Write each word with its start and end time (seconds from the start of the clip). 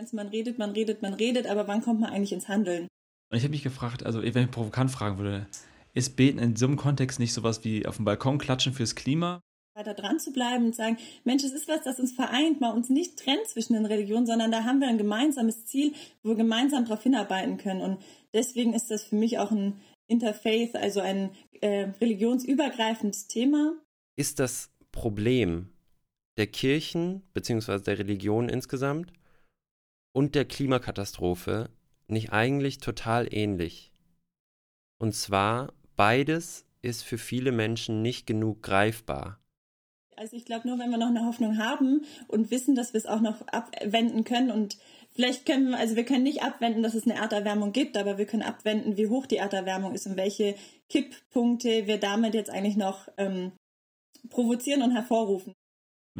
meinst, 0.00 0.14
man 0.14 0.28
redet, 0.28 0.58
man 0.58 0.70
redet, 0.70 1.02
man 1.02 1.12
redet, 1.12 1.46
aber 1.46 1.68
wann 1.68 1.82
kommt 1.82 2.00
man 2.00 2.10
eigentlich 2.10 2.32
ins 2.32 2.48
Handeln? 2.48 2.88
Und 3.30 3.36
ich 3.36 3.42
habe 3.42 3.50
mich 3.50 3.62
gefragt, 3.62 4.04
also 4.04 4.22
wenn 4.22 4.44
ich 4.44 4.50
provokant 4.50 4.90
fragen 4.90 5.18
würde, 5.18 5.46
ist 5.92 6.16
Beten 6.16 6.38
in 6.38 6.56
so 6.56 6.66
einem 6.66 6.76
Kontext 6.76 7.20
nicht 7.20 7.34
sowas 7.34 7.64
wie 7.64 7.84
auf 7.84 7.96
dem 7.96 8.06
Balkon 8.06 8.38
klatschen 8.38 8.72
fürs 8.72 8.94
Klima? 8.94 9.40
Weiter 9.74 9.94
dran 9.94 10.18
zu 10.18 10.32
bleiben 10.32 10.66
und 10.66 10.74
sagen, 10.74 10.96
Mensch, 11.24 11.44
es 11.44 11.52
ist 11.52 11.68
was, 11.68 11.82
das 11.84 12.00
uns 12.00 12.12
vereint, 12.12 12.60
mal 12.60 12.72
uns 12.72 12.88
nicht 12.88 13.18
trennt 13.18 13.46
zwischen 13.46 13.74
den 13.74 13.84
Religionen, 13.84 14.26
sondern 14.26 14.50
da 14.50 14.64
haben 14.64 14.80
wir 14.80 14.88
ein 14.88 14.98
gemeinsames 14.98 15.66
Ziel, 15.66 15.92
wo 16.22 16.30
wir 16.30 16.36
gemeinsam 16.36 16.86
darauf 16.86 17.02
hinarbeiten 17.02 17.58
können. 17.58 17.82
Und 17.82 18.02
deswegen 18.32 18.72
ist 18.72 18.90
das 18.90 19.04
für 19.04 19.16
mich 19.16 19.38
auch 19.38 19.50
ein 19.50 19.80
Interfaith, 20.08 20.76
also 20.76 21.00
ein 21.00 21.30
äh, 21.60 21.88
religionsübergreifendes 22.00 23.28
Thema. 23.28 23.74
Ist 24.16 24.38
das 24.38 24.70
Problem 24.92 25.68
der 26.38 26.46
Kirchen 26.46 27.22
bzw. 27.34 27.80
der 27.80 27.98
Religion 27.98 28.48
insgesamt 28.48 29.12
und 30.12 30.34
der 30.34 30.44
Klimakatastrophe 30.44 31.70
nicht 32.08 32.32
eigentlich 32.32 32.78
total 32.78 33.32
ähnlich? 33.32 33.92
Und 34.98 35.14
zwar, 35.14 35.72
beides 35.96 36.66
ist 36.82 37.02
für 37.02 37.18
viele 37.18 37.52
Menschen 37.52 38.02
nicht 38.02 38.26
genug 38.26 38.62
greifbar. 38.62 39.40
Also 40.16 40.36
ich 40.36 40.44
glaube, 40.44 40.68
nur 40.68 40.78
wenn 40.78 40.90
wir 40.90 40.98
noch 40.98 41.08
eine 41.08 41.24
Hoffnung 41.24 41.56
haben 41.56 42.04
und 42.28 42.50
wissen, 42.50 42.74
dass 42.74 42.92
wir 42.92 42.98
es 42.98 43.06
auch 43.06 43.22
noch 43.22 43.40
abwenden 43.48 44.24
können 44.24 44.50
und 44.50 44.76
vielleicht 45.12 45.46
können 45.46 45.70
wir, 45.70 45.78
also 45.78 45.96
wir 45.96 46.04
können 46.04 46.24
nicht 46.24 46.42
abwenden, 46.42 46.82
dass 46.82 46.92
es 46.92 47.04
eine 47.04 47.14
Erderwärmung 47.14 47.72
gibt, 47.72 47.96
aber 47.96 48.18
wir 48.18 48.26
können 48.26 48.42
abwenden, 48.42 48.98
wie 48.98 49.08
hoch 49.08 49.24
die 49.24 49.38
Erderwärmung 49.38 49.94
ist 49.94 50.06
und 50.06 50.18
welche 50.18 50.56
Kipppunkte 50.90 51.86
wir 51.86 51.98
damit 51.98 52.34
jetzt 52.34 52.50
eigentlich 52.50 52.76
noch 52.76 53.08
ähm, 53.16 53.52
provozieren 54.28 54.82
und 54.82 54.92
hervorrufen. 54.92 55.54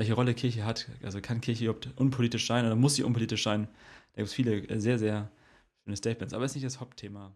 Welche 0.00 0.14
Rolle 0.14 0.32
Kirche 0.32 0.64
hat, 0.64 0.86
also 1.02 1.20
kann 1.20 1.42
Kirche 1.42 1.64
überhaupt 1.64 1.90
unpolitisch 1.96 2.46
sein 2.46 2.64
oder 2.64 2.74
muss 2.74 2.94
sie 2.94 3.02
unpolitisch 3.02 3.42
sein? 3.42 3.68
Da 4.14 4.22
gibt 4.22 4.28
es 4.28 4.32
viele 4.32 4.66
äh, 4.66 4.80
sehr, 4.80 4.98
sehr 4.98 5.30
schöne 5.84 5.94
Statements, 5.94 6.32
aber 6.32 6.46
es 6.46 6.52
ist 6.52 6.54
nicht 6.54 6.64
das 6.64 6.80
Hauptthema. 6.80 7.34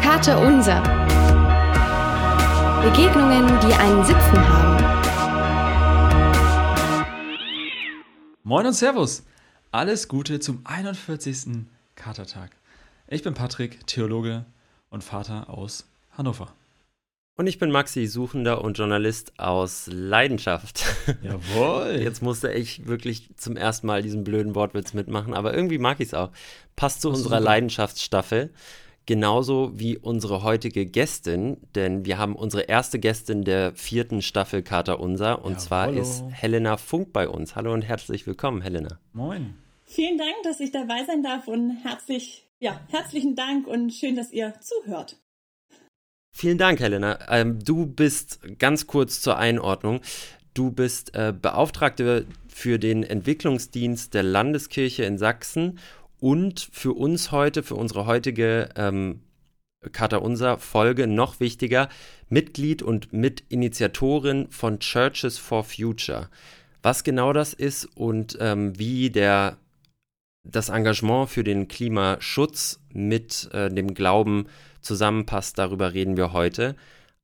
Karte 0.00 0.38
Unser. 0.38 0.80
Begegnungen, 2.82 3.48
die 3.60 3.74
einen 3.74 4.02
Sitzen 4.02 4.48
haben. 4.48 4.82
Moin 8.44 8.64
und 8.64 8.72
Servus. 8.72 9.26
Alles 9.72 10.08
Gute 10.08 10.40
zum 10.40 10.62
41. 10.64 11.66
Katertag. 11.96 12.57
Ich 13.10 13.22
bin 13.22 13.32
Patrick, 13.32 13.86
Theologe 13.86 14.44
und 14.90 15.02
Vater 15.02 15.48
aus 15.48 15.88
Hannover. 16.10 16.52
Und 17.38 17.46
ich 17.46 17.58
bin 17.58 17.70
Maxi, 17.70 18.06
Suchender 18.06 18.62
und 18.62 18.76
Journalist 18.76 19.32
aus 19.38 19.88
Leidenschaft. 19.90 20.84
Jawohl. 21.22 22.00
Jetzt 22.02 22.20
musste 22.20 22.52
ich 22.52 22.86
wirklich 22.86 23.30
zum 23.38 23.56
ersten 23.56 23.86
Mal 23.86 24.02
diesen 24.02 24.24
blöden 24.24 24.54
Wortwitz 24.54 24.92
mitmachen, 24.92 25.32
aber 25.32 25.54
irgendwie 25.54 25.78
mag 25.78 26.00
ich 26.00 26.08
es 26.08 26.14
auch. 26.14 26.28
Passt 26.76 27.00
zu 27.00 27.08
unserer 27.08 27.40
Leidenschaftsstaffel. 27.40 28.52
Genauso 29.06 29.70
wie 29.72 29.96
unsere 29.96 30.42
heutige 30.42 30.84
Gästin, 30.84 31.56
denn 31.74 32.04
wir 32.04 32.18
haben 32.18 32.36
unsere 32.36 32.64
erste 32.64 32.98
Gästin 32.98 33.42
der 33.42 33.74
vierten 33.74 34.20
Staffel 34.20 34.62
Kater 34.62 35.00
Unser 35.00 35.42
und 35.46 35.52
ja, 35.52 35.58
zwar 35.58 35.86
hallo. 35.86 36.02
ist 36.02 36.24
Helena 36.30 36.76
Funk 36.76 37.14
bei 37.14 37.26
uns. 37.26 37.56
Hallo 37.56 37.72
und 37.72 37.80
herzlich 37.80 38.26
willkommen, 38.26 38.60
Helena. 38.60 38.98
Moin. 39.14 39.54
Vielen 39.86 40.18
Dank, 40.18 40.34
dass 40.44 40.60
ich 40.60 40.72
dabei 40.72 41.04
sein 41.06 41.22
darf 41.22 41.48
und 41.48 41.78
herzlich, 41.82 42.47
ja, 42.60 42.80
herzlichen 42.88 43.34
Dank 43.34 43.66
und 43.66 43.92
schön, 43.92 44.16
dass 44.16 44.32
ihr 44.32 44.54
zuhört. 44.60 45.16
Vielen 46.32 46.58
Dank, 46.58 46.80
Helena. 46.80 47.18
Ähm, 47.28 47.58
du 47.64 47.86
bist 47.86 48.40
ganz 48.58 48.86
kurz 48.86 49.20
zur 49.20 49.38
Einordnung. 49.38 50.00
Du 50.54 50.70
bist 50.70 51.14
äh, 51.14 51.32
Beauftragte 51.32 52.26
für 52.48 52.78
den 52.78 53.02
Entwicklungsdienst 53.02 54.14
der 54.14 54.22
Landeskirche 54.22 55.04
in 55.04 55.18
Sachsen 55.18 55.78
und 56.20 56.68
für 56.72 56.92
uns 56.92 57.32
heute, 57.32 57.62
für 57.62 57.76
unsere 57.76 58.06
heutige 58.06 58.68
ähm, 58.76 59.20
Kater 59.92 60.22
Unser 60.22 60.58
Folge 60.58 61.06
noch 61.06 61.40
wichtiger, 61.40 61.88
Mitglied 62.28 62.82
und 62.82 63.12
Mitinitiatorin 63.12 64.48
von 64.50 64.80
Churches 64.80 65.38
for 65.38 65.62
Future. 65.64 66.28
Was 66.82 67.04
genau 67.04 67.32
das 67.32 67.54
ist 67.54 67.84
und 67.96 68.36
ähm, 68.40 68.78
wie 68.78 69.10
der, 69.10 69.58
das 70.50 70.70
Engagement 70.70 71.28
für 71.28 71.44
den 71.44 71.68
Klimaschutz 71.68 72.80
mit 72.92 73.48
äh, 73.52 73.68
dem 73.68 73.94
Glauben 73.94 74.46
zusammenpasst, 74.80 75.58
darüber 75.58 75.92
reden 75.92 76.16
wir 76.16 76.32
heute. 76.32 76.74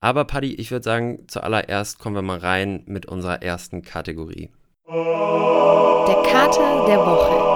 Aber 0.00 0.24
Paddy, 0.24 0.54
ich 0.54 0.70
würde 0.70 0.84
sagen, 0.84 1.20
zuallererst 1.28 1.98
kommen 1.98 2.16
wir 2.16 2.22
mal 2.22 2.38
rein 2.38 2.82
mit 2.86 3.06
unserer 3.06 3.42
ersten 3.42 3.82
Kategorie. 3.82 4.50
Der 4.86 6.22
Kater 6.30 6.84
der 6.86 6.98
Woche. 6.98 7.54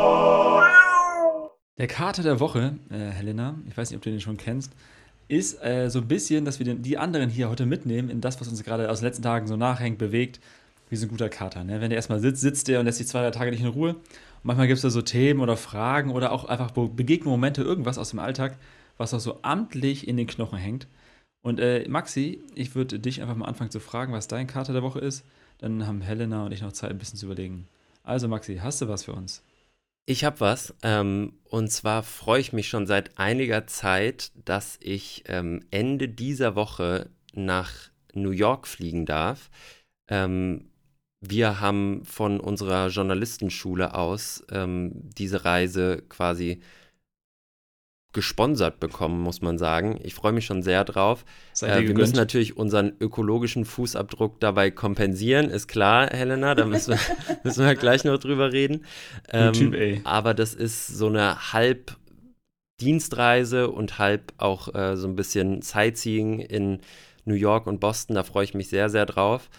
Der 1.77 1.87
Kater 1.87 2.23
der 2.23 2.41
Woche, 2.41 2.77
äh, 2.91 3.11
Helena, 3.11 3.57
ich 3.69 3.77
weiß 3.77 3.91
nicht, 3.91 3.99
ob 3.99 4.03
du 4.03 4.11
den 4.11 4.21
schon 4.21 4.39
kennst, 4.39 4.73
ist 5.29 5.63
äh, 5.63 5.91
so 5.91 5.99
ein 5.99 6.09
bisschen, 6.09 6.47
dass 6.47 6.59
wir 6.59 6.65
den, 6.65 6.83
die 6.83 6.97
anderen 6.97 7.29
hier 7.29 7.51
heute 7.51 7.67
mitnehmen 7.67 8.09
in 8.09 8.23
das, 8.23 8.41
was 8.41 8.49
uns 8.49 8.65
gerade 8.65 8.91
aus 8.91 9.01
den 9.01 9.09
letzten 9.09 9.23
Tagen 9.23 9.47
so 9.47 9.57
nachhängt, 9.57 9.99
bewegt, 9.99 10.41
wie 10.89 10.97
so 10.97 11.07
ein 11.07 11.11
guter 11.11 11.29
Kater. 11.29 11.65
Ne? 11.65 11.83
Wenn 11.83 11.91
der 11.91 11.97
erstmal 11.97 12.21
sitzt, 12.21 12.41
sitzt 12.41 12.69
der 12.69 12.81
und 12.81 12.87
lässt 12.87 12.99
sich 12.99 13.07
zwei, 13.07 13.21
drei 13.21 13.31
Tage 13.31 13.51
nicht 13.51 13.61
in 13.61 13.67
Ruhe. 13.67 13.97
Manchmal 14.43 14.67
gibt 14.67 14.77
es 14.77 14.83
da 14.83 14.91
so 14.91 15.03
Themen 15.03 15.41
oder 15.41 15.57
Fragen 15.57 16.11
oder 16.11 16.33
auch 16.33 16.45
einfach 16.45 16.71
Begegnungsmomente, 16.71 17.63
irgendwas 17.63 17.99
aus 17.99 18.11
dem 18.11 18.19
Alltag, 18.19 18.57
was 18.97 19.15
auch 19.15 19.21
so 19.21 19.41
amtlich 19.43 20.07
in 20.07 20.17
den 20.17 20.27
Knochen 20.27 20.59
hängt. 20.59 20.89
Und 21.43 21.61
äh, 21.61 21.89
Maxi, 21.89 22.43
ich 22.55 22.75
würde 22.75 22.99
dich 22.99 23.23
einfach 23.23 23.37
mal 23.37 23.47
anfangen 23.47 23.71
zu 23.71 23.81
fragen, 23.81 24.13
was 24.13 24.29
dein 24.29 24.47
Kater 24.47 24.73
der 24.73 24.83
Woche 24.83 24.99
ist. 24.99 25.25
Dann 25.59 25.87
haben 25.87 26.01
Helena 26.01 26.45
und 26.45 26.53
ich 26.53 26.63
noch 26.63 26.73
Zeit, 26.73 26.91
ein 26.91 26.99
bisschen 26.99 27.19
zu 27.19 27.27
überlegen. 27.27 27.67
Also 28.03 28.29
Maxi, 28.29 28.57
hast 28.57 28.81
du 28.81 28.89
was 28.89 29.05
für 29.05 29.13
uns? 29.13 29.43
Ich 30.07 30.25
habe 30.25 30.41
was. 30.41 30.75
Ähm, 30.83 31.35
und 31.45 31.71
zwar 31.71 32.03
freue 32.03 32.41
ich 32.41 32.53
mich 32.53 32.69
schon 32.69 32.87
seit 32.87 33.19
einiger 33.19 33.67
Zeit, 33.67 34.33
dass 34.35 34.79
ich 34.81 35.25
ähm, 35.27 35.65
Ende 35.71 36.09
dieser 36.09 36.55
Woche 36.55 37.11
nach 37.35 37.73
New 38.15 38.31
York 38.31 38.67
fliegen 38.67 39.05
darf. 39.05 39.51
Ähm, 40.09 40.71
wir 41.21 41.61
haben 41.61 42.05
von 42.05 42.41
unserer 42.41 42.89
Journalistenschule 42.89 43.95
aus 43.95 44.45
ähm, 44.51 44.93
diese 44.95 45.45
Reise 45.45 46.03
quasi 46.09 46.61
gesponsert 48.13 48.81
bekommen, 48.81 49.21
muss 49.21 49.43
man 49.43 49.59
sagen. 49.59 49.99
Ich 50.03 50.15
freue 50.15 50.33
mich 50.33 50.47
schon 50.47 50.63
sehr 50.63 50.85
drauf. 50.85 51.25
Äh, 51.61 51.87
wir 51.87 51.95
müssen 51.95 52.17
natürlich 52.17 52.57
unseren 52.57 52.95
ökologischen 53.01 53.65
Fußabdruck 53.65 54.41
dabei 54.41 54.71
kompensieren, 54.71 55.51
ist 55.51 55.69
klar, 55.69 56.09
Helena, 56.09 56.55
da 56.55 56.65
müssen 56.65 56.95
wir, 56.95 57.01
müssen 57.45 57.67
wir 57.67 57.75
gleich 57.75 58.05
noch 58.05 58.19
drüber 58.19 58.53
reden. 58.53 58.87
Ähm, 59.31 59.53
typ. 59.53 60.01
Aber 60.05 60.35
das 60.35 60.55
ist 60.55 60.87
so 60.87 61.09
eine 61.09 61.53
halb 61.53 61.97
Dienstreise 62.81 63.71
und 63.71 63.99
halb 63.99 64.33
auch 64.39 64.75
äh, 64.75 64.97
so 64.97 65.07
ein 65.07 65.17
bisschen 65.17 65.63
Sightseeing 65.63 66.39
in 66.41 66.81
New 67.25 67.35
York 67.35 67.67
und 67.67 67.81
Boston. 67.81 68.15
Da 68.15 68.23
freue 68.23 68.45
ich 68.45 68.55
mich 68.55 68.69
sehr, 68.69 68.89
sehr 68.89 69.05
drauf. 69.05 69.51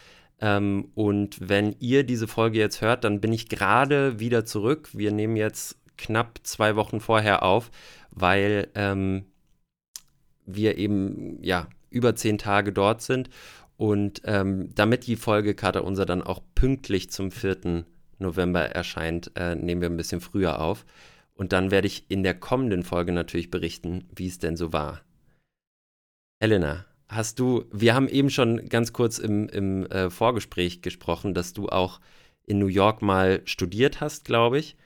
Ähm, 0.41 0.89
und 0.95 1.37
wenn 1.49 1.75
ihr 1.79 2.03
diese 2.03 2.27
Folge 2.27 2.59
jetzt 2.59 2.81
hört, 2.81 3.03
dann 3.03 3.21
bin 3.21 3.33
ich 3.33 3.49
gerade 3.49 4.19
wieder 4.19 4.45
zurück. 4.45 4.89
Wir 4.93 5.11
nehmen 5.11 5.35
jetzt 5.35 5.77
knapp 5.97 6.39
zwei 6.43 6.75
Wochen 6.75 7.01
vorher 7.01 7.43
auf 7.43 7.71
weil 8.11 8.67
ähm, 8.75 9.25
wir 10.45 10.77
eben 10.77 11.41
ja 11.43 11.67
über 11.89 12.15
zehn 12.15 12.37
Tage 12.37 12.73
dort 12.73 13.01
sind 13.01 13.29
und 13.77 14.21
ähm, 14.25 14.73
damit 14.75 15.07
die 15.07 15.15
Folge 15.15 15.55
Kater 15.55 15.83
Unser 15.83 16.05
dann 16.05 16.21
auch 16.21 16.41
pünktlich 16.55 17.09
zum 17.11 17.31
4. 17.31 17.85
November 18.19 18.61
erscheint, 18.61 19.31
äh, 19.35 19.55
nehmen 19.55 19.81
wir 19.81 19.89
ein 19.89 19.97
bisschen 19.97 20.21
früher 20.21 20.59
auf. 20.59 20.85
Und 21.33 21.53
dann 21.53 21.71
werde 21.71 21.87
ich 21.87 22.05
in 22.09 22.21
der 22.21 22.33
kommenden 22.33 22.83
Folge 22.83 23.13
natürlich 23.13 23.49
berichten, 23.49 24.09
wie 24.13 24.27
es 24.27 24.39
denn 24.39 24.57
so 24.57 24.73
war. 24.73 25.01
Helena, 26.41 26.85
hast 27.09 27.39
du, 27.39 27.65
wir 27.71 27.95
haben 27.95 28.07
eben 28.07 28.29
schon 28.29 28.69
ganz 28.69 28.93
kurz 28.93 29.17
im, 29.17 29.49
im 29.49 29.85
äh, 29.87 30.09
Vorgespräch 30.09 30.81
gesprochen, 30.81 31.33
dass 31.33 31.53
du 31.53 31.67
auch 31.67 31.99
in 32.45 32.59
New 32.59 32.67
York 32.67 33.01
mal 33.01 33.41
studiert 33.45 33.99
hast, 34.01 34.25
glaube 34.25 34.59
ich. 34.59 34.77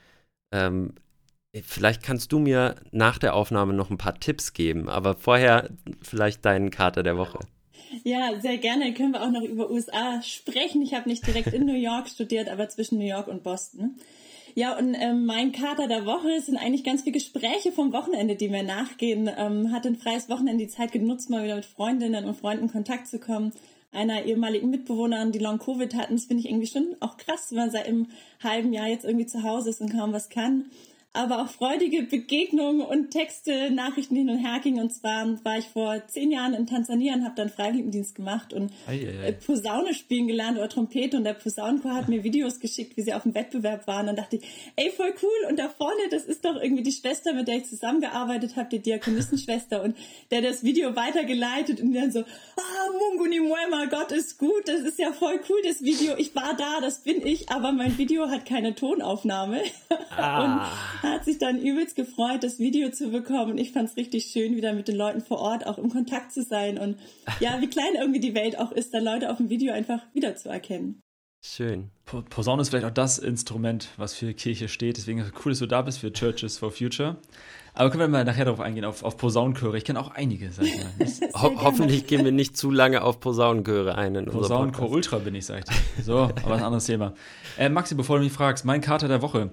Ähm, 0.52 0.94
Vielleicht 1.62 2.02
kannst 2.02 2.32
du 2.32 2.40
mir 2.40 2.74
nach 2.90 3.18
der 3.18 3.34
Aufnahme 3.34 3.74
noch 3.74 3.90
ein 3.90 3.98
paar 3.98 4.18
Tipps 4.18 4.54
geben, 4.54 4.88
aber 4.88 5.14
vorher 5.14 5.70
vielleicht 6.02 6.44
deinen 6.44 6.70
Kater 6.70 7.04
der 7.04 7.16
Woche. 7.16 7.38
Ja, 8.02 8.40
sehr 8.40 8.58
gerne. 8.58 8.92
Können 8.92 9.12
wir 9.12 9.22
auch 9.22 9.30
noch 9.30 9.42
über 9.42 9.70
USA 9.70 10.20
sprechen. 10.22 10.82
Ich 10.82 10.94
habe 10.94 11.08
nicht 11.08 11.24
direkt 11.24 11.52
in 11.52 11.64
New 11.64 11.76
York 11.76 12.08
studiert, 12.08 12.48
aber 12.48 12.68
zwischen 12.68 12.98
New 12.98 13.06
York 13.06 13.28
und 13.28 13.44
Boston. 13.44 14.00
Ja, 14.56 14.78
und 14.78 14.94
ähm, 14.94 15.26
mein 15.26 15.50
Kater 15.50 15.88
der 15.88 16.06
Woche 16.06 16.40
sind 16.40 16.56
eigentlich 16.56 16.84
ganz 16.84 17.02
viele 17.02 17.14
Gespräche 17.14 17.72
vom 17.72 17.92
Wochenende, 17.92 18.36
die 18.36 18.48
mir 18.48 18.62
nachgehen. 18.62 19.28
Ähm, 19.36 19.72
hatte 19.72 19.88
ein 19.88 19.96
freies 19.96 20.28
Wochenende 20.28 20.64
die 20.64 20.70
Zeit 20.70 20.92
genutzt, 20.92 21.28
mal 21.28 21.42
wieder 21.42 21.56
mit 21.56 21.64
Freundinnen 21.64 22.24
und 22.24 22.36
Freunden 22.36 22.64
in 22.64 22.70
Kontakt 22.70 23.08
zu 23.08 23.18
kommen. 23.18 23.52
Einer 23.90 24.24
ehemaligen 24.24 24.70
Mitbewohnerin, 24.70 25.32
die 25.32 25.40
Long 25.40 25.58
Covid 25.58 25.94
hatten, 25.94 26.14
das 26.14 26.26
finde 26.26 26.42
ich 26.42 26.48
irgendwie 26.48 26.66
schon 26.66 26.96
auch 27.00 27.16
krass, 27.16 27.48
wenn 27.50 27.58
man 27.58 27.70
seit 27.70 27.86
einem 27.86 28.08
halben 28.42 28.72
Jahr 28.72 28.88
jetzt 28.88 29.04
irgendwie 29.04 29.26
zu 29.26 29.42
Hause 29.42 29.70
ist 29.70 29.80
und 29.80 29.92
kaum 29.92 30.12
was 30.12 30.28
kann 30.28 30.66
aber 31.14 31.42
auch 31.42 31.48
freudige 31.48 32.02
Begegnungen 32.02 32.82
und 32.82 33.10
Texte, 33.10 33.70
Nachrichten 33.70 34.16
hin 34.16 34.28
und 34.28 34.38
her 34.38 34.58
gingen. 34.60 34.82
Und 34.82 34.90
zwar 34.90 35.26
war 35.44 35.58
ich 35.58 35.66
vor 35.66 36.04
zehn 36.08 36.32
Jahren 36.32 36.54
in 36.54 36.66
Tansania 36.66 37.14
und 37.14 37.24
habe 37.24 37.36
dann 37.36 37.50
Freiwilligendienst 37.50 38.16
gemacht 38.16 38.52
und 38.52 38.72
ei, 38.88 38.94
ei, 38.94 39.22
ei. 39.22 39.28
Äh, 39.28 39.32
Posaune 39.32 39.94
spielen 39.94 40.26
gelernt 40.26 40.58
oder 40.58 40.68
Trompete. 40.68 41.16
Und 41.16 41.24
der 41.24 41.34
Posaunenchor 41.34 41.94
hat 41.94 42.08
mir 42.08 42.24
Videos 42.24 42.58
geschickt, 42.58 42.96
wie 42.96 43.02
sie 43.02 43.14
auf 43.14 43.22
dem 43.22 43.34
Wettbewerb 43.34 43.86
waren. 43.86 44.00
Und 44.00 44.06
dann 44.08 44.16
dachte 44.16 44.36
ich, 44.36 44.42
ey, 44.74 44.90
voll 44.90 45.14
cool. 45.22 45.48
Und 45.48 45.58
da 45.58 45.68
vorne, 45.68 46.08
das 46.10 46.24
ist 46.24 46.44
doch 46.44 46.56
irgendwie 46.60 46.82
die 46.82 46.92
Schwester, 46.92 47.32
mit 47.32 47.46
der 47.46 47.58
ich 47.58 47.66
zusammengearbeitet 47.66 48.56
habe, 48.56 48.68
die 48.70 48.80
Diakonissenschwester. 48.80 49.82
Und 49.84 49.96
der 50.32 50.42
das 50.42 50.64
Video 50.64 50.96
weitergeleitet 50.96 51.80
und 51.80 51.94
dann 51.94 52.10
so, 52.10 52.20
ah, 52.20 52.92
Munguni 52.98 53.38
Muema, 53.38 53.86
Gott 53.86 54.10
ist 54.10 54.38
gut. 54.38 54.66
Das 54.66 54.80
ist 54.80 54.98
ja 54.98 55.12
voll 55.12 55.40
cool, 55.48 55.60
das 55.64 55.80
Video. 55.82 56.16
Ich 56.16 56.34
war 56.34 56.56
da, 56.56 56.80
das 56.80 57.04
bin 57.04 57.24
ich. 57.24 57.50
Aber 57.50 57.70
mein 57.70 57.96
Video 57.98 58.28
hat 58.28 58.46
keine 58.46 58.74
Tonaufnahme. 58.74 59.62
Ah. 60.16 60.70
Hat 61.10 61.24
sich 61.24 61.38
dann 61.38 61.60
übelst 61.60 61.96
gefreut, 61.96 62.42
das 62.42 62.58
Video 62.58 62.90
zu 62.90 63.10
bekommen. 63.10 63.58
Ich 63.58 63.72
fand 63.72 63.88
es 63.88 63.96
richtig 63.96 64.26
schön, 64.26 64.56
wieder 64.56 64.72
mit 64.72 64.88
den 64.88 64.96
Leuten 64.96 65.20
vor 65.20 65.38
Ort 65.38 65.66
auch 65.66 65.78
im 65.78 65.90
Kontakt 65.90 66.32
zu 66.32 66.42
sein 66.42 66.78
und 66.78 66.98
ja, 67.40 67.60
wie 67.60 67.68
klein 67.68 67.94
irgendwie 67.98 68.20
die 68.20 68.34
Welt 68.34 68.58
auch 68.58 68.72
ist, 68.72 68.94
dann 68.94 69.04
Leute 69.04 69.30
auf 69.30 69.38
dem 69.38 69.50
Video 69.50 69.72
einfach 69.72 70.00
wiederzuerkennen. 70.12 71.00
Schön. 71.46 71.90
Posaune 72.30 72.62
ist 72.62 72.70
vielleicht 72.70 72.86
auch 72.86 72.90
das 72.90 73.18
Instrument, 73.18 73.90
was 73.98 74.14
für 74.14 74.32
Kirche 74.32 74.66
steht. 74.66 74.96
Deswegen 74.96 75.18
ist 75.18 75.26
es 75.26 75.44
cool, 75.44 75.52
dass 75.52 75.58
du 75.58 75.66
da 75.66 75.82
bist 75.82 75.98
für 75.98 76.10
Churches 76.10 76.56
for 76.56 76.70
Future. 76.70 77.18
Aber 77.74 77.90
können 77.90 78.00
wir 78.00 78.08
mal 78.08 78.24
nachher 78.24 78.46
darauf 78.46 78.60
eingehen, 78.60 78.86
auf, 78.86 79.02
auf 79.02 79.18
Posaunenchöre. 79.18 79.76
Ich 79.76 79.84
kenne 79.84 80.00
auch 80.00 80.10
einige, 80.10 80.50
sag 80.50 80.64
ich 80.64 80.78
mal. 80.78 81.32
Ho 81.42 81.52
hoffentlich 81.62 82.06
gehen 82.06 82.24
wir 82.24 82.32
nicht 82.32 82.56
zu 82.56 82.70
lange 82.70 83.02
auf 83.02 83.20
Posaunenchöre 83.20 83.94
ein. 83.94 84.14
In 84.14 84.24
Posaunenchor 84.24 84.88
Ultra 84.88 85.18
bin 85.18 85.34
ich, 85.34 85.44
sag 85.44 85.58
ich 85.58 85.64
dir. 85.64 86.02
So, 86.02 86.18
aber 86.18 86.54
ein 86.54 86.62
anderes 86.62 86.86
Thema. 86.86 87.12
Äh, 87.58 87.68
Maxi, 87.68 87.94
bevor 87.94 88.16
du 88.16 88.24
mich 88.24 88.32
fragst, 88.32 88.64
mein 88.64 88.80
Kater 88.80 89.08
der 89.08 89.20
Woche 89.20 89.50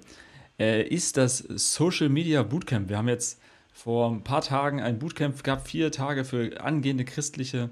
äh, 0.61 0.83
ist 0.83 1.17
das 1.17 1.39
Social 1.39 2.09
Media 2.09 2.43
Bootcamp. 2.43 2.87
Wir 2.87 2.97
haben 2.99 3.07
jetzt 3.07 3.41
vor 3.73 4.11
ein 4.11 4.23
paar 4.23 4.41
Tagen 4.41 4.79
ein 4.79 4.99
Bootcamp 4.99 5.43
gehabt, 5.43 5.67
vier 5.67 5.91
Tage 5.91 6.23
für 6.23 6.61
angehende 6.61 7.03
christliche 7.03 7.71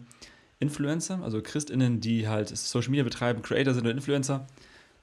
Influencer, 0.57 1.21
also 1.21 1.41
Christinnen, 1.41 2.01
die 2.01 2.27
halt 2.27 2.49
Social 2.49 2.89
Media 2.89 3.03
betreiben, 3.03 3.43
Creator 3.43 3.75
sind 3.75 3.85
oder 3.85 3.93
Influencer. 3.93 4.47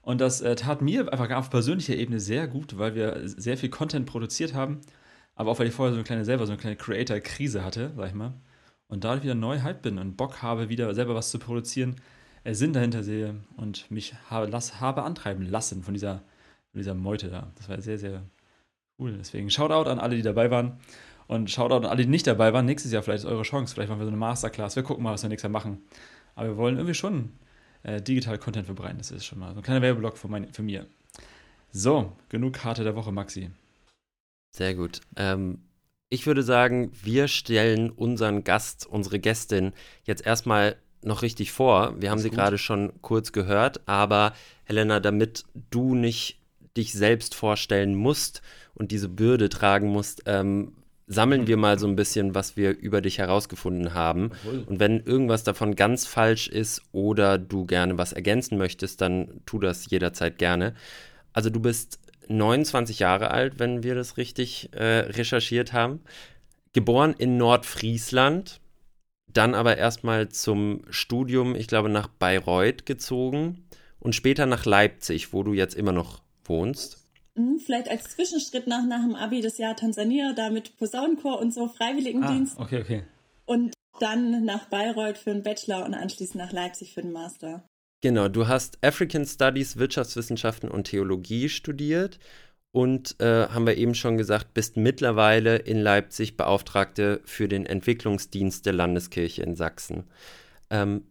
Und 0.03 0.21
das 0.21 0.41
äh, 0.41 0.57
tat 0.57 0.83
mir 0.83 1.13
einfach 1.13 1.31
auf 1.31 1.49
persönlicher 1.49 1.95
Ebene 1.95 2.19
sehr 2.19 2.49
gut, 2.49 2.77
weil 2.77 2.97
wir 2.97 3.21
sehr 3.25 3.57
viel 3.57 3.69
Content 3.69 4.07
produziert 4.07 4.53
haben, 4.53 4.81
aber 5.37 5.53
auch 5.53 5.59
weil 5.61 5.69
ich 5.69 5.75
vorher 5.75 5.93
so 5.93 5.99
eine 5.99 6.05
kleine 6.05 6.25
selber 6.25 6.47
so 6.47 6.53
eine 6.53 6.61
kleine 6.61 6.77
Creator-Krise 6.77 7.65
hatte, 7.65 7.93
sag 7.97 8.09
ich 8.09 8.15
mal. 8.15 8.35
Und 8.89 9.05
dadurch 9.05 9.23
wieder 9.23 9.35
neu 9.37 9.61
hype 9.61 9.83
bin 9.83 9.99
und 9.99 10.17
Bock 10.17 10.43
habe, 10.43 10.69
wieder 10.69 10.93
selber 10.95 11.15
was 11.15 11.31
zu 11.31 11.39
produzieren, 11.39 11.97
äh, 12.43 12.55
Sinn 12.55 12.73
dahinter 12.73 13.05
sehe 13.05 13.37
und 13.57 13.89
mich 13.93 14.15
habe, 14.29 14.47
las, 14.47 14.81
habe 14.81 15.05
antreiben 15.05 15.49
lassen 15.49 15.85
von 15.85 15.95
dieser 15.95 16.23
mit 16.77 16.85
dieser 16.85 16.95
Meute 16.95 17.31
da. 17.31 17.51
Das 17.57 17.69
war 17.69 17.81
sehr, 17.81 17.99
sehr 17.99 18.23
cool. 18.99 19.15
Deswegen 19.19 19.51
Shoutout 19.51 19.89
an 19.89 19.99
alle, 19.99 20.17
die 20.17 20.23
dabei 20.23 20.51
waren. 20.51 20.79
Und 21.27 21.51
Shoutout 21.51 21.77
an 21.77 21.87
alle, 21.87 22.03
die 22.03 22.09
nicht 22.09 22.27
dabei 22.27 22.53
waren. 22.53 22.67
Nächstes 22.67 22.93
Jahr 22.93 23.03
vielleicht 23.03 23.25
ist 23.25 23.31
eure 23.31 23.43
Chance. 23.43 23.75
Vielleicht 23.75 23.89
machen 23.89 24.01
wir 24.01 24.05
so 24.05 24.11
eine 24.11 24.19
Masterclass. 24.19 24.77
Wir 24.77 24.83
gucken 24.83 25.03
mal, 25.03 25.15
was 25.15 25.23
wir 25.23 25.29
nächstes 25.29 25.45
Jahr 25.45 25.53
machen. 25.53 25.83
Aber 26.35 26.49
wir 26.49 26.57
wollen 26.57 26.77
irgendwie 26.77 26.95
schon 26.95 27.33
äh, 27.83 28.01
digital 28.01 28.39
Content 28.39 28.67
verbreiten. 28.67 28.99
Das 28.99 29.11
ist 29.11 29.25
schon 29.25 29.39
mal 29.39 29.53
so 29.55 29.61
ein 29.61 29.63
kleiner 29.63 29.83
Werbeblock 29.83 30.19
für, 30.19 30.29
mein, 30.29 30.53
für 30.53 30.63
mir. 30.63 30.87
So, 31.73 32.13
genug 32.29 32.55
Karte 32.55 32.85
der 32.85 32.95
Woche, 32.95 33.11
Maxi. 33.11 33.51
Sehr 34.55 34.75
gut. 34.75 35.01
Ähm, 35.17 35.59
ich 36.09 36.27
würde 36.27 36.43
sagen, 36.43 36.93
wir 37.03 37.27
stellen 37.27 37.91
unseren 37.91 38.45
Gast, 38.45 38.87
unsere 38.87 39.19
Gästin 39.19 39.73
jetzt 40.05 40.25
erstmal 40.25 40.77
noch 41.03 41.23
richtig 41.23 41.53
vor. 41.53 41.95
Wir 42.01 42.11
haben 42.11 42.19
sie 42.19 42.31
gerade 42.31 42.59
schon 42.59 42.93
kurz 43.03 43.33
gehört, 43.33 43.87
aber 43.89 44.33
Helena, 44.65 45.01
damit 45.01 45.45
du 45.71 45.95
nicht 45.95 46.41
dich 46.77 46.93
selbst 46.93 47.35
vorstellen 47.35 47.95
musst 47.95 48.43
und 48.75 48.91
diese 48.93 49.09
Bürde 49.09 49.49
tragen 49.49 49.89
musst, 49.89 50.23
ähm, 50.27 50.73
sammeln 51.07 51.47
wir 51.47 51.57
mal 51.57 51.79
so 51.79 51.87
ein 51.87 51.97
bisschen, 51.97 52.35
was 52.35 52.57
wir 52.57 52.77
über 52.77 53.01
dich 53.01 53.19
herausgefunden 53.19 53.95
haben. 53.95 54.33
Und 54.67 54.81
wenn 54.81 55.01
irgendwas 55.01 55.45
davon 55.45 55.77
ganz 55.77 56.07
falsch 56.07 56.49
ist 56.49 56.83
oder 56.93 57.39
du 57.39 57.65
gerne 57.65 57.97
was 57.97 58.13
ergänzen 58.13 58.59
möchtest, 58.59 59.01
dann 59.01 59.41
tu 59.47 59.59
das 59.59 59.89
jederzeit 59.89 60.39
gerne. 60.39 60.75
Also 61.33 61.51
du 61.51 61.61
bist 61.61 62.01
29 62.29 62.99
Jahre 62.99 63.31
alt, 63.31 63.59
wenn 63.59 63.83
wir 63.83 63.95
das 63.95 64.17
richtig 64.17 64.71
äh, 64.73 64.85
recherchiert 64.85 65.73
haben. 65.73 66.01
Geboren 66.73 67.15
in 67.17 67.37
Nordfriesland, 67.37 68.61
dann 69.29 69.55
aber 69.55 69.77
erstmal 69.77 70.29
zum 70.29 70.83
Studium, 70.91 71.55
ich 71.55 71.69
glaube, 71.69 71.89
nach 71.89 72.09
Bayreuth 72.09 72.85
gezogen 72.85 73.65
und 74.01 74.15
später 74.15 74.47
nach 74.47 74.65
Leipzig, 74.65 75.33
wo 75.33 75.43
du 75.43 75.53
jetzt 75.53 75.75
immer 75.75 75.93
noch 75.93 76.21
wohnst? 76.49 77.07
Mhm, 77.35 77.59
vielleicht 77.59 77.89
als 77.89 78.11
Zwischenschritt 78.11 78.67
nach, 78.67 78.85
nach 78.87 79.03
dem 79.03 79.15
Abi 79.15 79.41
das 79.41 79.59
Jahr 79.59 79.77
Tansania, 79.77 80.33
da 80.35 80.51
mit 80.51 80.77
Posaunenchor 80.79 81.39
und 81.39 81.53
so 81.53 81.69
Freiwilligendienst. 81.69 82.59
Ah, 82.59 82.63
okay, 82.63 82.81
okay. 82.81 83.03
Und 83.45 83.75
dann 84.01 84.45
nach 84.45 84.67
Bayreuth 84.67 85.19
für 85.19 85.31
einen 85.31 85.43
Bachelor 85.43 85.85
und 85.85 85.95
anschließend 85.95 86.37
nach 86.37 86.53
Leipzig 86.53 86.95
für 86.95 87.03
den 87.03 87.13
Master. 87.13 87.65
Genau, 88.03 88.29
du 88.29 88.47
hast 88.47 88.79
African 88.85 89.25
Studies, 89.25 89.79
Wirtschaftswissenschaften 89.79 90.71
und 90.71 90.85
Theologie 90.85 91.49
studiert 91.49 92.19
und 92.73 93.19
äh, 93.21 93.49
haben 93.49 93.67
wir 93.67 93.77
eben 93.77 93.95
schon 93.95 94.19
gesagt, 94.19 94.53
bist 94.53 94.77
mittlerweile 94.77 95.57
in 95.57 95.79
Leipzig 95.79 96.37
Beauftragte 96.37 97.21
für 97.25 97.49
den 97.49 97.65
Entwicklungsdienst 97.65 98.67
der 98.67 98.75
Landeskirche 98.75 99.43
in 99.43 99.57
Sachsen. 99.57 100.05
Ähm, 100.69 101.05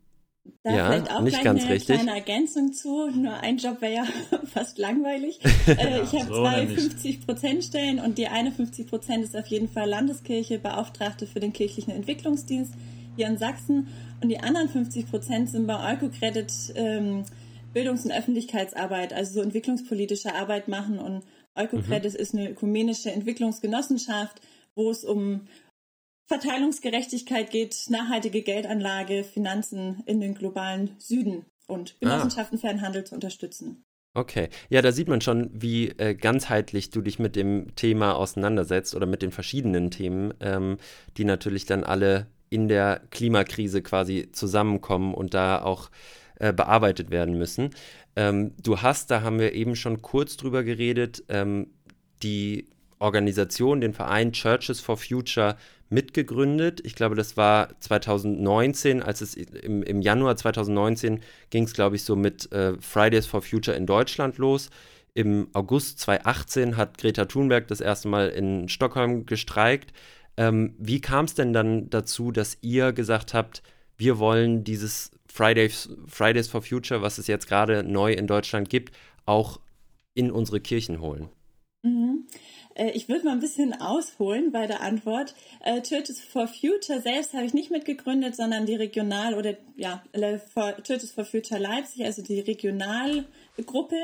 da 0.64 0.76
ja, 0.76 0.88
vielleicht 0.88 1.12
auch 1.12 1.22
nicht 1.22 1.44
ganz 1.44 1.64
eine 1.64 1.74
richtig. 1.74 1.96
kleine 1.96 2.16
Ergänzung 2.16 2.74
zu. 2.74 3.08
Nur 3.10 3.40
ein 3.40 3.58
Job 3.58 3.82
wäre 3.82 3.94
ja 3.94 4.06
fast 4.54 4.78
langweilig. 4.78 5.40
Äh, 5.68 6.04
ich 6.04 6.14
habe 6.14 6.26
so 6.28 6.42
zwei 6.42 6.64
50-Prozent-Stellen 6.64 8.00
und 8.00 8.20
die 8.20 8.28
eine 8.28 8.52
50 8.52 8.88
Prozent 8.88 9.24
ist 9.24 9.36
auf 9.36 9.48
jeden 9.48 9.68
Fall 9.68 9.90
Landeskirche, 9.90 10.60
Beauftragte 10.60 11.26
für 11.26 11.40
den 11.40 11.54
kirchlichen 11.54 11.92
Entwicklungsdienst 11.92 12.74
hier 13.16 13.28
in 13.28 13.38
Sachsen. 13.38 13.88
Und 14.22 14.30
die 14.30 14.40
anderen 14.40 14.70
50 14.70 15.10
Prozent 15.10 15.50
sind 15.50 15.66
bei 15.66 15.94
Eukocredit 15.94 16.52
ähm, 16.76 17.26
Bildungs- 17.74 18.06
und 18.06 18.12
Öffentlichkeitsarbeit, 18.12 19.12
also 19.12 19.34
so 19.34 19.42
entwicklungspolitische 19.42 20.36
Arbeit 20.36 20.68
machen. 20.68 21.00
Und 21.00 21.24
Eukocredit 21.56 22.14
mhm. 22.14 22.20
ist 22.20 22.36
eine 22.36 22.52
ökumenische 22.52 23.12
Entwicklungsgenossenschaft, 23.12 24.40
wo 24.76 24.90
es 24.92 25.04
um 25.04 25.48
Verteilungsgerechtigkeit 26.28 27.52
geht, 27.52 27.86
nachhaltige 27.90 28.42
Geldanlage, 28.42 29.24
Finanzen 29.24 30.02
in 30.06 30.20
den 30.20 30.34
globalen 30.34 30.96
Süden 30.98 31.46
und 31.68 32.00
Genossenschaften 32.00 32.58
ah. 32.58 32.62
fairen 32.62 32.82
Handel 32.82 33.04
zu 33.04 33.16
unterstützen. 33.16 33.84
Okay, 34.14 34.48
ja, 34.70 34.82
da 34.82 34.94
sieht 34.94 35.10
man 35.10 35.20
schon, 35.20 35.50
wie 35.54 35.90
äh, 35.90 36.16
ganzheitlich 36.16 36.90
du 36.90 37.02
dich 37.02 37.20
mit 37.20 37.36
dem 37.36 37.76
Thema 37.76 38.16
auseinandersetzt 38.16 38.96
oder 38.96 39.06
mit 39.06 39.22
den 39.22 39.32
verschiedenen 39.32 39.92
Themen, 39.92 40.34
ähm, 40.40 40.78
die 41.18 41.26
natürlich 41.26 41.66
dann 41.66 41.84
alle 41.84 42.28
in 42.50 42.70
der 42.70 43.02
Klimakrise 43.12 43.82
quasi 43.82 44.30
zusammenkommen 44.32 45.14
und 45.14 45.34
da 45.34 45.62
auch 45.62 45.92
äh, 46.40 46.54
bearbeitet 46.54 47.12
werden 47.12 47.38
müssen. 47.38 47.72
Ähm, 48.16 48.54
du 48.64 48.82
hast, 48.82 49.12
da 49.12 49.22
haben 49.22 49.40
wir 49.40 49.52
eben 49.52 49.76
schon 49.76 50.02
kurz 50.02 50.38
drüber 50.38 50.64
geredet, 50.64 51.24
ähm, 51.28 51.68
die 52.24 52.70
Organisation, 53.00 53.82
den 53.82 53.94
Verein 53.94 54.32
Churches 54.32 54.80
for 54.80 54.96
Future 54.96 55.58
mitgegründet. 55.90 56.82
Ich 56.84 56.96
glaube, 56.96 57.16
das 57.16 57.38
war 57.38 57.80
2019, 57.80 59.04
als 59.04 59.22
es 59.22 59.36
im, 59.36 59.84
im 59.84 60.02
Januar 60.02 60.36
2019 60.36 61.22
ging 61.50 61.64
es, 61.64 61.74
glaube 61.74 61.96
ich, 61.96 62.04
so 62.04 62.16
mit 62.16 62.52
äh, 62.52 62.74
Fridays 62.80 63.26
for 63.26 63.42
Future 63.42 63.78
in 63.78 63.86
Deutschland 63.86 64.38
los. 64.38 64.70
Im 65.14 65.48
August 65.54 66.00
2018 66.00 66.76
hat 66.78 66.98
Greta 66.98 67.26
Thunberg 67.26 67.68
das 67.68 67.82
erste 67.82 68.08
Mal 68.08 68.30
in 68.30 68.68
Stockholm 68.68 69.26
gestreikt. 69.26 69.94
Ähm, 70.38 70.76
wie 70.78 71.00
kam 71.00 71.26
es 71.26 71.36
denn 71.36 71.54
dann 71.54 71.90
dazu, 71.90 72.32
dass 72.32 72.58
ihr 72.62 72.92
gesagt 72.92 73.34
habt, 73.34 73.64
wir 73.98 74.20
wollen 74.20 74.66
dieses 74.66 75.12
Fridays, 75.32 75.90
Fridays 76.08 76.50
for 76.50 76.62
Future, 76.62 77.02
was 77.02 77.18
es 77.18 77.28
jetzt 77.28 77.48
gerade 77.48 77.84
neu 77.84 78.12
in 78.12 78.28
Deutschland 78.28 78.70
gibt, 78.70 78.94
auch 79.26 79.62
in 80.14 80.32
unsere 80.32 80.60
Kirchen 80.60 81.00
holen? 81.00 81.30
Mhm. 81.84 82.28
Äh, 82.76 82.92
ich 82.92 83.10
würde 83.10 83.26
mal 83.26 83.32
ein 83.32 83.40
bisschen 83.40 83.74
ausholen 83.82 84.52
bei 84.52 84.68
der 84.68 84.82
Antwort. 84.82 85.34
Äh, 85.62 85.82
Churches 85.82 86.22
for 86.22 86.48
Future 86.48 87.02
selbst 87.02 87.34
habe 87.34 87.46
ich 87.46 87.56
nicht 87.56 87.72
mitgegründet, 87.72 88.36
sondern 88.36 88.68
die 88.68 88.76
Regional- 88.76 89.34
oder 89.34 89.56
ja, 89.76 90.04
Churches 90.84 91.12
for 91.12 91.26
Future 91.26 91.60
Leipzig, 91.60 92.06
also 92.06 92.22
die 92.22 92.40
Regionalgruppe. 92.42 93.96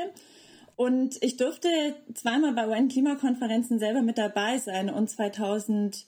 Und 0.74 1.22
ich 1.22 1.36
durfte 1.36 1.68
zweimal 2.14 2.54
bei 2.54 2.66
UN-Klimakonferenzen 2.66 3.78
selber 3.78 4.02
mit 4.02 4.18
dabei 4.18 4.58
sein 4.58 4.90
und 4.90 5.08
2018, 5.08 6.06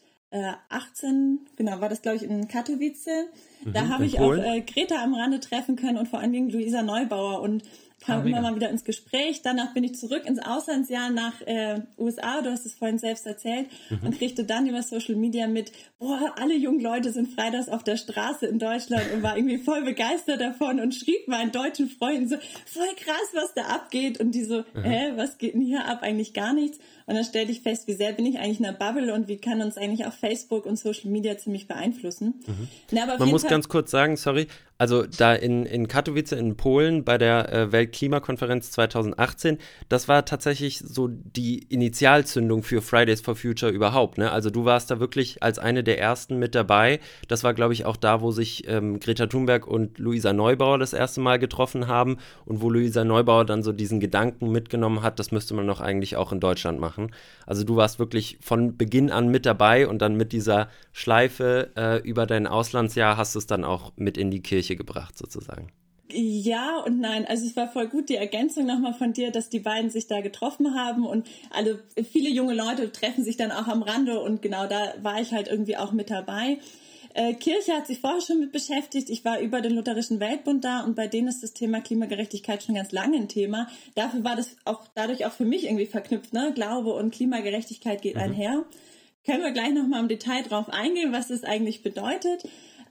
genau, 1.57 1.81
war 1.81 1.89
das 1.89 2.03
glaube 2.03 2.17
ich 2.17 2.25
in 2.25 2.49
Katowice. 2.49 3.29
Da 3.67 3.85
mhm, 3.85 3.89
habe 3.91 4.07
ich 4.07 4.19
auch 4.19 4.35
äh, 4.35 4.63
Greta 4.63 5.03
am 5.03 5.15
Rande 5.15 5.39
treffen 5.39 5.77
können 5.77 5.99
und 5.99 6.09
vor 6.09 6.19
allen 6.19 6.33
Dingen 6.33 6.51
Luisa 6.51 6.83
Neubauer. 6.83 7.41
Und 7.43 7.63
kam 8.05 8.23
ah, 8.23 8.27
immer 8.27 8.41
mal 8.41 8.55
wieder 8.55 8.71
ins 8.71 8.85
Gespräch. 8.85 9.43
Danach 9.43 9.73
bin 9.75 9.85
ich 9.85 9.95
zurück 9.95 10.25
ins 10.27 10.39
Auslandsjahr 10.39 11.11
nach 11.11 11.41
äh, 11.43 11.81
USA, 11.99 12.43
du 12.43 12.51
hast 12.51 12.67
es 12.67 12.75
vorhin 12.75 12.99
selbst 12.99 13.27
erzählt, 13.27 13.69
mhm. 13.91 14.07
und 14.07 14.19
kriegte 14.19 14.45
dann 14.45 14.67
über 14.67 14.83
Social 14.83 15.17
Media 15.17 15.47
mit, 15.47 15.73
boah, 15.99 16.35
alle 16.37 16.55
jungen 16.55 16.81
Leute 16.81 17.13
sind 17.13 17.29
freitags 17.29 17.69
auf 17.69 17.85
der 17.85 17.97
Straße 17.97 18.47
in 18.47 18.59
Deutschland 18.59 19.05
und 19.13 19.23
war 19.23 19.37
irgendwie 19.37 19.59
voll 19.59 19.83
begeistert 19.83 20.41
davon 20.41 20.81
und 20.81 20.95
schrieb 20.95 21.29
meinen 21.29 21.53
deutschen 21.53 21.89
Freunden 21.89 22.29
so, 22.29 22.37
voll 22.67 22.95
krass, 22.97 23.29
was 23.33 23.55
da 23.55 23.63
abgeht. 23.63 24.21
Und 24.21 24.33
die 24.33 24.45
so, 24.45 24.65
mhm. 24.75 24.83
hä, 24.83 25.13
was 25.17 25.39
geht 25.39 25.55
denn 25.55 25.63
hier 25.63 25.87
ab? 25.87 26.03
Eigentlich 26.03 26.35
gar 26.35 26.53
nichts. 26.53 26.79
Und 27.07 27.15
dann 27.17 27.25
stellte 27.25 27.53
ich 27.53 27.61
fest, 27.61 27.87
wie 27.87 27.93
sehr 27.93 28.13
bin 28.13 28.25
ich 28.25 28.39
eigentlich 28.39 28.61
in 28.61 28.67
einer 28.67 28.77
Bubble 28.77 29.13
und 29.13 29.29
wie 29.29 29.37
kann 29.37 29.61
uns 29.61 29.77
eigentlich 29.77 30.07
auch 30.07 30.13
Facebook 30.13 30.65
und 30.65 30.79
Social 30.79 31.11
Media 31.11 31.37
ziemlich 31.37 31.69
beeinflussen. 31.69 32.43
Mhm. 32.47 32.69
Na, 32.93 33.07
Man 33.19 33.29
muss 33.29 33.43
Fall 33.43 33.51
ganz 33.51 33.69
kurz 33.69 33.91
sagen, 33.91 34.17
sorry, 34.17 34.47
also 34.79 35.05
da 35.05 35.35
in, 35.35 35.67
in 35.67 35.87
Katowice 35.87 36.33
in 36.33 36.57
Polen 36.57 37.05
bei 37.05 37.19
der 37.19 37.53
äh, 37.53 37.73
Weltklimakonferenz 37.95 38.71
2018, 38.73 39.59
das 39.89 40.09
war 40.09 40.25
tatsächlich 40.25 40.79
so 40.79 41.09
die 41.09 41.59
Initialzündung 41.59 42.63
für 42.63 42.83
Fridays 42.83 43.21
for 43.21 43.37
Future 43.37 43.71
überhaupt. 43.71 44.19
Ne? 44.19 44.31
Also 44.31 44.51
du 44.51 44.65
warst 44.65 44.91
da 44.91 45.01
wirklich 45.01 45.43
als 45.43 45.59
eine 45.59 45.85
der 45.85 46.01
ersten 46.01 46.39
mit 46.39 46.55
dabei. 46.55 47.01
Das 47.29 47.45
war, 47.45 47.55
glaube 47.55 47.73
ich, 47.73 47.85
auch 47.85 47.97
da, 47.97 48.21
wo 48.21 48.31
sich 48.31 48.67
ähm, 48.69 48.99
Greta 48.99 49.27
Thunberg 49.27 49.67
und 49.67 49.99
Luisa 49.99 50.33
Neubauer 50.33 50.79
das 50.79 50.93
erste 50.93 51.21
Mal 51.21 51.39
getroffen 51.39 51.87
haben 51.87 52.17
und 52.45 52.61
wo 52.61 52.71
Luisa 52.71 53.05
Neubauer 53.05 53.45
dann 53.45 53.63
so 53.63 53.73
diesen 53.73 54.01
Gedanken 54.01 54.51
mitgenommen 54.51 55.03
hat, 55.03 55.19
das 55.19 55.31
müsste 55.31 55.55
man 55.55 55.67
doch 55.67 55.81
eigentlich 55.81 56.17
auch 56.17 56.33
in 56.33 56.41
Deutschland 56.41 56.81
machen 56.81 56.95
machen. 56.95 57.15
Also 57.47 57.65
du 57.65 57.77
warst 57.77 57.99
wirklich 57.99 58.39
von 58.41 58.77
Beginn 58.77 59.11
an 59.11 59.29
mit 59.29 59.47
dabei 59.47 59.89
und 59.89 60.01
dann 60.01 60.17
mit 60.17 60.33
dieser 60.33 60.69
Schleife 60.93 61.73
äh, 61.77 61.99
über 62.09 62.27
dein 62.27 62.47
Auslandsjahr 62.47 63.17
hast 63.17 63.35
du 63.35 63.39
es 63.39 63.47
dann 63.47 63.65
auch 63.65 63.93
mit 63.97 64.17
in 64.17 64.31
die 64.31 64.43
Kirche 64.43 64.77
gebracht 64.77 65.17
sozusagen. 65.17 65.69
Ja 66.13 66.79
und 66.81 67.01
nein. 67.01 67.25
Also 67.27 67.47
es 67.47 67.57
war 67.57 67.69
voll 67.69 67.89
gut 67.89 68.09
die 68.09 68.17
Ergänzung 68.17 68.67
nochmal 68.67 68.95
von 68.95 69.13
dir, 69.13 69.31
dass 69.31 69.49
die 69.49 69.59
beiden 69.59 69.91
sich 69.91 70.07
da 70.07 70.21
getroffen 70.21 70.75
haben 70.75 71.07
und 71.07 71.27
alle 71.51 71.83
viele 72.11 72.29
junge 72.31 72.55
Leute 72.55 72.93
treffen 72.93 73.25
sich 73.25 73.37
dann 73.37 73.51
auch 73.51 73.69
am 73.69 73.83
Rande 73.83 74.21
und 74.21 74.43
genau 74.43 74.67
da 74.67 74.95
war 75.03 75.21
ich 75.21 75.33
halt 75.33 75.49
irgendwie 75.49 75.77
auch 75.77 75.93
mit 75.93 76.11
dabei. 76.11 76.59
Äh, 77.15 77.35
Kirche 77.35 77.73
hat 77.73 77.87
sich 77.87 78.01
vorher 78.01 78.21
schon 78.21 78.41
mit 78.41 78.51
beschäftigt. 78.51 79.09
Ich 79.09 79.25
war 79.25 79.39
über 79.39 79.61
den 79.61 79.73
Lutherischen 79.75 80.19
Weltbund 80.19 80.65
da 80.65 80.81
und 80.81 80.97
bei 80.97 81.07
denen 81.07 81.29
ist 81.29 81.45
das 81.45 81.53
Thema 81.53 81.81
Klimagerechtigkeit 81.81 82.63
schon 82.63 82.75
ganz 82.75 82.91
lange 82.91 83.17
ein 83.17 83.29
Thema. 83.29 83.69
Dafür 83.95 84.25
war 84.25 84.35
das 84.35 84.57
auch 84.65 84.83
dadurch 84.97 85.25
auch 85.25 85.33
für 85.33 85.45
mich 85.45 85.65
irgendwie 85.65 85.87
verknüpft. 85.87 86.33
Ne? 86.33 86.53
Glaube 86.55 86.93
und 86.93 87.15
Klimagerechtigkeit 87.15 88.03
geht 88.03 88.17
mhm. 88.17 88.21
einher. 88.21 88.65
Können 89.25 89.43
wir 89.43 89.53
gleich 89.53 89.73
nochmal 89.73 90.01
im 90.01 90.09
Detail 90.09 90.43
drauf 90.43 90.69
eingehen, 90.69 91.13
was 91.13 91.29
das 91.29 91.45
eigentlich 91.45 91.83
bedeutet. 91.83 92.43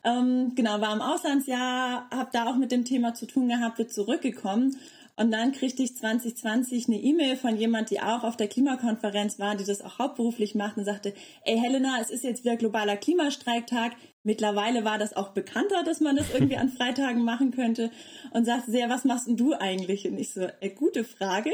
Ähm, 0.03 0.53
genau, 0.55 0.81
war 0.81 0.93
im 0.93 1.01
Auslandsjahr, 1.01 2.09
habe 2.11 2.29
da 2.33 2.45
auch 2.47 2.57
mit 2.57 2.71
dem 2.71 2.83
Thema 2.83 3.13
zu 3.13 3.25
tun 3.25 3.47
gehabt, 3.47 3.77
wird 3.77 3.93
zurückgekommen 3.93 4.75
und 5.15 5.31
dann 5.31 5.51
kriegte 5.51 5.83
ich 5.83 5.95
2020 5.95 6.87
eine 6.87 6.97
E-Mail 6.97 7.35
von 7.35 7.55
jemand, 7.55 7.91
die 7.91 8.01
auch 8.01 8.23
auf 8.23 8.35
der 8.35 8.47
Klimakonferenz 8.47 9.37
war, 9.37 9.55
die 9.55 9.63
das 9.63 9.81
auch 9.81 9.99
hauptberuflich 9.99 10.55
macht 10.55 10.77
und 10.77 10.85
sagte, 10.85 11.13
ey 11.45 11.59
Helena, 11.59 11.99
es 12.01 12.09
ist 12.09 12.23
jetzt 12.23 12.43
wieder 12.43 12.57
globaler 12.57 12.97
Klimastreiktag. 12.97 13.91
Mittlerweile 14.23 14.85
war 14.85 14.97
das 14.97 15.15
auch 15.15 15.29
bekannter, 15.29 15.83
dass 15.83 15.99
man 15.99 16.15
das 16.15 16.33
irgendwie 16.33 16.57
an 16.57 16.69
Freitagen 16.77 17.23
machen 17.23 17.51
könnte 17.51 17.91
und 18.31 18.45
sagte 18.45 18.71
sehr, 18.71 18.89
was 18.89 19.05
machst 19.05 19.27
denn 19.27 19.37
du 19.37 19.53
eigentlich? 19.53 20.07
Und 20.07 20.17
ich 20.17 20.33
so, 20.33 20.47
äh, 20.61 20.69
gute 20.69 21.03
Frage. 21.03 21.51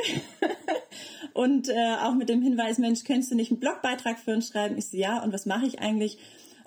und 1.34 1.68
äh, 1.68 1.96
auch 2.01 2.13
mit 2.13 2.29
dem 2.29 2.41
Hinweis, 2.41 2.77
Mensch, 2.77 3.03
könntest 3.03 3.32
du 3.32 3.36
nicht 3.36 3.51
einen 3.51 3.60
Blogbeitrag 3.60 4.20
für 4.20 4.32
uns 4.34 4.48
schreiben? 4.48 4.77
Ich 4.77 4.88
so, 4.88 4.96
ja, 4.96 5.22
und 5.22 5.34
was 5.34 5.46
mache 5.46 5.65
ich 5.65 5.82
eigentlich? 5.82 6.18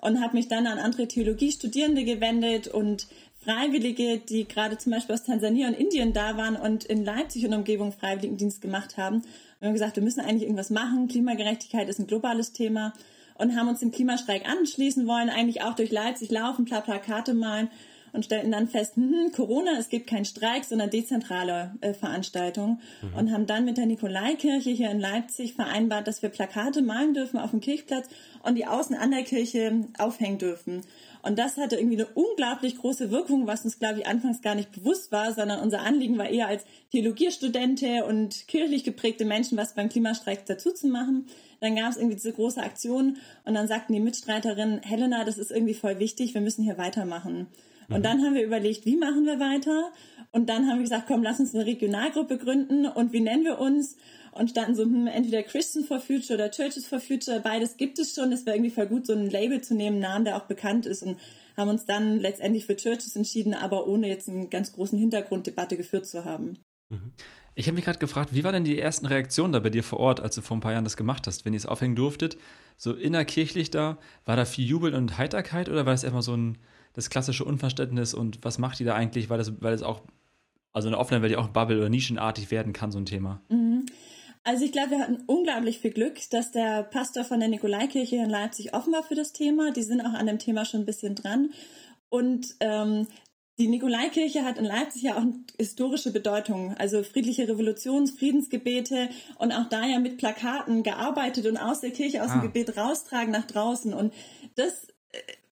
Und 0.03 0.21
habe 0.21 0.35
mich 0.35 0.49
dann 0.49 0.67
an 0.67 0.79
andere 0.79 1.07
Theologiestudierende 1.07 2.03
gewendet 2.03 2.67
und 2.67 3.07
Freiwillige, 3.37 4.17
die 4.17 4.45
gerade 4.45 4.77
zum 4.77 4.91
Beispiel 4.91 5.15
aus 5.15 5.23
Tansania 5.23 5.67
und 5.69 5.75
Indien 5.75 6.11
da 6.11 6.35
waren 6.35 6.57
und 6.57 6.83
in 6.83 7.05
Leipzig 7.05 7.45
und 7.45 7.53
Umgebung 7.53 7.93
Freiwilligendienst 7.93 8.61
gemacht 8.61 8.97
haben. 8.97 9.23
Wir 9.59 9.67
haben 9.67 9.73
gesagt, 9.73 9.95
wir 9.95 10.03
müssen 10.03 10.19
eigentlich 10.19 10.43
irgendwas 10.43 10.69
machen. 10.69 11.07
Klimagerechtigkeit 11.07 11.87
ist 11.87 11.99
ein 11.99 12.07
globales 12.07 12.51
Thema 12.51 12.93
und 13.35 13.55
haben 13.55 13.69
uns 13.69 13.79
dem 13.79 13.91
Klimastreik 13.91 14.45
anschließen 14.45 15.07
wollen, 15.07 15.29
eigentlich 15.29 15.61
auch 15.61 15.73
durch 15.73 15.89
Leipzig 15.89 16.31
laufen, 16.31 16.65
Plakate 16.65 17.33
malen 17.33 17.69
und 18.13 18.23
stellten 18.23 18.51
dann 18.51 18.67
fest, 18.67 18.95
hm, 18.95 19.11
hm, 19.11 19.31
Corona, 19.31 19.77
es 19.77 19.89
gibt 19.89 20.07
keinen 20.07 20.25
Streik, 20.25 20.63
sondern 20.63 20.89
dezentrale 20.89 21.75
äh, 21.81 21.93
Veranstaltungen 21.93 22.79
mhm. 23.01 23.17
und 23.17 23.31
haben 23.31 23.47
dann 23.47 23.65
mit 23.65 23.77
der 23.77 23.87
Nikolaikirche 23.87 24.69
hier 24.69 24.91
in 24.91 24.99
Leipzig 24.99 25.55
vereinbart, 25.55 26.07
dass 26.07 26.21
wir 26.21 26.29
Plakate 26.29 26.81
malen 26.81 27.13
dürfen 27.13 27.39
auf 27.39 27.51
dem 27.51 27.59
Kirchplatz 27.59 28.07
und 28.43 28.55
die 28.55 28.67
außen 28.67 28.95
an 28.95 29.11
der 29.11 29.23
Kirche 29.23 29.85
aufhängen 29.97 30.37
dürfen. 30.37 30.81
Und 31.23 31.39
das 31.39 31.55
hatte 31.55 31.77
irgendwie 31.77 31.95
eine 31.95 32.07
unglaublich 32.13 32.77
große 32.77 33.09
Wirkung, 33.09 33.47
was 33.47 33.63
uns, 33.63 33.79
glaube 33.79 33.99
ich, 33.99 34.07
anfangs 34.07 34.41
gar 34.41 34.55
nicht 34.55 34.73
bewusst 34.73 35.13
war, 35.13 35.33
sondern 35.33 35.61
unser 35.61 35.81
Anliegen 35.81 36.17
war 36.17 36.27
eher 36.27 36.47
als 36.47 36.65
Theologiestudente 36.91 38.03
und 38.03 38.45
kirchlich 38.47 38.83
geprägte 38.83 39.23
Menschen 39.23 39.57
was 39.57 39.73
beim 39.73 39.87
Klimastreik 39.87 40.45
dazu 40.45 40.71
zu 40.71 40.87
machen. 40.87 41.27
Dann 41.61 41.77
gab 41.77 41.91
es 41.91 41.97
irgendwie 41.97 42.17
diese 42.17 42.33
große 42.33 42.61
Aktion 42.61 43.17
und 43.45 43.53
dann 43.53 43.69
sagten 43.69 43.93
die 43.93 44.01
Mitstreiterinnen, 44.01 44.81
Helena, 44.81 45.23
das 45.23 45.37
ist 45.37 45.49
irgendwie 45.49 45.73
voll 45.73 45.97
wichtig, 45.97 46.33
wir 46.33 46.41
müssen 46.41 46.63
hier 46.63 46.77
weitermachen. 46.77 47.47
Und 47.89 47.99
mhm. 47.99 48.03
dann 48.03 48.21
haben 48.23 48.35
wir 48.35 48.43
überlegt, 48.43 48.85
wie 48.85 48.97
machen 48.97 49.25
wir 49.25 49.39
weiter? 49.39 49.91
Und 50.31 50.49
dann 50.49 50.67
haben 50.67 50.77
wir 50.77 50.83
gesagt, 50.83 51.05
komm, 51.07 51.23
lass 51.23 51.39
uns 51.39 51.53
eine 51.53 51.65
Regionalgruppe 51.65 52.37
gründen 52.37 52.85
und 52.87 53.13
wie 53.13 53.21
nennen 53.21 53.43
wir 53.43 53.59
uns? 53.59 53.97
und 54.33 54.49
standen 54.49 54.75
so, 54.75 54.83
hm, 54.83 55.07
entweder 55.07 55.43
Christians 55.43 55.87
for 55.87 55.99
Future 55.99 56.35
oder 56.35 56.51
Churches 56.51 56.85
for 56.85 56.99
Future, 56.99 57.39
beides 57.39 57.77
gibt 57.77 57.99
es 57.99 58.15
schon. 58.15 58.31
Es 58.31 58.45
wäre 58.45 58.57
irgendwie 58.57 58.71
voll 58.71 58.87
gut, 58.87 59.05
so 59.05 59.13
ein 59.13 59.29
Label 59.29 59.61
zu 59.61 59.75
nehmen, 59.75 59.95
einen 59.95 60.01
Namen, 60.01 60.25
der 60.25 60.37
auch 60.37 60.45
bekannt 60.45 60.85
ist 60.85 61.03
und 61.03 61.19
haben 61.55 61.69
uns 61.69 61.85
dann 61.85 62.19
letztendlich 62.19 62.65
für 62.65 62.75
Churches 62.75 63.15
entschieden, 63.15 63.53
aber 63.53 63.87
ohne 63.87 64.07
jetzt 64.07 64.27
einen 64.27 64.49
ganz 64.49 64.73
großen 64.73 64.97
Hintergrunddebatte 64.97 65.77
geführt 65.77 66.07
zu 66.07 66.25
haben. 66.25 66.57
Mhm. 66.89 67.13
Ich 67.55 67.67
habe 67.67 67.75
mich 67.75 67.85
gerade 67.85 67.99
gefragt, 67.99 68.33
wie 68.33 68.43
war 68.43 68.51
denn 68.51 68.63
die 68.63 68.79
ersten 68.79 69.05
Reaktionen 69.05 69.53
da 69.53 69.59
bei 69.59 69.69
dir 69.69 69.83
vor 69.83 69.99
Ort, 69.99 70.19
als 70.19 70.33
du 70.33 70.41
vor 70.41 70.57
ein 70.57 70.61
paar 70.61 70.71
Jahren 70.71 70.83
das 70.83 70.97
gemacht 70.97 71.27
hast, 71.27 71.45
wenn 71.45 71.53
ihr 71.53 71.57
es 71.57 71.67
aufhängen 71.67 71.95
durftet? 71.95 72.37
So 72.77 72.93
innerkirchlich 72.93 73.69
da, 73.69 73.99
war 74.25 74.35
da 74.35 74.45
viel 74.45 74.65
Jubel 74.65 74.95
und 74.95 75.19
Heiterkeit 75.19 75.69
oder 75.69 75.85
war 75.85 75.93
das 75.93 76.03
erstmal 76.03 76.23
so 76.23 76.35
ein 76.35 76.57
das 76.93 77.09
klassische 77.09 77.43
Unverständnis 77.43 78.13
und 78.13 78.39
was 78.43 78.57
macht 78.57 78.79
die 78.79 78.83
da 78.83 78.95
eigentlich, 78.95 79.29
weil 79.29 79.37
das, 79.37 79.61
weil 79.61 79.71
das 79.71 79.83
auch, 79.83 80.01
also 80.71 80.87
eine 80.87 80.97
Offline-Welt 80.97 81.33
ja 81.33 81.39
auch 81.39 81.49
Bubble 81.49 81.77
oder 81.77 81.89
nischenartig 81.89 82.51
werden 82.51 82.73
kann, 82.73 82.91
so 82.91 82.99
ein 82.99 83.05
Thema? 83.05 83.41
Mhm. 83.49 83.85
Also 84.45 84.65
ich 84.65 84.73
glaube, 84.73 84.91
wir 84.91 84.99
hatten 84.99 85.23
unglaublich 85.25 85.79
viel 85.79 85.91
Glück, 85.91 86.19
dass 86.31 86.51
der 86.51 86.83
Pastor 86.83 87.23
von 87.23 87.39
der 87.39 87.47
Nikolaikirche 87.47 88.17
in 88.17 88.29
Leipzig 88.29 88.73
offen 88.73 88.91
war 88.91 89.03
für 89.03 89.15
das 89.15 89.31
Thema. 89.31 89.71
Die 89.71 89.83
sind 89.83 90.01
auch 90.01 90.13
an 90.13 90.27
dem 90.27 90.37
Thema 90.37 90.65
schon 90.65 90.81
ein 90.81 90.85
bisschen 90.85 91.15
dran. 91.15 91.51
Und 92.09 92.55
ähm, 92.59 93.07
die 93.57 93.67
Nikolaikirche 93.67 94.43
hat 94.43 94.57
in 94.57 94.65
Leipzig 94.65 95.03
ja 95.03 95.13
auch 95.13 95.21
eine 95.21 95.43
historische 95.57 96.11
Bedeutung, 96.11 96.75
also 96.77 97.03
friedliche 97.03 97.47
Revolutions-, 97.47 98.17
Friedensgebete 98.17 99.09
und 99.37 99.53
auch 99.53 99.69
da 99.69 99.85
ja 99.85 99.99
mit 99.99 100.17
Plakaten 100.17 100.83
gearbeitet 100.83 101.45
und 101.45 101.57
aus 101.57 101.79
der 101.79 101.91
Kirche, 101.91 102.21
aus 102.21 102.31
ah. 102.31 102.39
dem 102.39 102.41
Gebet 102.41 102.75
raustragen 102.75 103.31
nach 103.31 103.45
draußen. 103.45 103.93
Und 103.93 104.13
das 104.55 104.87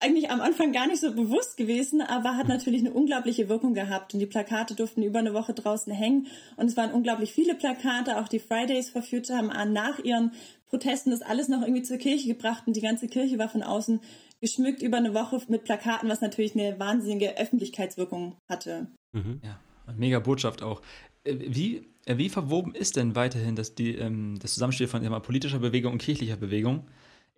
eigentlich 0.02 0.30
am 0.30 0.42
Anfang 0.42 0.72
gar 0.72 0.88
nicht 0.88 1.00
so 1.00 1.14
bewusst 1.14 1.58
gewesen, 1.58 2.02
aber 2.02 2.36
hat 2.36 2.48
natürlich 2.48 2.82
eine 2.82 2.92
unglaubliche 2.92 3.50
Wirkung 3.50 3.74
gehabt. 3.74 4.14
Und 4.14 4.20
die 4.20 4.26
Plakate 4.26 4.76
durften 4.76 5.04
über 5.04 5.20
eine 5.20 5.34
Woche 5.34 5.54
draußen 5.54 5.94
hängen. 5.94 6.28
Und 6.58 6.68
es 6.68 6.78
waren 6.78 6.92
unglaublich 6.92 7.32
viele 7.32 7.56
Plakate. 7.56 8.18
Auch 8.18 8.28
die 8.28 8.40
Fridays 8.40 8.90
for 8.90 9.02
Future 9.02 9.38
haben 9.38 9.74
nach 9.74 10.00
ihren 10.00 10.32
Protesten 10.70 11.12
das 11.12 11.22
alles 11.22 11.50
noch 11.50 11.62
irgendwie 11.62 11.84
zur 11.84 11.98
Kirche 11.98 12.28
gebracht. 12.28 12.64
Und 12.66 12.76
die 12.76 12.82
ganze 12.82 13.08
Kirche 13.08 13.38
war 13.38 13.50
von 13.50 13.64
außen 13.64 14.00
geschmückt 14.42 14.82
über 14.82 14.98
eine 14.98 15.14
Woche 15.14 15.40
mit 15.48 15.64
Plakaten, 15.64 16.10
was 16.10 16.22
natürlich 16.22 16.56
eine 16.56 16.80
wahnsinnige 16.80 17.38
Öffentlichkeitswirkung 17.38 18.36
hatte. 18.50 18.88
Mhm. 19.14 19.40
Ja, 19.44 19.60
mega 19.96 20.20
Botschaft 20.20 20.64
auch. 20.64 20.82
Äh, 21.24 21.36
wie, 21.40 21.84
äh, 22.06 22.18
wie 22.18 22.30
verwoben 22.30 22.74
ist 22.74 22.96
denn 22.96 23.16
weiterhin 23.16 23.56
das, 23.56 23.76
die, 23.76 23.96
ähm, 23.96 24.40
das 24.40 24.54
Zusammenspiel 24.56 24.88
von 24.88 25.08
mal, 25.08 25.20
politischer 25.20 25.60
Bewegung 25.60 25.94
und 25.94 26.02
kirchlicher 26.02 26.38
Bewegung? 26.38 26.88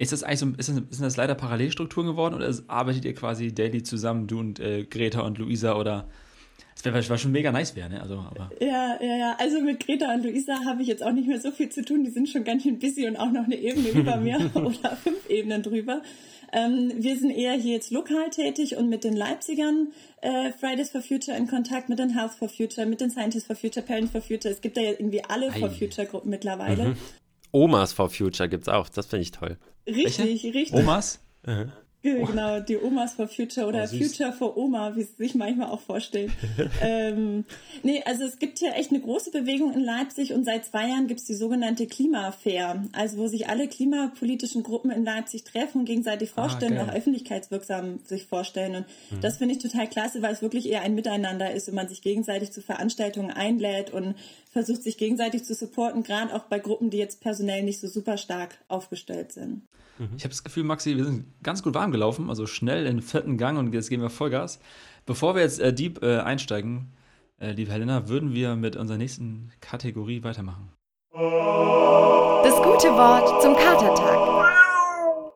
Ist 0.03 0.11
das 0.11 0.23
eigentlich 0.23 0.39
so, 0.39 0.47
ist 0.57 0.69
das, 0.69 0.75
sind 0.75 1.01
das 1.01 1.17
leider 1.17 1.33
Parallelstrukturen 1.33 2.07
geworden 2.07 2.35
oder 2.35 2.53
arbeitet 2.67 3.05
ihr 3.05 3.13
quasi 3.13 3.53
daily 3.53 3.83
zusammen, 3.83 4.27
du 4.27 4.39
und 4.39 4.59
äh, 4.59 4.83
Greta 4.83 5.21
und 5.21 5.37
Luisa 5.37 5.75
oder 5.75 6.07
das 6.75 6.83
wäre 6.83 7.09
wär 7.09 7.17
schon 7.17 7.31
mega 7.31 7.51
nice 7.51 7.75
wäre, 7.75 7.89
ne? 7.89 8.01
Also, 8.01 8.15
aber. 8.15 8.51
Ja, 8.59 8.97
ja, 8.99 9.15
ja. 9.17 9.35
Also 9.39 9.61
mit 9.61 9.85
Greta 9.85 10.13
und 10.13 10.25
Luisa 10.25 10.65
habe 10.65 10.81
ich 10.81 10.87
jetzt 10.89 11.03
auch 11.03 11.13
nicht 11.13 11.27
mehr 11.27 11.39
so 11.39 11.51
viel 11.51 11.69
zu 11.69 11.85
tun. 11.85 12.03
Die 12.03 12.09
sind 12.09 12.27
schon 12.27 12.43
ganz 12.43 12.63
schön 12.63 12.79
busy 12.79 13.07
und 13.07 13.15
auch 13.15 13.31
noch 13.31 13.45
eine 13.45 13.55
Ebene 13.55 13.89
über 13.89 14.17
mir 14.17 14.51
oder 14.55 14.97
fünf 14.97 15.29
Ebenen 15.29 15.63
drüber. 15.63 16.01
Ähm, 16.51 16.91
wir 16.97 17.17
sind 17.17 17.31
eher 17.31 17.53
hier 17.53 17.73
jetzt 17.73 17.91
lokal 17.91 18.29
tätig 18.29 18.75
und 18.75 18.89
mit 18.89 19.03
den 19.03 19.13
Leipzigern 19.13 19.93
äh, 20.21 20.51
Fridays 20.51 20.89
for 20.89 21.01
Future 21.01 21.37
in 21.37 21.47
Kontakt, 21.47 21.87
mit 21.87 21.99
den 21.99 22.09
Health 22.09 22.33
for 22.33 22.49
Future, 22.49 22.85
mit 22.85 22.99
den 22.99 23.11
Scientists 23.11 23.47
for 23.47 23.55
Future, 23.55 23.85
Parents 23.85 24.11
for 24.11 24.21
Future. 24.21 24.53
Es 24.53 24.59
gibt 24.59 24.75
da 24.75 24.81
ja 24.81 24.91
irgendwie 24.91 25.23
alle 25.23 25.47
Ei. 25.53 25.59
for 25.59 25.69
Future 25.69 26.05
Gruppen 26.05 26.31
mittlerweile. 26.31 26.89
Mhm. 26.89 26.97
Omas 27.51 27.93
for 27.93 28.09
Future 28.09 28.49
gibt 28.49 28.63
es 28.63 28.67
auch. 28.67 28.89
Das 28.89 29.05
finde 29.05 29.21
ich 29.21 29.31
toll. 29.31 29.57
Richtig, 29.87 30.19
Welche? 30.19 30.53
richtig. 30.53 30.79
Omas? 30.79 31.19
Genau, 32.03 32.59
die 32.59 32.77
Omas 32.77 33.13
for 33.13 33.29
Future 33.29 33.65
oder 33.65 33.85
oh, 33.85 33.87
Future 33.87 34.33
for 34.33 34.57
Oma, 34.57 34.93
wie 34.97 35.03
sie 35.03 35.15
sich 35.15 35.35
manchmal 35.35 35.69
auch 35.69 35.79
vorstellen. 35.79 36.33
ähm, 36.81 37.45
nee, 37.81 38.03
also 38.05 38.25
es 38.25 38.39
gibt 38.39 38.59
hier 38.59 38.75
echt 38.75 38.91
eine 38.91 38.99
große 38.99 39.31
Bewegung 39.31 39.73
in 39.73 39.79
Leipzig 39.79 40.33
und 40.33 40.43
seit 40.43 40.65
zwei 40.65 40.89
Jahren 40.89 41.07
gibt 41.07 41.21
es 41.21 41.25
die 41.27 41.33
sogenannte 41.33 41.87
Klimafair, 41.87 42.83
also 42.91 43.17
wo 43.17 43.27
sich 43.27 43.47
alle 43.47 43.69
klimapolitischen 43.69 44.63
Gruppen 44.63 44.91
in 44.91 45.05
Leipzig 45.05 45.45
treffen 45.45 45.79
und 45.79 45.85
gegenseitig 45.85 46.31
ah, 46.31 46.41
vorstellen, 46.41 46.77
ah, 46.77 46.83
auch 46.83 46.93
öffentlichkeitswirksam 46.93 47.99
sich 48.03 48.25
vorstellen. 48.25 48.75
Und 48.75 48.85
mhm. 49.11 49.21
das 49.21 49.37
finde 49.37 49.55
ich 49.55 49.61
total 49.61 49.87
klasse, 49.87 50.21
weil 50.21 50.33
es 50.33 50.41
wirklich 50.41 50.67
eher 50.67 50.81
ein 50.81 50.95
Miteinander 50.95 51.53
ist 51.53 51.69
und 51.69 51.75
man 51.75 51.87
sich 51.87 52.01
gegenseitig 52.01 52.51
zu 52.51 52.61
Veranstaltungen 52.61 53.31
einlädt 53.31 53.91
und 53.91 54.15
versucht, 54.53 54.83
sich 54.83 54.97
gegenseitig 54.97 55.43
zu 55.43 55.53
supporten, 55.53 56.03
gerade 56.03 56.33
auch 56.33 56.43
bei 56.43 56.59
Gruppen, 56.59 56.89
die 56.89 56.97
jetzt 56.97 57.21
personell 57.21 57.63
nicht 57.63 57.81
so 57.81 57.87
super 57.87 58.17
stark 58.17 58.57
aufgestellt 58.69 59.33
sind. 59.33 59.63
Ich 60.17 60.23
habe 60.23 60.29
das 60.29 60.43
Gefühl, 60.43 60.63
Maxi, 60.63 60.97
wir 60.97 61.05
sind 61.05 61.25
ganz 61.43 61.61
gut 61.61 61.75
warm 61.75 61.91
gelaufen, 61.91 62.29
also 62.29 62.47
schnell 62.47 62.85
in 62.85 62.97
den 62.97 63.01
vierten 63.01 63.37
Gang 63.37 63.59
und 63.59 63.73
jetzt 63.73 63.89
geben 63.89 64.01
wir 64.01 64.09
Vollgas. 64.09 64.59
Bevor 65.05 65.35
wir 65.35 65.41
jetzt 65.43 65.59
äh, 65.59 65.73
deep 65.73 66.01
äh, 66.01 66.19
einsteigen, 66.19 66.93
äh, 67.39 67.51
liebe 67.51 67.71
Helena, 67.71 68.07
würden 68.09 68.33
wir 68.33 68.55
mit 68.55 68.75
unserer 68.75 68.97
nächsten 68.97 69.51
Kategorie 69.59 70.23
weitermachen. 70.23 70.69
Das 71.11 72.55
gute 72.55 72.89
Wort 72.89 73.41
zum 73.41 73.55
Katertag. 73.55 74.72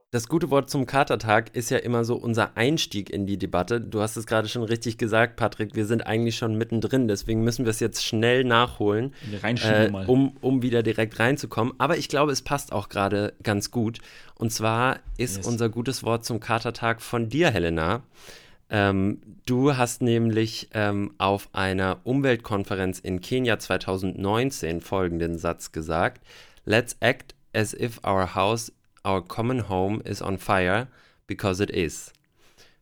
Das 0.10 0.30
gute 0.30 0.50
Wort 0.50 0.70
zum 0.70 0.86
Katertag 0.86 1.54
ist 1.54 1.70
ja 1.70 1.80
immer 1.80 2.06
so 2.06 2.16
unser 2.16 2.56
Einstieg 2.56 3.10
in 3.10 3.28
die 3.28 3.38
Debatte. 3.38 3.82
Du 3.82 4.00
hast 4.00 4.16
es 4.16 4.26
gerade 4.26 4.48
schon 4.48 4.64
richtig 4.64 4.98
gesagt, 4.98 5.36
Patrick. 5.36 5.76
Wir 5.76 5.86
sind 5.86 6.08
eigentlich 6.08 6.38
schon 6.38 6.56
mittendrin, 6.58 7.10
deswegen 7.10 7.44
müssen 7.44 7.66
wir 7.66 7.72
es 7.72 7.82
jetzt 7.82 8.06
schnell 8.06 8.46
nachholen, 8.46 9.14
äh, 9.44 9.92
um, 10.08 10.38
um 10.40 10.62
wieder 10.62 10.82
direkt 10.82 11.20
reinzukommen. 11.20 11.74
Aber 11.78 11.98
ich 11.98 12.08
glaube, 12.08 12.32
es 12.32 12.42
passt 12.42 12.72
auch 12.72 12.88
gerade 12.88 13.34
ganz 13.44 13.70
gut. 13.70 14.00
Und 14.36 14.54
zwar 14.54 15.00
ist 15.18 15.38
yes. 15.38 15.46
unser 15.46 15.68
gutes 15.68 16.04
Wort 16.04 16.24
zum 16.24 16.40
Katertag 16.40 17.02
von 17.02 17.28
dir, 17.28 17.52
Helena. 17.52 18.02
Ähm, 18.70 19.20
du 19.46 19.76
hast 19.76 20.02
nämlich 20.02 20.70
ähm, 20.74 21.16
auf 21.18 21.50
einer 21.52 22.00
Umweltkonferenz 22.06 23.00
in 23.00 23.20
Kenia 23.20 23.60
2019 23.60 24.80
folgenden 24.80 25.38
Satz 25.38 25.74
gesagt: 25.74 26.26
Let's 26.64 26.96
act 27.02 27.36
as 27.54 27.74
if 27.74 28.00
our 28.06 28.36
house 28.36 28.72
Our 29.08 29.22
common 29.22 29.70
home 29.70 30.02
is 30.02 30.22
on 30.22 30.38
fire 30.38 30.88
because 31.28 31.64
it 31.64 31.70
is. 31.70 32.12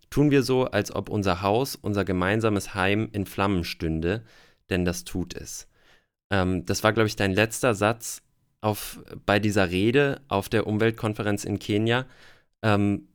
Tun 0.10 0.32
wir 0.32 0.44
so, 0.44 0.65
als 0.65 0.96
ob 0.96 1.10
unser 1.10 1.41
Haus, 1.41 1.75
unser 1.75 2.05
gemeinsames 2.05 2.74
Heim 2.74 3.10
in 3.12 3.25
Flammen 3.25 3.63
stünde, 3.63 4.24
denn 4.70 4.86
das 4.86 5.03
tut 5.03 5.36
es. 5.36 5.67
Ähm, 6.32 6.65
das 6.65 6.84
war, 6.84 6.94
glaube 6.94 7.08
ich, 7.08 7.15
dein 7.15 7.34
letzter 7.34 7.75
Satz 7.75 8.22
auf, 8.62 9.03
bei 9.25 9.39
dieser 9.39 9.70
Rede 9.70 10.22
auf 10.27 10.50
der 10.50 10.67
Umweltkonferenz 10.67 11.44
in 11.44 11.60
Kenia. 11.60 12.05
Ähm, 12.63 13.08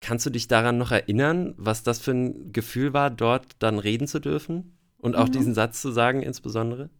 kannst 0.00 0.26
du 0.26 0.30
dich 0.30 0.48
daran 0.48 0.78
noch 0.78 0.90
erinnern, 0.90 1.54
was 1.56 1.82
das 1.82 2.00
für 2.00 2.12
ein 2.12 2.52
Gefühl 2.52 2.92
war, 2.92 3.10
dort 3.10 3.56
dann 3.60 3.78
reden 3.78 4.08
zu 4.08 4.18
dürfen? 4.20 4.76
Und 4.98 5.14
auch 5.14 5.28
mhm. 5.28 5.32
diesen 5.32 5.54
Satz 5.54 5.80
zu 5.80 5.92
sagen 5.92 6.22
insbesondere? 6.22 6.90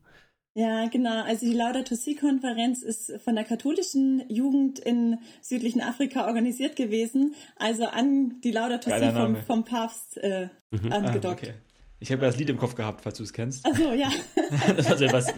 Ja, 0.54 0.88
genau. 0.88 1.22
Also 1.22 1.46
die 1.46 1.54
Laudato 1.54 1.94
Si-Konferenz 1.94 2.82
ist 2.82 3.12
von 3.24 3.36
der 3.36 3.44
katholischen 3.44 4.24
Jugend 4.28 4.78
in 4.80 5.18
südlichen 5.40 5.80
Afrika 5.80 6.26
organisiert 6.26 6.74
gewesen, 6.74 7.34
also 7.56 7.86
an 7.86 8.40
die 8.40 8.50
Laudato 8.50 8.90
Si 8.90 9.12
vom, 9.12 9.36
vom, 9.44 9.64
Papst 9.64 10.16
äh, 10.18 10.48
mhm. 10.70 10.92
angedockt. 10.92 11.44
Ah, 11.44 11.50
okay. 11.50 11.54
Ich 12.00 12.12
habe 12.12 12.22
ja 12.22 12.28
das 12.28 12.38
Lied 12.38 12.50
im 12.50 12.58
Kopf 12.58 12.74
gehabt, 12.74 13.02
falls 13.02 13.18
du 13.18 13.24
es 13.24 13.32
kennst. 13.32 13.64
Ach 13.66 13.76
so, 13.76 13.92
ja. 13.92 14.10
das 14.76 14.90
war 14.90 15.00
ja 15.00 15.12
was. 15.12 15.32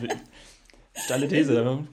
Steile 1.04 1.28
These. 1.28 1.86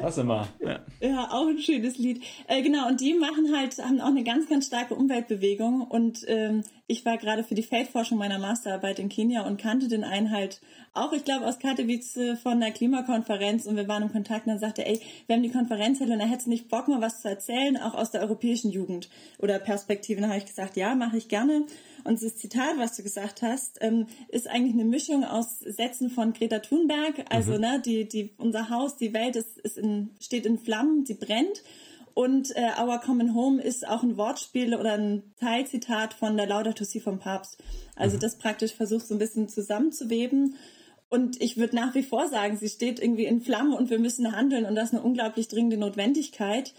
Was 0.00 0.18
immer. 0.18 0.48
Ja. 0.60 0.80
ja, 1.00 1.28
auch 1.30 1.46
ein 1.46 1.58
schönes 1.58 1.96
Lied. 1.96 2.22
Äh, 2.46 2.62
genau, 2.62 2.88
und 2.88 3.00
die 3.00 3.14
machen 3.14 3.56
halt, 3.56 3.76
haben 3.78 4.00
auch 4.00 4.08
eine 4.08 4.24
ganz, 4.24 4.48
ganz 4.48 4.66
starke 4.66 4.94
Umweltbewegung. 4.94 5.82
Und 5.82 6.24
ähm, 6.28 6.62
ich 6.86 7.04
war 7.04 7.16
gerade 7.16 7.44
für 7.44 7.54
die 7.54 7.62
Feldforschung 7.62 8.18
meiner 8.18 8.38
Masterarbeit 8.38 8.98
in 8.98 9.08
Kenia 9.08 9.46
und 9.46 9.60
kannte 9.60 9.88
den 9.88 10.04
einen 10.04 10.30
halt 10.30 10.60
auch, 10.94 11.12
ich 11.12 11.24
glaube, 11.24 11.46
aus 11.46 11.58
Katowice 11.58 12.16
äh, 12.16 12.36
von 12.36 12.60
der 12.60 12.70
Klimakonferenz 12.70 13.64
und 13.66 13.76
wir 13.76 13.88
waren 13.88 14.02
im 14.02 14.12
Kontakt 14.12 14.46
und 14.46 14.52
dann 14.52 14.58
sagte, 14.58 14.84
ey, 14.84 15.00
wir 15.26 15.36
haben 15.36 15.42
die 15.42 15.50
Konferenz 15.50 16.00
und 16.00 16.10
er 16.10 16.26
hätte 16.26 16.50
nicht 16.50 16.68
Bock, 16.68 16.88
mal 16.88 17.00
was 17.00 17.22
zu 17.22 17.28
erzählen, 17.28 17.76
auch 17.78 17.94
aus 17.94 18.10
der 18.10 18.20
europäischen 18.20 18.70
Jugend 18.70 19.08
oder 19.38 19.58
Perspektive. 19.58 20.18
Und 20.18 20.22
dann 20.22 20.30
habe 20.30 20.40
ich 20.40 20.46
gesagt, 20.46 20.76
ja, 20.76 20.94
mache 20.94 21.16
ich 21.16 21.28
gerne. 21.28 21.64
Und 22.04 22.22
das 22.22 22.36
Zitat, 22.36 22.78
was 22.78 22.96
du 22.96 23.02
gesagt 23.02 23.42
hast, 23.42 23.78
ähm, 23.80 24.06
ist 24.28 24.48
eigentlich 24.48 24.74
eine 24.74 24.84
Mischung 24.84 25.24
aus 25.24 25.58
Sätzen 25.60 26.10
von 26.10 26.32
Greta 26.32 26.58
Thunberg. 26.58 27.24
Also, 27.30 27.52
mhm. 27.52 27.60
ne, 27.60 27.82
die, 27.84 28.08
die, 28.08 28.34
unser 28.38 28.70
Haus, 28.70 28.96
die 28.96 29.12
Welt 29.12 29.36
ist, 29.36 29.58
ist 29.58 29.78
in, 29.78 30.10
steht 30.20 30.46
in 30.46 30.58
Flammen, 30.58 31.06
sie 31.06 31.14
brennt. 31.14 31.62
Und 32.14 32.54
äh, 32.56 32.70
Our 32.80 32.98
Common 32.98 33.34
Home 33.34 33.62
ist 33.62 33.88
auch 33.88 34.02
ein 34.02 34.16
Wortspiel 34.16 34.74
oder 34.74 34.94
ein 34.94 35.22
Teilzitat 35.40 36.12
von 36.12 36.36
der 36.36 36.46
Laudato 36.46 36.84
Si 36.84 37.00
vom 37.00 37.18
Papst. 37.18 37.58
Also 37.96 38.16
mhm. 38.16 38.20
das 38.20 38.38
praktisch 38.38 38.74
versucht 38.74 39.06
so 39.06 39.14
ein 39.14 39.18
bisschen 39.18 39.48
zusammenzuweben. 39.48 40.56
Und 41.08 41.40
ich 41.42 41.56
würde 41.56 41.76
nach 41.76 41.94
wie 41.94 42.02
vor 42.02 42.28
sagen, 42.28 42.56
sie 42.56 42.68
steht 42.68 42.98
irgendwie 42.98 43.26
in 43.26 43.42
Flammen 43.42 43.74
und 43.74 43.90
wir 43.90 43.98
müssen 43.98 44.34
handeln 44.34 44.64
und 44.64 44.74
das 44.74 44.86
ist 44.88 44.94
eine 44.94 45.02
unglaublich 45.02 45.46
dringende 45.46 45.76
Notwendigkeit, 45.76 46.72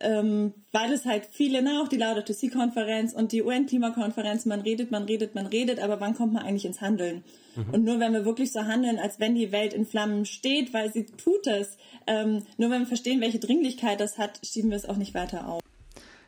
ähm, 0.00 0.52
weil 0.72 0.92
es 0.92 1.06
halt 1.06 1.26
viele, 1.30 1.62
na, 1.62 1.82
auch 1.82 1.88
die 1.88 1.96
Laudato 1.96 2.32
Si-Konferenz 2.32 3.14
und 3.14 3.32
die 3.32 3.42
UN-Klimakonferenz, 3.42 4.44
man 4.44 4.60
redet, 4.60 4.90
man 4.90 5.04
redet, 5.04 5.34
man 5.34 5.46
redet, 5.46 5.80
aber 5.80 6.00
wann 6.00 6.14
kommt 6.14 6.34
man 6.34 6.42
eigentlich 6.42 6.66
ins 6.66 6.82
Handeln? 6.82 7.24
Mhm. 7.54 7.74
Und 7.74 7.84
nur 7.84 7.98
wenn 7.98 8.12
wir 8.12 8.24
wirklich 8.26 8.52
so 8.52 8.60
handeln, 8.60 8.98
als 8.98 9.20
wenn 9.20 9.34
die 9.34 9.52
Welt 9.52 9.72
in 9.72 9.86
Flammen 9.86 10.26
steht, 10.26 10.74
weil 10.74 10.92
sie 10.92 11.06
tut 11.06 11.46
es, 11.46 11.78
ähm, 12.06 12.42
nur 12.58 12.70
wenn 12.70 12.80
wir 12.80 12.86
verstehen, 12.86 13.22
welche 13.22 13.38
Dringlichkeit 13.38 13.98
das 14.00 14.18
hat, 14.18 14.40
schieben 14.44 14.70
wir 14.70 14.76
es 14.76 14.86
auch 14.86 14.96
nicht 14.96 15.14
weiter 15.14 15.48
auf. 15.48 15.62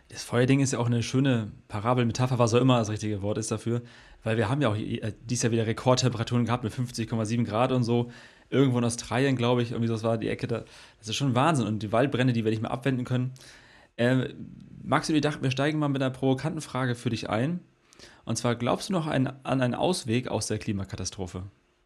Das 0.09 0.25
Feuerding 0.25 0.61
ist 0.61 0.73
ja 0.73 0.79
auch 0.79 0.87
eine 0.87 1.03
schöne 1.03 1.53
Parabel, 1.69 2.07
Metapher, 2.07 2.39
was 2.39 2.55
auch 2.55 2.61
immer 2.61 2.79
das 2.79 2.89
richtige 2.89 3.21
Wort 3.21 3.37
ist 3.37 3.51
dafür, 3.51 3.83
weil 4.25 4.39
wir 4.39 4.49
haben 4.49 4.63
ja 4.63 4.71
auch 4.71 4.77
äh, 4.77 5.13
dieses 5.25 5.43
Jahr 5.43 5.53
wieder 5.53 5.67
Rekordtemperaturen 5.67 6.47
gehabt 6.47 6.65
mit 6.65 6.73
50,7 6.73 7.45
Grad 7.45 7.73
und 7.73 7.85
so. 7.85 8.11
Irgendwo 8.51 8.79
in 8.79 8.85
Australien, 8.85 9.37
glaube 9.37 9.63
ich, 9.63 9.73
irgendwie 9.73 9.89
so, 9.89 9.95
das 9.95 10.03
war 10.03 10.19
die 10.19 10.29
Ecke 10.29 10.47
da. 10.47 10.65
Das 10.99 11.09
ist 11.09 11.17
schon 11.17 11.35
Wahnsinn. 11.35 11.67
Und 11.67 11.83
die 11.83 11.93
Waldbrände, 11.93 12.33
die 12.33 12.45
wir 12.45 12.51
nicht 12.51 12.63
mehr 12.63 12.71
abwenden 12.71 13.05
können. 13.05 13.33
Ähm, 13.97 14.27
Max 14.83 15.09
ich 15.09 15.21
dachten, 15.21 15.43
wir 15.43 15.51
steigen 15.51 15.79
mal 15.79 15.89
mit 15.89 16.01
einer 16.01 16.11
provokanten 16.11 16.63
Frage 16.63 16.95
für 16.95 17.11
dich 17.11 17.29
ein. 17.29 17.61
Und 18.25 18.37
zwar, 18.37 18.55
glaubst 18.55 18.89
du 18.89 18.93
noch 18.93 19.07
an 19.07 19.27
einen 19.43 19.75
Ausweg 19.75 20.29
aus 20.29 20.47
der 20.47 20.59
Klimakatastrophe? 20.59 21.43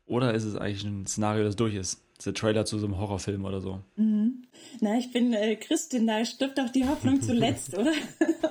Oder 0.06 0.34
ist 0.34 0.44
es 0.44 0.56
eigentlich 0.56 0.84
ein 0.84 1.06
Szenario, 1.06 1.44
das 1.44 1.56
durch 1.56 1.74
ist? 1.74 2.02
Ist 2.22 2.26
der 2.26 2.34
Trailer 2.34 2.64
zu 2.64 2.78
so 2.78 2.86
einem 2.86 3.00
Horrorfilm 3.00 3.44
oder 3.44 3.60
so. 3.60 3.80
Mhm. 3.96 4.44
Na, 4.78 4.96
ich 4.96 5.10
bin 5.10 5.32
äh, 5.32 5.56
Christin, 5.56 6.06
da 6.06 6.24
stirbt 6.24 6.60
auch 6.60 6.68
die 6.68 6.86
Hoffnung 6.86 7.20
zuletzt, 7.20 7.74
oder? 7.76 7.90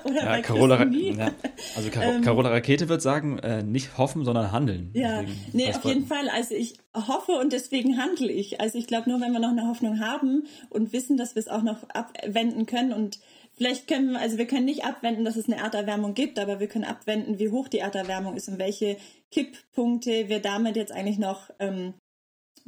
oder 0.04 0.26
ja, 0.26 0.42
Carola, 0.42 0.84
ja, 0.84 1.32
also 1.78 1.90
Car 1.90 2.04
ähm, 2.04 2.22
Carola 2.22 2.50
Rakete 2.50 2.90
wird 2.90 3.02
sagen, 3.02 3.40
äh, 3.40 3.64
nicht 3.64 3.98
hoffen, 3.98 4.26
sondern 4.26 4.52
handeln. 4.52 4.90
Ja, 4.94 5.22
deswegen, 5.22 5.42
nee, 5.54 5.70
auf 5.70 5.86
jeden 5.86 6.06
Fall. 6.06 6.28
Also 6.28 6.54
ich 6.54 6.80
hoffe 6.94 7.32
und 7.32 7.54
deswegen 7.54 7.98
handle 7.98 8.30
ich. 8.30 8.60
Also 8.60 8.78
ich 8.78 8.88
glaube, 8.88 9.10
nur 9.10 9.22
wenn 9.22 9.32
wir 9.32 9.40
noch 9.40 9.52
eine 9.52 9.66
Hoffnung 9.70 10.02
haben 10.02 10.44
und 10.70 10.92
wissen, 10.92 11.16
dass 11.16 11.36
wir 11.36 11.40
es 11.40 11.48
auch 11.48 11.64
noch 11.64 11.88
abwenden 11.92 12.66
können 12.66 12.92
und 12.92 13.20
Vielleicht 13.54 13.88
können 13.88 14.14
wir, 14.14 14.20
also 14.20 14.38
wir 14.38 14.48
können 14.48 14.66
nicht 14.66 14.86
abwenden, 14.86 15.26
dass 15.26 15.36
es 15.36 15.46
eine 15.46 15.58
Erderwärmung 15.58 16.14
gibt, 16.14 16.40
aber 16.40 16.60
wir 16.60 16.68
können 16.68 16.86
abwenden, 16.86 17.38
wie 17.38 17.50
hoch 17.50 17.68
die 17.68 17.80
Erderwärmung 17.80 18.36
ist 18.36 18.48
und 18.48 18.60
welche 18.60 18.98
Kipppunkte 19.30 20.30
wir 20.30 20.40
damit 20.40 20.78
jetzt 20.78 20.94
eigentlich 20.94 21.20
noch 21.20 21.50
ähm, 21.60 21.94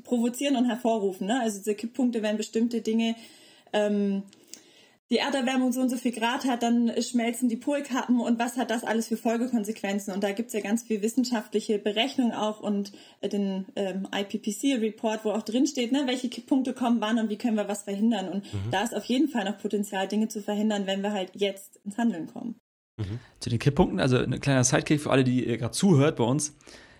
provozieren 0.03 0.55
und 0.55 0.65
hervorrufen. 0.65 1.27
Ne? 1.27 1.39
Also 1.41 1.59
diese 1.59 1.75
Kipppunkte 1.75 2.21
werden 2.21 2.37
bestimmte 2.37 2.81
Dinge 2.81 3.15
ähm, 3.73 4.23
die 5.13 5.19
Erderwärmung 5.19 5.71
so 5.71 5.81
und 5.81 5.89
so 5.89 5.97
viel 5.97 6.11
Grad 6.11 6.45
hat, 6.45 6.63
dann 6.63 6.91
schmelzen 7.01 7.47
die 7.47 7.55
Polkappen 7.55 8.19
und 8.19 8.39
was 8.39 8.57
hat 8.57 8.71
das 8.71 8.83
alles 8.83 9.09
für 9.09 9.17
Folgekonsequenzen? 9.17 10.11
Und 10.11 10.23
da 10.23 10.31
gibt 10.31 10.47
es 10.47 10.53
ja 10.53 10.61
ganz 10.61 10.81
viel 10.81 11.03
wissenschaftliche 11.03 11.77
Berechnung 11.77 12.31
auch 12.31 12.61
und 12.61 12.93
äh, 13.21 13.29
den 13.29 13.67
ähm, 13.75 14.07
IPPC-Report, 14.11 15.23
wo 15.23 15.31
auch 15.31 15.43
drin 15.43 15.67
steht, 15.67 15.91
ne, 15.91 16.03
welche 16.07 16.29
Punkte 16.41 16.73
kommen 16.73 16.99
wann 16.99 17.19
und 17.19 17.29
wie 17.29 17.37
können 17.37 17.57
wir 17.57 17.67
was 17.67 17.83
verhindern. 17.83 18.27
Und 18.27 18.51
mhm. 18.51 18.71
da 18.71 18.81
ist 18.83 18.95
auf 18.95 19.05
jeden 19.05 19.27
Fall 19.27 19.45
noch 19.45 19.59
Potenzial, 19.59 20.07
Dinge 20.07 20.29
zu 20.29 20.41
verhindern, 20.41 20.87
wenn 20.87 21.03
wir 21.03 21.11
halt 21.11 21.31
jetzt 21.35 21.79
ins 21.85 21.97
Handeln 21.99 22.25
kommen. 22.25 22.55
Mhm. 22.97 23.19
Zu 23.39 23.51
den 23.51 23.59
Kipppunkten, 23.59 23.99
also 23.99 24.17
ein 24.17 24.39
kleiner 24.39 24.63
Sidekick 24.63 25.01
für 25.01 25.11
alle, 25.11 25.23
die 25.23 25.45
gerade 25.45 25.71
zuhört 25.71 26.15
bei 26.15 26.23
uns. 26.23 26.55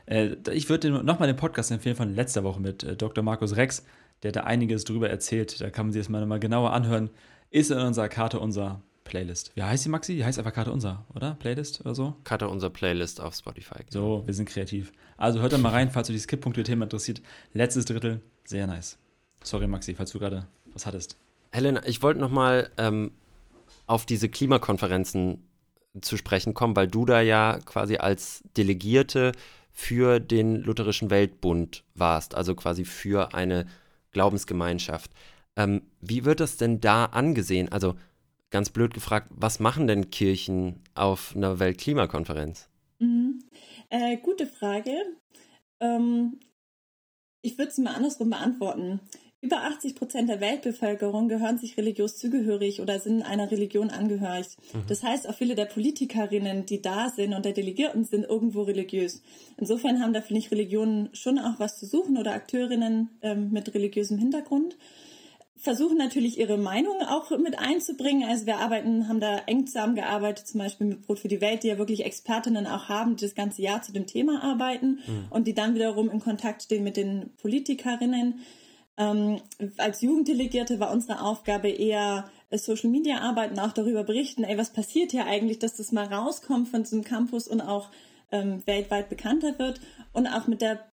Äh, 0.05 0.35
ich 0.51 0.69
würde 0.69 0.89
nochmal 0.89 1.27
den 1.27 1.37
Podcast 1.37 1.71
empfehlen 1.71 1.95
von 1.95 2.13
letzter 2.13 2.43
Woche 2.43 2.61
mit 2.61 2.83
äh, 2.83 2.95
Dr. 2.95 3.23
Markus 3.23 3.55
Rex, 3.55 3.85
der 4.23 4.31
da 4.31 4.41
einiges 4.41 4.83
drüber 4.83 5.09
erzählt. 5.09 5.59
Da 5.61 5.69
kann 5.69 5.87
man 5.87 5.93
sich 5.93 6.01
das 6.01 6.09
mal, 6.09 6.25
mal 6.25 6.39
genauer 6.39 6.73
anhören 6.73 7.09
ist 7.49 7.69
in 7.69 7.77
unserer 7.77 8.09
Karte 8.09 8.39
unser 8.39 8.81
Playlist. 9.03 9.51
Wie 9.55 9.61
heißt 9.61 9.85
die, 9.85 9.89
Maxi? 9.89 10.15
Die 10.15 10.25
heißt 10.25 10.39
einfach 10.39 10.53
Karte 10.53 10.71
unser, 10.71 11.05
oder? 11.13 11.35
Playlist 11.35 11.81
oder 11.81 11.93
so? 11.93 12.15
Karte 12.23 12.49
unser 12.49 12.69
Playlist 12.69 13.21
auf 13.21 13.35
Spotify. 13.35 13.75
Genau. 13.89 14.19
So, 14.21 14.27
wir 14.27 14.33
sind 14.33 14.49
kreativ. 14.49 14.91
Also 15.17 15.39
hört 15.39 15.53
da 15.53 15.57
mal 15.59 15.69
rein, 15.69 15.91
falls 15.91 16.09
euch 16.09 16.15
die 16.15 16.21
Skip-Punkte-Thema 16.21 16.85
interessiert. 16.85 17.21
Letztes 17.53 17.85
Drittel, 17.85 18.21
sehr 18.43 18.65
nice. 18.65 18.97
Sorry, 19.43 19.67
Maxi, 19.67 19.93
falls 19.93 20.11
du 20.11 20.19
gerade 20.19 20.47
was 20.73 20.85
hattest. 20.85 21.17
Helena, 21.51 21.85
ich 21.85 22.01
wollte 22.01 22.19
nochmal 22.19 22.71
ähm, 22.77 23.11
auf 23.85 24.07
diese 24.07 24.29
Klimakonferenzen 24.29 25.43
zu 26.01 26.17
sprechen 26.17 26.55
kommen, 26.55 26.75
weil 26.75 26.87
du 26.87 27.05
da 27.05 27.21
ja 27.21 27.59
quasi 27.65 27.97
als 27.97 28.43
Delegierte 28.57 29.33
für 29.73 30.19
den 30.19 30.61
Lutherischen 30.61 31.09
Weltbund 31.09 31.83
warst, 31.95 32.35
also 32.35 32.55
quasi 32.55 32.85
für 32.85 33.33
eine 33.33 33.65
Glaubensgemeinschaft. 34.11 35.11
Ähm, 35.55 35.81
wie 35.99 36.25
wird 36.25 36.39
das 36.39 36.57
denn 36.57 36.79
da 36.79 37.05
angesehen? 37.05 37.71
Also 37.71 37.95
ganz 38.51 38.69
blöd 38.69 38.93
gefragt, 38.93 39.27
was 39.31 39.59
machen 39.59 39.87
denn 39.87 40.11
Kirchen 40.11 40.81
auf 40.93 41.35
einer 41.35 41.59
Weltklimakonferenz? 41.59 42.69
Mhm. 42.99 43.39
Äh, 43.89 44.17
gute 44.17 44.47
Frage. 44.47 44.93
Ähm, 45.79 46.39
ich 47.41 47.57
würde 47.57 47.71
es 47.71 47.77
mal 47.79 47.95
andersrum 47.95 48.29
beantworten. 48.29 49.01
Über 49.43 49.63
80 49.63 49.95
Prozent 49.95 50.29
der 50.29 50.39
Weltbevölkerung 50.39 51.27
gehören 51.27 51.57
sich 51.57 51.75
religiös 51.75 52.15
zugehörig 52.15 52.79
oder 52.79 52.97
sind 52.99 53.23
einer 53.23 53.51
Religion 53.51 53.89
angehörig. 53.89 54.47
Mhm. 54.71 54.83
Das 54.87 55.03
heißt, 55.03 55.27
auch 55.27 55.35
viele 55.35 55.55
der 55.55 55.65
Politikerinnen, 55.65 56.65
die 56.65 56.81
da 56.81 57.09
sind 57.09 57.33
und 57.33 57.43
der 57.43 57.51
Delegierten 57.51 58.05
sind 58.05 58.23
irgendwo 58.23 58.61
religiös. 58.61 59.21
Insofern 59.57 60.01
haben 60.01 60.13
da, 60.13 60.21
finde 60.21 60.39
ich, 60.39 60.49
Religionen 60.49 61.09
schon 61.11 61.39
auch 61.39 61.59
was 61.59 61.77
zu 61.77 61.85
suchen 61.85 62.17
oder 62.17 62.31
Akteurinnen 62.31 63.09
ähm, 63.21 63.51
mit 63.51 63.73
religiösem 63.73 64.17
Hintergrund 64.17 64.77
versuchen 65.57 65.97
natürlich 65.97 66.37
ihre 66.37 66.57
Meinung 66.57 67.01
auch 67.01 67.29
mit 67.37 67.57
einzubringen. 67.57 68.29
Also 68.29 68.45
wir 68.45 68.57
arbeiten, 68.57 69.07
haben 69.07 69.21
da 69.21 69.39
eng 69.45 69.65
zusammengearbeitet, 69.65 70.47
zum 70.47 70.59
Beispiel 70.59 70.87
mit 70.87 71.01
Brot 71.03 71.19
für 71.19 71.29
die 71.29 71.39
Welt, 71.39 71.63
die 71.63 71.69
ja 71.69 71.77
wirklich 71.77 72.05
Expertinnen 72.05 72.67
auch 72.67 72.89
haben, 72.89 73.15
die 73.15 73.25
das 73.25 73.33
ganze 73.35 73.61
Jahr 73.61 73.81
zu 73.81 73.93
dem 73.93 74.05
Thema 74.05 74.43
arbeiten 74.43 74.99
mhm. 75.05 75.25
und 75.29 75.47
die 75.47 75.53
dann 75.53 75.75
wiederum 75.75 76.09
in 76.09 76.19
Kontakt 76.19 76.63
stehen 76.63 76.83
mit 76.83 76.97
den 76.97 77.29
Politikerinnen. 77.41 78.41
Ähm, 78.97 79.41
als 79.77 80.01
Jugenddelegierte 80.01 80.79
war 80.79 80.91
unsere 80.91 81.21
Aufgabe 81.21 81.69
eher 81.69 82.29
äh, 82.49 82.57
Social 82.57 82.89
Media 82.89 83.19
arbeiten, 83.19 83.59
auch 83.59 83.73
darüber 83.73 84.03
berichten, 84.03 84.43
ey, 84.43 84.57
was 84.57 84.71
passiert 84.71 85.11
hier 85.11 85.25
eigentlich, 85.25 85.59
dass 85.59 85.75
das 85.75 85.91
mal 85.91 86.05
rauskommt 86.05 86.69
von 86.69 86.83
diesem 86.83 87.03
Campus 87.03 87.47
und 87.47 87.61
auch 87.61 87.89
ähm, 88.31 88.61
weltweit 88.65 89.09
bekannter 89.09 89.57
wird 89.57 89.79
und 90.13 90.27
auch 90.27 90.47
mit 90.47 90.61
der 90.61 90.87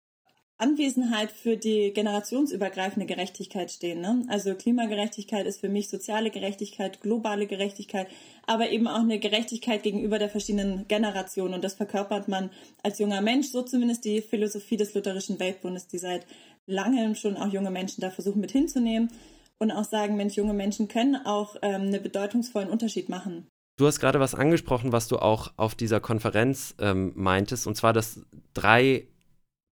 Anwesenheit 0.60 1.32
für 1.32 1.56
die 1.56 1.94
generationsübergreifende 1.94 3.06
Gerechtigkeit 3.06 3.72
stehen. 3.72 4.02
Ne? 4.02 4.26
Also 4.28 4.56
Klimagerechtigkeit 4.56 5.46
ist 5.46 5.62
für 5.62 5.70
mich 5.70 5.88
soziale 5.88 6.32
Gerechtigkeit, 6.32 7.00
globale 7.00 7.48
Gerechtigkeit, 7.48 8.08
aber 8.46 8.70
eben 8.70 8.86
auch 8.86 9.00
eine 9.00 9.20
Gerechtigkeit 9.20 9.84
gegenüber 9.84 10.20
der 10.20 10.30
verschiedenen 10.30 10.86
Generationen. 10.90 11.54
Und 11.54 11.64
das 11.64 11.76
verkörpert 11.76 12.28
man 12.28 12.50
als 12.84 13.00
junger 13.00 13.22
Mensch, 13.22 13.48
so 13.48 13.62
zumindest 13.62 14.04
die 14.04 14.22
Philosophie 14.22 14.76
des 14.76 14.94
Lutherischen 14.94 15.40
Weltbundes, 15.40 15.88
die 15.88 15.98
seit 15.98 16.26
langem 16.70 17.16
schon 17.16 17.36
auch 17.38 17.52
junge 17.52 17.72
Menschen 17.72 18.02
da 18.02 18.10
versuchen 18.10 18.40
mit 18.40 18.52
hinzunehmen 18.52 19.10
und 19.58 19.72
auch 19.72 19.84
sagen, 19.84 20.16
Mensch, 20.16 20.36
junge 20.36 20.54
Menschen 20.54 20.88
können 20.88 21.16
auch 21.26 21.56
ähm, 21.62 21.82
einen 21.82 22.04
bedeutungsvollen 22.04 22.70
Unterschied 22.70 23.10
machen. 23.10 23.48
Du 23.78 23.88
hast 23.88 24.00
gerade 24.00 24.20
was 24.20 24.36
angesprochen, 24.36 24.92
was 24.92 25.08
du 25.08 25.18
auch 25.18 25.54
auf 25.58 25.76
dieser 25.76 26.00
Konferenz 26.00 26.76
ähm, 26.80 27.14
meintest, 27.16 27.66
und 27.66 27.76
zwar, 27.76 27.94
dass 27.94 28.22
drei 28.54 29.08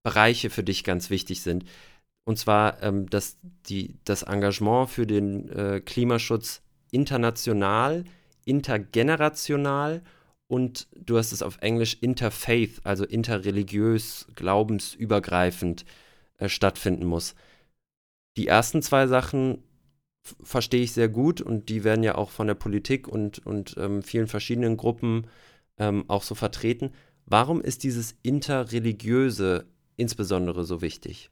Bereiche 0.03 0.49
für 0.49 0.63
dich 0.63 0.83
ganz 0.83 1.10
wichtig 1.10 1.41
sind. 1.41 1.65
Und 2.25 2.38
zwar 2.38 2.81
ähm, 2.83 3.10
dass 3.10 3.38
die, 3.67 3.99
das 4.03 4.23
Engagement 4.23 4.89
für 4.89 5.07
den 5.07 5.49
äh, 5.49 5.81
Klimaschutz 5.81 6.62
international, 6.91 8.05
intergenerational 8.45 10.01
und 10.47 10.88
du 10.95 11.17
hast 11.17 11.31
es 11.33 11.41
auf 11.41 11.57
Englisch 11.62 11.97
interfaith, 11.99 12.81
also 12.86 13.05
interreligiös, 13.05 14.27
glaubensübergreifend 14.36 15.83
äh, 15.83 15.86
stattfinden 16.45 17.06
muss. 17.06 17.36
Die 18.38 18.47
ersten 18.47 18.82
zwei 18.82 19.08
Sachen 19.08 19.63
verstehe 20.43 20.84
ich 20.84 20.91
sehr 20.91 21.10
gut 21.10 21.41
und 21.41 21.69
die 21.69 21.84
werden 21.84 22.04
ja 22.04 22.15
auch 22.15 22.30
von 22.30 22.47
der 22.47 22.56
Politik 22.56 23.08
und, 23.08 23.45
und 23.45 23.76
ähm, 23.78 24.04
vielen 24.04 24.28
verschiedenen 24.28 24.78
Gruppen 24.78 25.28
ähm, 25.78 26.06
auch 26.08 26.23
so 26.23 26.36
vertreten. 26.36 26.91
Warum 27.26 27.62
ist 27.62 27.84
dieses 27.84 28.15
interreligiöse 28.23 29.65
insbesondere 29.95 30.63
so 30.63 30.82
wichtig? 30.82 31.30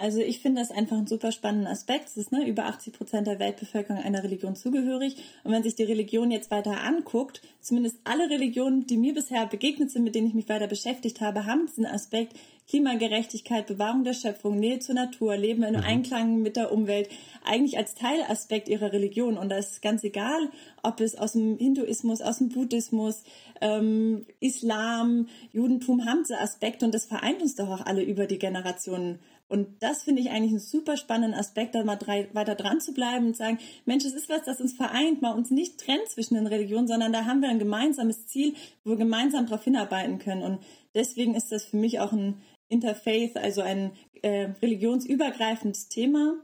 Also 0.00 0.20
ich 0.20 0.40
finde 0.40 0.62
das 0.62 0.70
einfach 0.70 0.96
ein 0.96 1.06
super 1.06 1.30
spannender 1.30 1.70
Aspekt. 1.70 2.08
Es 2.08 2.16
ist 2.16 2.32
ne, 2.32 2.46
über 2.46 2.64
80 2.64 2.94
Prozent 2.94 3.26
der 3.26 3.38
Weltbevölkerung 3.38 4.02
einer 4.02 4.24
Religion 4.24 4.56
zugehörig. 4.56 5.16
Und 5.44 5.52
wenn 5.52 5.62
sich 5.62 5.74
die 5.74 5.84
Religion 5.84 6.30
jetzt 6.30 6.50
weiter 6.50 6.82
anguckt, 6.82 7.42
zumindest 7.60 7.98
alle 8.04 8.30
Religionen, 8.30 8.86
die 8.86 8.96
mir 8.96 9.12
bisher 9.12 9.46
begegnet 9.46 9.90
sind, 9.90 10.04
mit 10.04 10.14
denen 10.14 10.28
ich 10.28 10.34
mich 10.34 10.48
weiter 10.48 10.68
beschäftigt 10.68 11.20
habe, 11.20 11.44
haben 11.44 11.66
diesen 11.66 11.84
Aspekt 11.84 12.34
Klimagerechtigkeit, 12.70 13.66
Bewahrung 13.66 14.04
der 14.04 14.14
Schöpfung, 14.14 14.58
Nähe 14.58 14.78
zur 14.78 14.94
Natur, 14.94 15.36
Leben 15.36 15.64
in 15.64 15.74
mhm. 15.74 15.82
Einklang 15.82 16.40
mit 16.40 16.56
der 16.56 16.72
Umwelt, 16.72 17.10
eigentlich 17.44 17.76
als 17.76 17.94
Teilaspekt 17.94 18.68
ihrer 18.68 18.92
Religion. 18.92 19.36
Und 19.36 19.50
da 19.50 19.58
ist 19.58 19.82
ganz 19.82 20.04
egal, 20.04 20.48
ob 20.82 21.00
es 21.00 21.14
aus 21.16 21.32
dem 21.32 21.58
Hinduismus, 21.58 22.22
aus 22.22 22.38
dem 22.38 22.48
Buddhismus, 22.48 23.24
ähm, 23.60 24.24
Islam, 24.38 25.28
Judentum 25.52 26.06
haben 26.06 26.22
diese 26.22 26.38
Aspekte 26.38 26.86
und 26.86 26.94
das 26.94 27.04
vereint 27.04 27.42
uns 27.42 27.56
doch 27.56 27.68
auch 27.68 27.84
alle 27.84 28.02
über 28.02 28.26
die 28.26 28.38
Generationen 28.38 29.18
und 29.50 29.82
das 29.82 30.04
finde 30.04 30.22
ich 30.22 30.30
eigentlich 30.30 30.52
einen 30.52 30.60
super 30.60 30.96
spannenden 30.96 31.38
Aspekt, 31.38 31.74
da 31.74 31.82
mal 31.82 31.96
drei, 31.96 32.28
weiter 32.34 32.54
dran 32.54 32.80
zu 32.80 32.94
bleiben 32.94 33.26
und 33.26 33.36
sagen, 33.36 33.58
Mensch, 33.84 34.04
es 34.04 34.14
ist 34.14 34.28
was, 34.28 34.44
das 34.44 34.60
uns 34.60 34.74
vereint, 34.74 35.22
mal 35.22 35.32
uns 35.32 35.50
nicht 35.50 35.78
trennt 35.78 36.08
zwischen 36.08 36.34
den 36.34 36.46
Religionen, 36.46 36.86
sondern 36.86 37.12
da 37.12 37.24
haben 37.24 37.42
wir 37.42 37.48
ein 37.48 37.58
gemeinsames 37.58 38.26
Ziel, 38.26 38.54
wo 38.84 38.90
wir 38.90 38.96
gemeinsam 38.96 39.46
darauf 39.46 39.64
hinarbeiten 39.64 40.20
können. 40.20 40.44
Und 40.44 40.60
deswegen 40.94 41.34
ist 41.34 41.50
das 41.50 41.64
für 41.64 41.78
mich 41.78 41.98
auch 41.98 42.12
ein 42.12 42.40
Interfaith, 42.68 43.36
also 43.36 43.60
ein 43.60 43.90
äh, 44.22 44.50
religionsübergreifendes 44.62 45.88
Thema. 45.88 46.36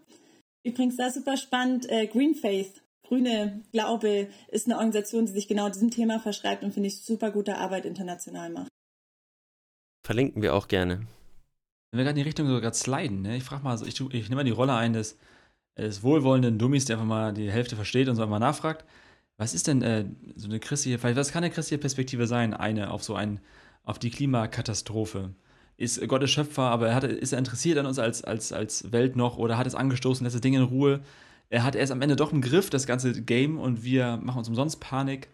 Übrigens, 0.64 0.97
da 0.97 1.09
super 1.12 1.37
spannend, 1.37 1.88
äh, 1.88 2.09
Green 2.09 2.35
Faith, 2.35 2.83
grüne 3.05 3.62
Glaube, 3.71 4.27
ist 4.49 4.66
eine 4.66 4.79
Organisation, 4.79 5.27
die 5.27 5.33
sich 5.33 5.47
genau 5.47 5.69
diesem 5.69 5.92
Thema 5.92 6.19
verschreibt 6.19 6.64
und 6.64 6.75
finde 6.75 6.88
ich 6.88 7.03
super 7.03 7.31
gute 7.31 7.57
Arbeit 7.59 7.87
international 7.87 8.51
macht. 8.51 8.69
Verlinken 10.05 10.42
wir 10.42 10.57
auch 10.57 10.66
gerne 10.66 11.07
wenn 11.97 12.05
wir 12.05 12.05
gerade 12.05 12.19
in 12.19 12.25
die 12.25 12.29
Richtung 12.29 12.47
so 12.47 12.61
gerade 12.61 12.77
sliden, 12.77 13.23
ne? 13.23 13.37
ich 13.37 13.45
frage 13.45 13.65
mal, 13.65 13.81
ich, 13.87 14.01
ich 14.01 14.29
nehme 14.29 14.37
mal 14.37 14.45
die 14.45 14.51
Rolle 14.51 14.75
ein 14.75 14.93
des, 14.93 15.17
des 15.79 16.03
wohlwollenden 16.03 16.59
Dummies, 16.59 16.85
der 16.85 16.97
einfach 16.97 17.09
mal 17.09 17.33
die 17.33 17.51
Hälfte 17.51 17.75
versteht 17.75 18.09
und 18.09 18.17
so 18.17 18.23
einmal 18.23 18.41
nachfragt, 18.41 18.85
was 19.39 19.55
ist 19.55 19.67
denn 19.67 19.83
äh, 19.83 20.05
so 20.35 20.49
eine 20.49 20.61
christliche, 20.61 20.99
vielleicht, 20.99 21.17
was 21.17 21.33
kann 21.33 21.45
eine 21.45 21.53
christliche 21.53 21.81
Perspektive 21.81 22.27
sein, 22.27 22.55
eine 22.55 22.91
auf 22.91 23.03
so 23.03 23.15
ein, 23.15 23.41
auf 23.83 23.99
die 23.99 24.11
Klimakatastrophe? 24.11 25.35
Ist 25.79 26.07
Gott 26.09 26.23
der 26.23 26.27
Schöpfer, 26.27 26.63
aber 26.63 26.89
er 26.89 26.95
hat, 26.95 27.05
ist 27.05 27.33
er 27.33 27.39
interessiert 27.39 27.79
an 27.79 27.87
uns 27.87 27.99
als, 27.99 28.25
als, 28.25 28.53
als 28.53 28.93
Welt 28.93 29.17
noch 29.17 29.37
oder 29.37 29.59
hat 29.59 29.67
es 29.67 29.75
angestoßen, 29.75 30.25
lässt 30.25 30.35
das 30.35 30.41
Ding 30.41 30.55
in 30.55 30.63
Ruhe? 30.63 31.01
Er 31.49 31.65
hat 31.65 31.77
erst 31.77 31.93
am 31.93 32.03
Ende 32.03 32.17
doch 32.17 32.33
im 32.33 32.41
Griff, 32.41 32.71
das 32.71 32.87
ganze 32.87 33.23
Game, 33.23 33.59
und 33.59 33.85
wir 33.85 34.17
machen 34.17 34.39
uns 34.39 34.49
umsonst 34.49 34.81
Panik. 34.81 35.29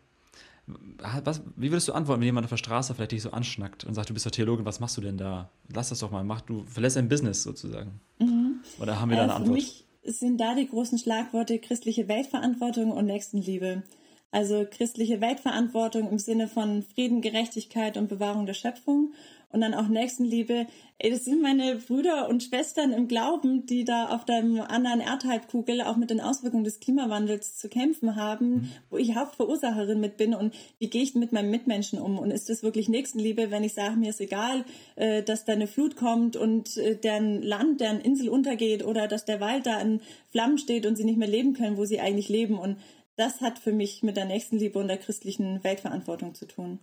Was, 1.25 1.43
wie 1.57 1.71
würdest 1.71 1.89
du 1.89 1.93
antworten, 1.93 2.21
wenn 2.21 2.27
jemand 2.27 2.45
auf 2.45 2.51
der 2.51 2.57
Straße 2.57 2.95
vielleicht 2.95 3.13
dich 3.13 3.23
so 3.23 3.31
anschnackt 3.31 3.85
und 3.85 3.95
sagt, 3.95 4.11
du 4.11 4.15
bist 4.15 4.27
doch 4.27 4.31
Theologin, 4.31 4.65
was 4.65 4.81
machst 4.81 4.97
du 4.97 5.01
denn 5.01 5.17
da? 5.17 5.51
Lass 5.73 5.89
das 5.89 6.01
doch 6.01 6.11
mal, 6.11 6.25
mach, 6.25 6.41
du 6.41 6.65
verlässt 6.65 6.97
dein 6.97 7.09
Business 7.09 7.43
sozusagen. 7.43 8.01
Mhm. 8.19 8.61
Oder 8.81 9.01
haben 9.01 9.11
wir 9.11 9.17
da 9.17 9.25
eine 9.25 9.33
äh, 9.33 9.35
Antwort? 9.37 9.49
Für 9.49 9.55
mich 9.55 9.87
sind 10.05 10.41
da 10.41 10.55
die 10.55 10.69
großen 10.69 10.99
Schlagworte 10.99 11.59
christliche 11.59 12.09
Weltverantwortung 12.09 12.91
und 12.91 13.07
Nächstenliebe. 13.07 13.83
Also 14.31 14.65
christliche 14.69 15.21
Weltverantwortung 15.21 16.11
im 16.11 16.19
Sinne 16.19 16.49
von 16.49 16.83
Frieden, 16.83 17.21
Gerechtigkeit 17.21 17.99
und 17.99 18.09
Bewahrung 18.09 18.47
der 18.47 18.55
Schöpfung 18.55 19.13
und 19.53 19.61
dann 19.61 19.75
auch 19.75 19.89
Nächstenliebe. 19.89 20.67
Ey, 20.99 21.11
das 21.11 21.25
sind 21.25 21.43
meine 21.43 21.77
Brüder 21.77 22.29
und 22.29 22.43
Schwestern 22.43 22.93
im 22.93 23.09
Glauben, 23.09 23.67
die 23.67 23.85
da 23.85 24.09
auf 24.09 24.25
der 24.25 24.39
anderen 24.71 25.01
Erdhalbkugel 25.01 25.83
auch 25.83 25.97
mit 25.97 26.11
den 26.11 26.21
Auswirkungen 26.21 26.65
des 26.65 26.81
Klimawandels 26.81 27.57
zu 27.57 27.69
kämpfen 27.69 28.17
haben, 28.17 28.49
mhm. 28.49 28.69
wo 28.91 28.97
ich 28.97 29.15
Hauptverursacherin 29.15 30.01
mit 30.01 30.17
bin 30.17 30.35
und 30.35 30.55
wie 30.79 30.89
gehe 30.89 31.03
ich 31.03 31.15
mit 31.15 31.33
meinem 31.33 31.51
Mitmenschen 31.51 32.01
um 32.01 32.19
und 32.19 32.31
ist 32.31 32.49
das 32.49 32.63
wirklich 32.63 32.89
Nächstenliebe, 32.89 33.51
wenn 33.51 33.65
ich 33.65 33.75
sage, 33.75 33.97
mir 33.97 34.11
ist 34.11 34.21
egal, 34.21 34.65
äh, 34.97 35.23
dass 35.23 35.45
da 35.45 35.53
eine 35.53 35.67
Flut 35.67 35.97
kommt 35.97 36.37
und 36.37 36.77
äh, 36.77 36.97
deren 36.97 37.43
Land, 37.43 37.81
deren 37.81 38.01
Insel 38.01 38.29
untergeht 38.29 38.85
oder 38.85 39.09
dass 39.09 39.25
der 39.25 39.41
Wald 39.41 39.67
da 39.67 39.81
in 39.81 40.01
Flammen 40.31 40.59
steht 40.59 40.87
und 40.87 40.97
sie 40.97 41.05
nicht 41.05 41.19
mehr 41.19 41.29
leben 41.29 41.53
können, 41.53 41.77
wo 41.77 41.85
sie 41.85 42.01
eigentlich 42.01 42.29
leben 42.29 42.59
und 42.59 42.77
das 43.17 43.41
hat 43.41 43.59
für 43.59 43.73
mich 43.73 44.03
mit 44.03 44.17
der 44.17 44.25
Nächstenliebe 44.25 44.79
und 44.79 44.89
der 44.89 44.99
christlichen 44.99 45.63
Weltverantwortung 45.63 46.35
zu 46.35 46.47
tun. 46.47 46.79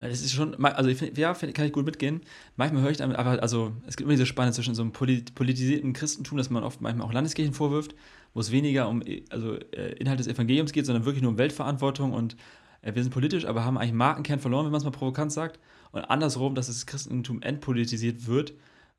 Das 0.00 0.20
ist 0.20 0.32
schon, 0.32 0.64
also 0.64 0.90
ja, 0.90 1.34
kann 1.34 1.66
ich 1.66 1.72
gut 1.72 1.84
mitgehen. 1.84 2.20
Manchmal 2.56 2.82
höre 2.82 2.90
ich 2.90 2.98
dann, 2.98 3.16
aber 3.16 3.42
also 3.42 3.72
es 3.84 3.96
gibt 3.96 4.06
immer 4.06 4.12
diese 4.12 4.26
Spanne 4.26 4.52
zwischen 4.52 4.76
so 4.76 4.82
einem 4.82 4.92
politisierten 4.92 5.92
Christentum, 5.92 6.38
das 6.38 6.50
man 6.50 6.62
oft 6.62 6.80
manchmal 6.80 7.06
auch 7.06 7.12
Landeskirchen 7.12 7.52
vorwirft, 7.52 7.96
wo 8.32 8.38
es 8.38 8.52
weniger 8.52 8.88
um 8.88 9.02
also 9.30 9.56
äh, 9.56 9.94
Inhalt 9.94 10.20
des 10.20 10.28
Evangeliums 10.28 10.70
geht, 10.70 10.86
sondern 10.86 11.04
wirklich 11.04 11.22
nur 11.22 11.32
um 11.32 11.38
Weltverantwortung 11.38 12.12
und 12.12 12.36
äh, 12.82 12.94
wir 12.94 13.02
sind 13.02 13.12
politisch, 13.12 13.44
aber 13.44 13.64
haben 13.64 13.76
eigentlich 13.76 13.92
Markenkern 13.92 14.38
verloren, 14.38 14.66
wenn 14.66 14.72
man 14.72 14.78
es 14.78 14.84
mal 14.84 14.90
provokant 14.90 15.32
sagt. 15.32 15.58
Und 15.90 16.02
andersrum, 16.02 16.54
dass 16.54 16.68
das 16.68 16.86
Christentum 16.86 17.42
entpolitisiert 17.42 18.28
wird 18.28 18.52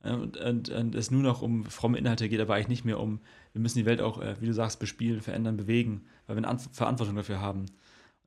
äh, 0.03 0.12
und, 0.12 0.35
und, 0.35 0.69
und, 0.69 0.95
es 0.95 1.12
nur 1.12 1.23
noch 1.23 1.41
um 1.41 1.63
fromme 1.65 1.97
Inhalte 1.97 2.27
geht, 2.27 2.41
aber 2.41 2.55
eigentlich 2.55 2.67
nicht 2.67 2.85
mehr 2.85 2.99
um, 2.99 3.19
wir 3.53 3.62
müssen 3.62 3.77
die 3.77 3.85
Welt 3.85 4.01
auch, 4.01 4.21
äh, 4.21 4.35
wie 4.41 4.47
du 4.47 4.53
sagst, 4.53 4.79
bespielen, 4.79 5.21
verändern, 5.21 5.55
bewegen, 5.55 6.01
weil 6.27 6.35
wir 6.35 6.47
eine 6.47 6.59
Verantwortung 6.59 7.15
dafür 7.15 7.39
haben. 7.39 7.67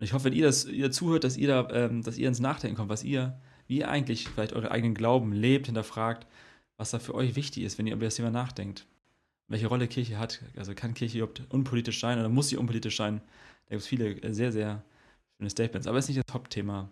Und 0.03 0.07
ich 0.07 0.15
hoffe, 0.15 0.25
wenn 0.25 0.33
ihr 0.33 0.47
das 0.47 0.65
ihr 0.65 0.91
zuhört, 0.91 1.23
dass 1.23 1.37
ihr 1.37 1.47
da, 1.47 1.69
ähm, 1.71 2.03
dass 2.03 2.19
ihr 2.19 2.27
ins 2.27 2.41
Nachdenken 2.41 2.77
kommt, 2.77 2.88
was 2.88 3.05
ihr, 3.05 3.38
wie 3.69 3.79
ihr 3.79 3.88
eigentlich 3.88 4.29
vielleicht 4.29 4.53
eure 4.53 4.73
eigenen 4.73 4.95
Glauben 4.97 5.33
lebt, 5.33 5.67
hinterfragt, 5.67 6.27
was 6.77 6.91
da 6.91 6.99
für 6.99 7.15
euch 7.15 7.37
wichtig 7.37 7.62
ist, 7.62 7.79
wenn 7.79 7.87
ihr 7.87 7.95
über 7.95 8.07
das 8.07 8.17
Thema 8.17 8.33
nachdenkt. 8.33 8.85
Welche 9.47 9.69
Rolle 9.69 9.87
Kirche 9.87 10.19
hat. 10.19 10.41
Also 10.57 10.75
kann 10.75 10.95
Kirche 10.95 11.19
überhaupt 11.19 11.45
unpolitisch 11.51 12.01
sein 12.01 12.19
oder 12.19 12.29
muss 12.29 12.49
sie 12.49 12.57
unpolitisch 12.57 12.97
sein? 12.97 13.21
Da 13.67 13.77
gibt 13.77 13.83
es 13.83 13.87
viele 13.87 14.21
äh, 14.23 14.35
sehr, 14.35 14.51
sehr 14.51 14.83
schöne 15.37 15.51
Statements. 15.51 15.87
Aber 15.87 15.99
es 15.99 16.07
ist 16.07 16.17
nicht 16.17 16.27
das 16.27 16.35
Hauptthema 16.35 16.91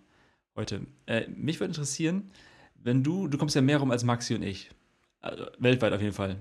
heute. 0.54 0.86
Äh, 1.06 1.26
mich 1.30 1.58
würde 1.58 1.70
interessieren, 1.70 2.30
wenn 2.76 3.02
du, 3.02 3.26
du 3.26 3.38
kommst 3.38 3.56
ja 3.56 3.60
mehr 3.60 3.78
rum 3.78 3.90
als 3.90 4.04
Maxi 4.04 4.36
und 4.36 4.42
ich. 4.42 4.70
Also, 5.18 5.46
weltweit 5.58 5.92
auf 5.92 6.00
jeden 6.00 6.14
Fall. 6.14 6.36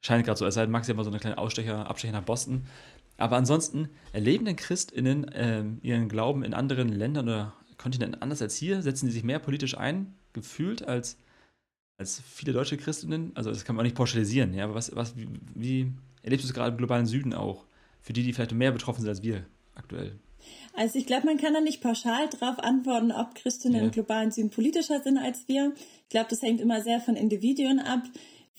Scheint 0.00 0.26
gerade 0.26 0.36
so, 0.36 0.44
als 0.44 0.56
sei 0.56 0.66
Maxi 0.66 0.90
immer 0.90 1.04
so 1.04 1.10
eine 1.10 1.20
kleine 1.20 1.38
Ausstecher, 1.38 1.88
Abstecher 1.88 2.12
nach 2.12 2.24
Boston. 2.24 2.66
Aber 3.18 3.36
ansonsten 3.36 3.90
erleben 4.12 4.46
denn 4.46 4.56
ChristInnen 4.56 5.28
äh, 5.28 5.64
ihren 5.82 6.08
Glauben 6.08 6.44
in 6.44 6.54
anderen 6.54 6.88
Ländern 6.88 7.28
oder 7.28 7.52
Kontinenten 7.76 8.22
anders 8.22 8.40
als 8.40 8.56
hier? 8.56 8.80
Setzen 8.80 9.06
sie 9.06 9.12
sich 9.12 9.24
mehr 9.24 9.40
politisch 9.40 9.76
ein, 9.76 10.14
gefühlt, 10.32 10.86
als, 10.86 11.18
als 11.98 12.22
viele 12.26 12.52
deutsche 12.52 12.76
Christinnen? 12.76 13.32
Also 13.34 13.50
das 13.50 13.64
kann 13.64 13.76
man 13.76 13.82
auch 13.82 13.88
nicht 13.88 13.96
pauschalisieren, 13.96 14.54
ja, 14.54 14.64
aber 14.64 14.74
was, 14.74 14.94
was, 14.94 15.16
wie, 15.16 15.28
wie 15.54 15.92
erlebst 16.22 16.44
du 16.44 16.48
es 16.48 16.54
gerade 16.54 16.70
im 16.70 16.78
globalen 16.78 17.06
Süden 17.06 17.34
auch? 17.34 17.66
Für 18.00 18.12
die, 18.12 18.22
die 18.22 18.32
vielleicht 18.32 18.52
mehr 18.52 18.70
betroffen 18.70 19.00
sind 19.00 19.10
als 19.10 19.22
wir 19.22 19.44
aktuell? 19.74 20.18
Also 20.74 20.98
ich 20.98 21.06
glaube, 21.06 21.26
man 21.26 21.38
kann 21.38 21.52
da 21.52 21.60
nicht 21.60 21.80
pauschal 21.80 22.28
darauf 22.28 22.60
antworten, 22.60 23.10
ob 23.10 23.34
Christinnen 23.34 23.78
ja. 23.78 23.84
im 23.84 23.90
globalen 23.90 24.30
Süden 24.30 24.50
politischer 24.50 25.00
sind 25.00 25.18
als 25.18 25.48
wir. 25.48 25.72
Ich 26.04 26.08
glaube, 26.08 26.28
das 26.30 26.40
hängt 26.40 26.60
immer 26.60 26.80
sehr 26.82 27.00
von 27.00 27.16
Individuen 27.16 27.80
ab. 27.80 28.02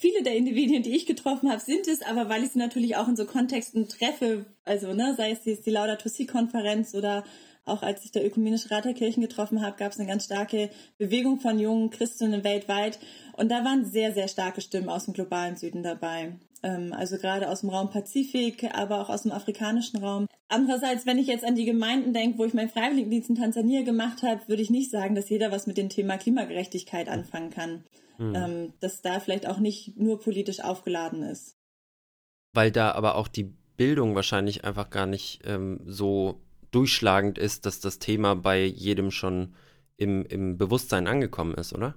Viele 0.02 0.24
der 0.24 0.38
Individuen, 0.38 0.82
die 0.82 0.96
ich 0.96 1.06
getroffen 1.06 1.52
habe, 1.52 1.60
sind 1.60 1.86
es, 1.90 2.02
aber 2.02 2.30
weil 2.30 2.46
ich 2.46 2.52
sie 2.52 2.60
natürlich 2.60 2.96
auch 2.96 3.10
in 3.10 3.18
so 3.18 3.26
Kontexten 3.26 3.90
treffe, 3.90 4.46
also 4.64 4.94
ne, 4.94 5.14
sei 5.18 5.32
es 5.32 5.42
die, 5.42 5.60
die 5.60 5.72
Laudato 5.72 6.08
Si-Konferenz 6.08 6.96
oder 6.96 7.26
auch 7.66 7.84
als 7.84 8.06
ich 8.06 8.14
der 8.14 8.26
Ökumenische 8.26 8.72
Rat 8.72 8.86
der 8.86 8.94
Kirchen 8.94 9.20
getroffen 9.20 9.62
habe, 9.62 9.76
gab 9.76 9.92
es 9.92 10.00
eine 10.00 10.08
ganz 10.08 10.24
starke 10.24 10.70
Bewegung 10.98 11.42
von 11.42 11.60
jungen 11.60 11.90
Christinnen 11.90 12.46
weltweit. 12.46 12.98
Und 13.34 13.50
da 13.50 13.66
waren 13.66 13.84
sehr, 13.84 14.14
sehr 14.14 14.30
starke 14.30 14.62
Stimmen 14.62 14.88
aus 14.88 15.04
dem 15.04 15.14
globalen 15.14 15.58
Süden 15.58 15.84
dabei. 15.84 16.32
Ähm, 16.62 16.94
also 16.94 17.18
gerade 17.18 17.50
aus 17.50 17.62
dem 17.62 17.70
Raum 17.70 17.90
Pazifik, 17.90 18.70
aber 18.74 19.02
auch 19.02 19.10
aus 19.10 19.24
dem 19.24 19.32
afrikanischen 19.32 20.04
Raum. 20.04 20.28
Andererseits, 20.48 21.06
wenn 21.06 21.18
ich 21.18 21.28
jetzt 21.28 21.46
an 21.46 21.56
die 21.56 21.66
Gemeinden 21.66 22.14
denke, 22.14 22.38
wo 22.38 22.46
ich 22.46 22.54
meinen 22.54 22.70
Freiwilligendienst 22.70 23.30
in 23.30 23.36
Tansania 23.36 23.84
gemacht 23.84 24.24
habe, 24.24 24.48
würde 24.48 24.62
ich 24.62 24.70
nicht 24.70 24.92
sagen, 24.92 25.16
dass 25.16 25.30
jeder 25.30 25.52
was 25.52 25.68
mit 25.68 25.78
dem 25.78 25.90
Thema 25.90 26.18
Klimagerechtigkeit 26.18 27.08
anfangen 27.08 27.52
kann. 27.52 27.84
Mhm. 28.18 28.36
Ähm, 28.36 28.74
dass 28.82 29.02
da 29.02 29.20
vielleicht 29.22 29.48
auch 29.48 29.60
nicht 29.60 29.98
nur 29.98 30.20
politisch 30.20 30.60
aufgeladen 30.60 31.24
ist. 31.24 31.56
Weil 32.54 32.72
da 32.72 32.92
aber 32.92 33.16
auch 33.16 33.30
die 33.30 33.54
Bildung 33.78 34.16
wahrscheinlich 34.16 34.66
einfach 34.66 34.90
gar 34.90 35.06
nicht 35.06 35.40
ähm, 35.46 35.80
so 35.86 36.42
durchschlagend 36.72 37.38
ist, 37.38 37.66
dass 37.66 37.80
das 37.80 38.00
Thema 38.00 38.36
bei 38.36 38.66
jedem 38.66 39.12
schon 39.12 39.56
im, 39.96 40.26
im 40.26 40.58
Bewusstsein 40.58 41.08
angekommen 41.08 41.54
ist, 41.54 41.74
oder? 41.74 41.96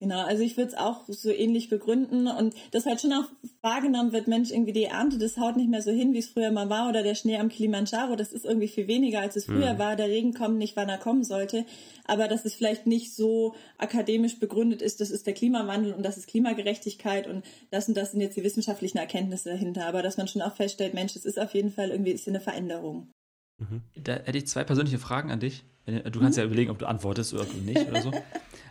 Genau, 0.00 0.24
also 0.24 0.42
ich 0.42 0.56
würde 0.56 0.68
es 0.68 0.76
auch 0.76 1.04
so 1.08 1.30
ähnlich 1.30 1.68
begründen 1.68 2.28
und 2.28 2.54
das 2.70 2.86
halt 2.86 3.00
schon 3.00 3.12
auch 3.12 3.24
wahrgenommen 3.62 4.12
wird, 4.12 4.28
Mensch, 4.28 4.50
irgendwie 4.50 4.72
die 4.72 4.84
Ernte, 4.84 5.18
das 5.18 5.38
haut 5.38 5.56
nicht 5.56 5.68
mehr 5.68 5.82
so 5.82 5.90
hin, 5.90 6.12
wie 6.12 6.18
es 6.18 6.28
früher 6.28 6.52
mal 6.52 6.70
war 6.70 6.88
oder 6.88 7.02
der 7.02 7.14
Schnee 7.14 7.38
am 7.38 7.48
Kilimanjaro, 7.48 8.14
das 8.14 8.32
ist 8.32 8.44
irgendwie 8.44 8.68
viel 8.68 8.86
weniger, 8.86 9.20
als 9.20 9.34
es 9.34 9.46
früher 9.46 9.74
mhm. 9.74 9.78
war, 9.78 9.96
der 9.96 10.08
Regen 10.08 10.34
kommt 10.34 10.58
nicht, 10.58 10.76
wann 10.76 10.88
er 10.88 10.98
kommen 10.98 11.24
sollte, 11.24 11.64
aber 12.04 12.28
dass 12.28 12.44
es 12.44 12.54
vielleicht 12.54 12.86
nicht 12.86 13.14
so 13.14 13.54
akademisch 13.76 14.38
begründet 14.38 14.82
ist, 14.82 15.00
das 15.00 15.10
ist 15.10 15.26
der 15.26 15.34
Klimawandel 15.34 15.92
und 15.92 16.04
das 16.04 16.16
ist 16.16 16.28
Klimagerechtigkeit 16.28 17.26
und 17.26 17.44
das 17.70 17.88
und 17.88 17.96
das 17.96 18.12
sind 18.12 18.20
jetzt 18.20 18.36
die 18.36 18.44
wissenschaftlichen 18.44 18.98
Erkenntnisse 18.98 19.50
dahinter, 19.50 19.86
aber 19.86 20.02
dass 20.02 20.16
man 20.16 20.28
schon 20.28 20.42
auch 20.42 20.54
feststellt, 20.54 20.94
Mensch, 20.94 21.16
es 21.16 21.24
ist 21.24 21.40
auf 21.40 21.54
jeden 21.54 21.72
Fall 21.72 21.90
irgendwie 21.90 22.12
ist 22.12 22.28
eine 22.28 22.40
Veränderung. 22.40 23.08
Mhm. 23.58 23.82
Da 23.96 24.14
hätte 24.14 24.38
ich 24.38 24.46
zwei 24.46 24.64
persönliche 24.64 24.98
Fragen 24.98 25.30
an 25.30 25.40
dich. 25.40 25.64
Du 25.86 26.20
kannst 26.20 26.36
mhm. 26.36 26.42
ja 26.42 26.46
überlegen, 26.46 26.70
ob 26.70 26.78
du 26.78 26.86
antwortest 26.86 27.34
oder 27.34 27.46
nicht 27.64 27.88
oder 27.88 28.02
so. 28.02 28.12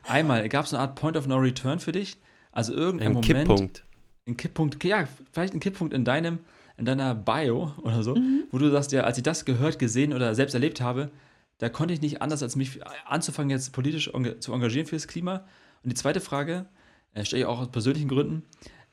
Einmal, 0.07 0.47
gab 0.49 0.65
es 0.65 0.73
eine 0.73 0.81
Art 0.81 0.95
Point 0.95 1.17
of 1.17 1.27
No 1.27 1.37
Return 1.37 1.79
für 1.79 1.91
dich? 1.91 2.17
Also 2.51 2.73
irgendein 2.73 3.09
ein 3.09 3.13
Moment. 3.13 3.47
Kipppunkt. 3.47 3.83
Ein 4.27 4.37
Kipppunkt, 4.37 4.83
ja, 4.83 5.07
vielleicht 5.31 5.53
ein 5.53 5.59
Kipppunkt 5.59 5.93
in 5.93 6.03
deinem, 6.03 6.39
in 6.77 6.85
deiner 6.85 7.15
Bio 7.15 7.73
oder 7.81 8.03
so, 8.03 8.15
mhm. 8.15 8.43
wo 8.51 8.57
du 8.57 8.69
sagst, 8.69 8.91
ja, 8.91 9.03
als 9.03 9.17
ich 9.17 9.23
das 9.23 9.45
gehört, 9.45 9.79
gesehen 9.79 10.13
oder 10.13 10.33
selbst 10.35 10.53
erlebt 10.53 10.81
habe, 10.81 11.11
da 11.59 11.69
konnte 11.69 11.93
ich 11.93 12.01
nicht 12.01 12.21
anders, 12.21 12.43
als 12.43 12.55
mich 12.55 12.79
anzufangen, 13.05 13.49
jetzt 13.49 13.71
politisch 13.73 14.11
zu 14.39 14.53
engagieren 14.53 14.85
fürs 14.85 15.07
Klima. 15.07 15.45
Und 15.83 15.91
die 15.91 15.95
zweite 15.95 16.19
Frage, 16.19 16.65
äh, 17.13 17.25
stelle 17.25 17.41
ich 17.41 17.45
auch 17.45 17.59
aus 17.59 17.71
persönlichen 17.71 18.09
Gründen, 18.09 18.43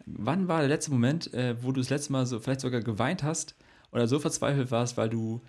wann 0.07 0.49
war 0.49 0.61
der 0.61 0.69
letzte 0.69 0.91
Moment, 0.91 1.33
äh, 1.35 1.57
wo 1.63 1.73
du 1.73 1.81
das 1.81 1.91
letzte 1.91 2.13
Mal 2.13 2.27
so 2.27 2.39
vielleicht 2.41 2.61
sogar 2.61 2.81
geweint 2.81 3.23
hast 3.23 3.57
oder 3.93 4.07
so 4.07 4.19
verzweifelt 4.19 4.71
warst, 4.71 4.97
weil 4.97 5.09
du 5.09 5.43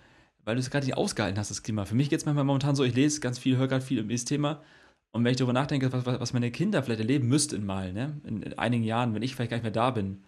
weil 0.46 0.54
du 0.54 0.60
es 0.60 0.70
gerade 0.70 0.86
nicht 0.86 0.96
ausgehalten 0.96 1.38
hast, 1.38 1.50
das 1.50 1.64
Klima. 1.64 1.84
Für 1.84 1.96
mich 1.96 2.08
geht 2.08 2.20
es 2.20 2.24
manchmal 2.24 2.44
momentan 2.44 2.76
so, 2.76 2.84
ich 2.84 2.94
lese 2.94 3.20
ganz 3.20 3.36
viel, 3.36 3.56
höre 3.56 3.66
gerade 3.66 3.84
viel 3.84 3.98
über 3.98 4.08
dieses 4.08 4.26
Thema. 4.26 4.62
Und 5.12 5.24
wenn 5.24 5.30
ich 5.30 5.36
darüber 5.38 5.52
nachdenke, 5.52 5.92
was, 5.92 6.04
was 6.04 6.32
meine 6.32 6.50
Kinder 6.50 6.82
vielleicht 6.82 7.00
erleben 7.00 7.28
müssten 7.28 7.64
mal, 7.64 7.92
ne? 7.92 8.20
In, 8.24 8.42
in, 8.42 8.58
einigen 8.58 8.84
Jahren, 8.84 9.14
wenn 9.14 9.22
ich 9.22 9.34
vielleicht 9.34 9.50
gar 9.50 9.56
nicht 9.56 9.64
mehr 9.64 9.72
da 9.72 9.90
bin, 9.90 10.24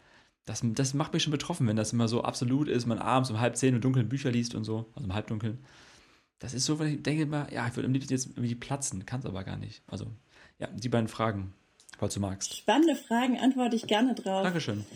das, 0.47 0.63
das 0.65 0.95
macht 0.95 1.13
mich 1.13 1.23
schon 1.23 1.31
betroffen, 1.31 1.67
wenn 1.67 1.77
das 1.77 1.93
immer 1.93 2.09
so 2.09 2.23
absolut 2.23 2.69
ist, 2.69 2.87
man 2.87 2.99
abends 2.99 3.31
um 3.31 3.39
halb 3.39 3.57
zehn 3.57 3.75
im 3.75 3.81
Dunkeln 3.81 4.09
Bücher 4.09 4.31
liest 4.31 4.55
und 4.55 4.65
so, 4.65 4.87
also 4.95 5.07
im 5.07 5.15
Halbdunkeln. 5.15 5.59
Das 6.39 6.55
ist 6.55 6.65
so, 6.65 6.79
weil 6.79 6.89
ich 6.89 7.03
denke 7.03 7.25
immer, 7.25 7.53
ja, 7.53 7.67
ich 7.67 7.77
würde 7.77 7.87
am 7.87 7.93
liebsten 7.93 8.13
jetzt 8.13 8.29
irgendwie 8.29 8.55
platzen, 8.55 9.05
kann 9.05 9.21
es 9.21 9.27
aber 9.27 9.45
gar 9.45 9.57
nicht. 9.57 9.83
Also, 9.87 10.07
ja, 10.59 10.69
die 10.69 10.89
beiden 10.89 11.09
Fragen, 11.09 11.53
falls 11.99 12.15
du 12.15 12.21
magst. 12.21 12.57
Spannende 12.57 12.95
Fragen, 12.95 13.39
antworte 13.39 13.77
ich 13.77 13.87
gerne 13.87 14.15
drauf. 14.15 14.45
Dankeschön 14.45 14.87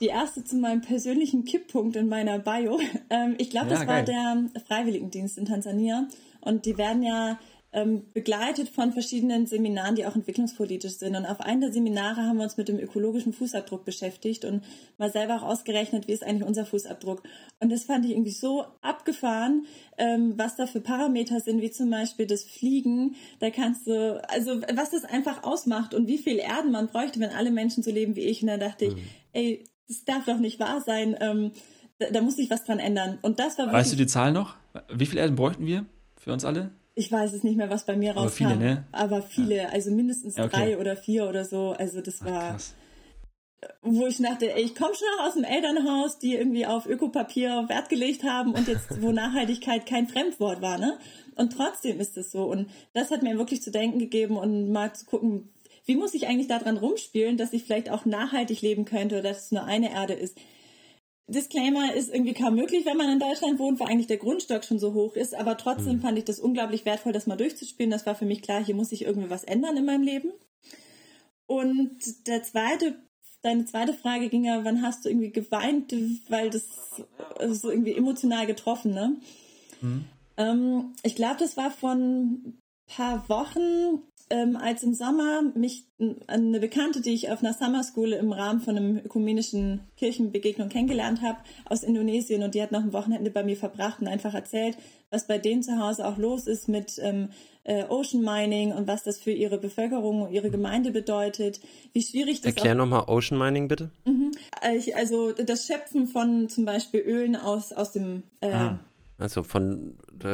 die 0.00 0.06
erste 0.06 0.44
zu 0.44 0.56
meinem 0.56 0.80
persönlichen 0.80 1.44
Kipppunkt 1.44 1.96
in 1.96 2.08
meiner 2.08 2.38
Bio. 2.38 2.78
Ähm, 3.10 3.34
ich 3.38 3.50
glaube, 3.50 3.66
ja, 3.68 3.74
das 3.74 3.86
geil. 3.86 3.88
war 3.88 4.02
der 4.02 4.62
Freiwilligendienst 4.66 5.36
in 5.36 5.44
Tansania. 5.44 6.08
Und 6.40 6.64
die 6.64 6.78
werden 6.78 7.02
ja 7.02 7.38
ähm, 7.74 8.04
begleitet 8.14 8.68
von 8.68 8.92
verschiedenen 8.92 9.46
Seminaren, 9.46 9.96
die 9.96 10.06
auch 10.06 10.14
entwicklungspolitisch 10.14 10.92
sind. 10.92 11.16
Und 11.16 11.26
auf 11.26 11.40
einem 11.40 11.60
der 11.60 11.72
Seminare 11.72 12.22
haben 12.22 12.36
wir 12.36 12.44
uns 12.44 12.56
mit 12.56 12.68
dem 12.68 12.78
ökologischen 12.78 13.32
Fußabdruck 13.32 13.84
beschäftigt 13.84 14.44
und 14.44 14.62
mal 14.96 15.10
selber 15.10 15.34
auch 15.36 15.42
ausgerechnet, 15.42 16.06
wie 16.06 16.12
ist 16.12 16.22
eigentlich 16.22 16.46
unser 16.46 16.66
Fußabdruck. 16.66 17.24
Und 17.58 17.72
das 17.72 17.82
fand 17.82 18.04
ich 18.04 18.12
irgendwie 18.12 18.30
so 18.30 18.64
abgefahren, 18.80 19.66
ähm, 19.98 20.34
was 20.36 20.54
da 20.54 20.66
für 20.66 20.80
Parameter 20.80 21.40
sind, 21.40 21.60
wie 21.60 21.70
zum 21.72 21.90
Beispiel 21.90 22.26
das 22.26 22.44
Fliegen. 22.44 23.16
Da 23.40 23.50
kannst 23.50 23.88
du, 23.88 24.22
also 24.28 24.62
was 24.72 24.90
das 24.90 25.04
einfach 25.04 25.42
ausmacht 25.42 25.94
und 25.94 26.06
wie 26.06 26.18
viel 26.18 26.38
Erden 26.38 26.70
man 26.70 26.86
bräuchte, 26.86 27.18
wenn 27.18 27.30
alle 27.30 27.50
Menschen 27.50 27.82
so 27.82 27.90
leben 27.90 28.14
wie 28.14 28.22
ich. 28.22 28.40
Und 28.42 28.48
da 28.48 28.56
dachte 28.56 28.86
mhm. 28.86 28.98
ich, 28.98 29.04
ey, 29.32 29.64
das 29.88 30.04
darf 30.04 30.26
doch 30.26 30.38
nicht 30.38 30.60
wahr 30.60 30.80
sein. 30.80 31.16
Ähm, 31.20 31.50
da, 31.98 32.10
da, 32.10 32.20
muss 32.20 32.36
sich 32.36 32.50
was 32.50 32.64
dran 32.64 32.78
ändern. 32.78 33.18
Und 33.22 33.40
das 33.40 33.58
war 33.58 33.72
Weißt 33.72 33.92
du 33.92 33.96
die 33.96 34.06
Zahl 34.06 34.30
noch? 34.30 34.54
Wie 34.92 35.06
viele 35.06 35.22
Erden 35.22 35.34
bräuchten 35.34 35.66
wir 35.66 35.86
für 36.16 36.32
uns 36.32 36.44
alle? 36.44 36.70
Ich 36.94 37.10
weiß 37.10 37.32
es 37.32 37.42
nicht 37.42 37.56
mehr, 37.56 37.70
was 37.70 37.86
bei 37.86 37.96
mir 37.96 38.12
rauskam. 38.12 38.44
Aber 38.44 38.54
viele, 38.54 38.56
ne? 38.56 38.84
Aber 38.92 39.22
viele, 39.22 39.56
ja. 39.56 39.68
also 39.70 39.90
mindestens 39.90 40.36
ja, 40.36 40.44
okay. 40.44 40.56
drei 40.56 40.78
oder 40.78 40.96
vier 40.96 41.28
oder 41.28 41.44
so. 41.44 41.70
Also 41.70 42.00
das 42.00 42.20
Ach, 42.22 42.26
war, 42.26 42.50
krass. 42.52 42.74
wo 43.82 44.06
ich 44.06 44.18
dachte, 44.18 44.54
ey, 44.54 44.62
ich 44.62 44.74
komme 44.74 44.94
schon 44.94 45.08
noch 45.16 45.26
aus 45.26 45.34
dem 45.34 45.44
Elternhaus, 45.44 46.18
die 46.18 46.36
irgendwie 46.36 46.66
auf 46.66 46.86
Ökopapier 46.86 47.64
Wert 47.68 47.88
gelegt 47.88 48.22
haben 48.22 48.52
und 48.54 48.68
jetzt, 48.68 49.02
wo 49.02 49.10
Nachhaltigkeit 49.12 49.86
kein 49.86 50.06
Fremdwort 50.06 50.62
war, 50.62 50.78
ne? 50.78 50.98
Und 51.36 51.52
trotzdem 51.52 51.98
ist 51.98 52.16
es 52.16 52.30
so. 52.30 52.44
Und 52.44 52.70
das 52.92 53.10
hat 53.10 53.22
mir 53.22 53.36
wirklich 53.38 53.60
zu 53.60 53.72
denken 53.72 53.98
gegeben 53.98 54.36
und 54.36 54.70
mal 54.70 54.94
zu 54.94 55.04
gucken, 55.04 55.48
wie 55.86 55.96
muss 55.96 56.14
ich 56.14 56.26
eigentlich 56.26 56.48
daran 56.48 56.76
rumspielen, 56.76 57.36
dass 57.36 57.52
ich 57.52 57.64
vielleicht 57.64 57.90
auch 57.90 58.04
nachhaltig 58.04 58.62
leben 58.62 58.84
könnte 58.84 59.16
oder 59.18 59.30
dass 59.30 59.46
es 59.46 59.52
nur 59.52 59.64
eine 59.64 59.92
Erde 59.92 60.14
ist. 60.14 60.38
Disclaimer 61.26 61.94
ist 61.94 62.12
irgendwie 62.12 62.34
kaum 62.34 62.54
möglich, 62.54 62.84
wenn 62.84 62.98
man 62.98 63.10
in 63.10 63.18
Deutschland 63.18 63.58
wohnt, 63.58 63.80
weil 63.80 63.88
eigentlich 63.88 64.06
der 64.06 64.18
Grundstock 64.18 64.64
schon 64.64 64.78
so 64.78 64.92
hoch 64.92 65.16
ist. 65.16 65.34
Aber 65.34 65.56
trotzdem 65.56 65.96
mhm. 65.96 66.00
fand 66.00 66.18
ich 66.18 66.24
das 66.24 66.38
unglaublich 66.38 66.84
wertvoll, 66.84 67.12
das 67.12 67.26
mal 67.26 67.36
durchzuspielen. 67.36 67.90
Das 67.90 68.04
war 68.06 68.14
für 68.14 68.26
mich 68.26 68.42
klar, 68.42 68.62
hier 68.62 68.74
muss 68.74 68.90
sich 68.90 69.02
irgendwie 69.02 69.30
was 69.30 69.44
ändern 69.44 69.76
in 69.76 69.86
meinem 69.86 70.02
Leben. 70.02 70.32
Und 71.46 72.26
der 72.26 72.42
zweite, 72.42 72.96
deine 73.42 73.64
zweite 73.64 73.94
Frage 73.94 74.28
ging 74.28 74.44
ja, 74.44 74.64
wann 74.64 74.82
hast 74.82 75.04
du 75.04 75.08
irgendwie 75.08 75.32
geweint, 75.32 75.94
weil 76.28 76.50
das 76.50 76.64
so 77.52 77.70
irgendwie 77.70 77.94
emotional 77.94 78.46
getroffen, 78.46 78.92
ne? 78.92 79.16
Mhm. 79.80 80.04
Ähm, 80.36 80.94
ich 81.02 81.14
glaube, 81.14 81.36
das 81.38 81.56
war 81.56 81.70
von 81.70 82.58
paar 82.86 83.28
Wochen 83.28 84.02
ähm, 84.30 84.56
als 84.56 84.82
im 84.82 84.94
Sommer 84.94 85.42
mich 85.54 85.84
eine 86.26 86.60
Bekannte, 86.60 87.00
die 87.00 87.14
ich 87.14 87.30
auf 87.30 87.42
einer 87.42 87.52
Summer 87.52 87.82
School 87.82 88.12
im 88.12 88.32
Rahmen 88.32 88.60
von 88.60 88.76
einem 88.76 88.98
ökumenischen 88.98 89.80
Kirchenbegegnung 89.96 90.68
kennengelernt 90.68 91.22
habe, 91.22 91.38
aus 91.66 91.82
Indonesien 91.82 92.42
und 92.42 92.54
die 92.54 92.62
hat 92.62 92.72
noch 92.72 92.82
ein 92.82 92.92
Wochenende 92.92 93.30
bei 93.30 93.44
mir 93.44 93.56
verbracht 93.56 94.00
und 94.00 94.08
einfach 94.08 94.34
erzählt, 94.34 94.76
was 95.10 95.26
bei 95.26 95.38
denen 95.38 95.62
zu 95.62 95.78
Hause 95.78 96.06
auch 96.06 96.18
los 96.18 96.46
ist 96.46 96.68
mit 96.68 96.98
ähm, 97.00 97.28
äh, 97.64 97.84
Ocean 97.84 98.22
Mining 98.22 98.72
und 98.72 98.86
was 98.86 99.04
das 99.04 99.18
für 99.18 99.30
ihre 99.30 99.58
Bevölkerung 99.58 100.22
und 100.22 100.32
ihre 100.32 100.50
Gemeinde 100.50 100.90
bedeutet, 100.90 101.60
wie 101.92 102.02
schwierig 102.02 102.40
das 102.40 102.54
Erklär 102.54 102.74
nochmal 102.74 103.04
Ocean 103.06 103.38
Mining 103.38 103.68
bitte. 103.68 103.90
Mhm. 104.04 104.32
Also 104.94 105.32
das 105.32 105.66
Schöpfen 105.66 106.06
von 106.06 106.48
zum 106.48 106.64
Beispiel 106.64 107.00
Ölen 107.00 107.36
aus, 107.36 107.72
aus 107.72 107.92
dem 107.92 108.22
äh, 108.40 108.52
ah, 108.52 108.78
also 109.18 109.42
von 109.42 109.96
äh, 110.22 110.28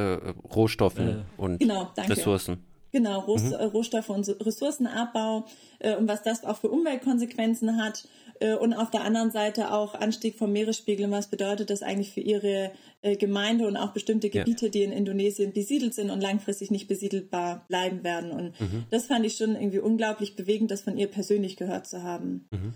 Rohstoffen 0.54 1.08
äh, 1.08 1.22
und 1.36 1.58
genau, 1.58 1.92
Ressourcen. 1.96 2.64
Genau, 2.92 3.26
mhm. 3.26 3.52
Äh, 3.52 3.64
Rohstoffe 3.64 4.08
und 4.08 4.28
Ressourcenabbau 4.44 5.46
äh, 5.78 5.94
und 5.96 6.08
was 6.08 6.22
das 6.22 6.44
auch 6.44 6.56
für 6.56 6.68
Umweltkonsequenzen 6.68 7.82
hat. 7.82 8.08
Äh, 8.40 8.54
und 8.54 8.74
auf 8.74 8.90
der 8.90 9.04
anderen 9.04 9.30
Seite 9.30 9.72
auch 9.72 9.94
Anstieg 9.94 10.36
vom 10.36 10.52
Meeresspiegel. 10.52 11.06
Und 11.06 11.12
was 11.12 11.28
bedeutet 11.28 11.70
das 11.70 11.82
eigentlich 11.82 12.12
für 12.12 12.20
ihre 12.20 12.72
äh, 13.02 13.16
Gemeinde 13.16 13.68
und 13.68 13.76
auch 13.76 13.92
bestimmte 13.92 14.30
Gebiete, 14.30 14.66
ja. 14.66 14.70
die 14.70 14.82
in 14.82 14.92
Indonesien 14.92 15.52
besiedelt 15.52 15.94
sind 15.94 16.10
und 16.10 16.20
langfristig 16.20 16.70
nicht 16.70 16.88
besiedelbar 16.88 17.64
bleiben 17.68 18.02
werden. 18.02 18.32
Und 18.32 18.60
mhm. 18.60 18.84
das 18.90 19.06
fand 19.06 19.24
ich 19.24 19.36
schon 19.36 19.54
irgendwie 19.54 19.78
unglaublich 19.78 20.34
bewegend, 20.34 20.70
das 20.70 20.82
von 20.82 20.96
ihr 20.96 21.06
persönlich 21.06 21.56
gehört 21.56 21.86
zu 21.86 22.02
haben. 22.02 22.48
Mhm. 22.50 22.74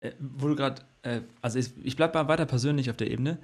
Äh, 0.00 0.12
wo 0.18 0.48
du 0.48 0.56
gerade, 0.56 0.82
äh, 1.02 1.20
also 1.40 1.58
ich, 1.58 1.70
ich 1.82 1.96
bleibe 1.96 2.18
mal 2.18 2.28
weiter 2.28 2.46
persönlich 2.46 2.90
auf 2.90 2.96
der 2.96 3.10
Ebene. 3.10 3.38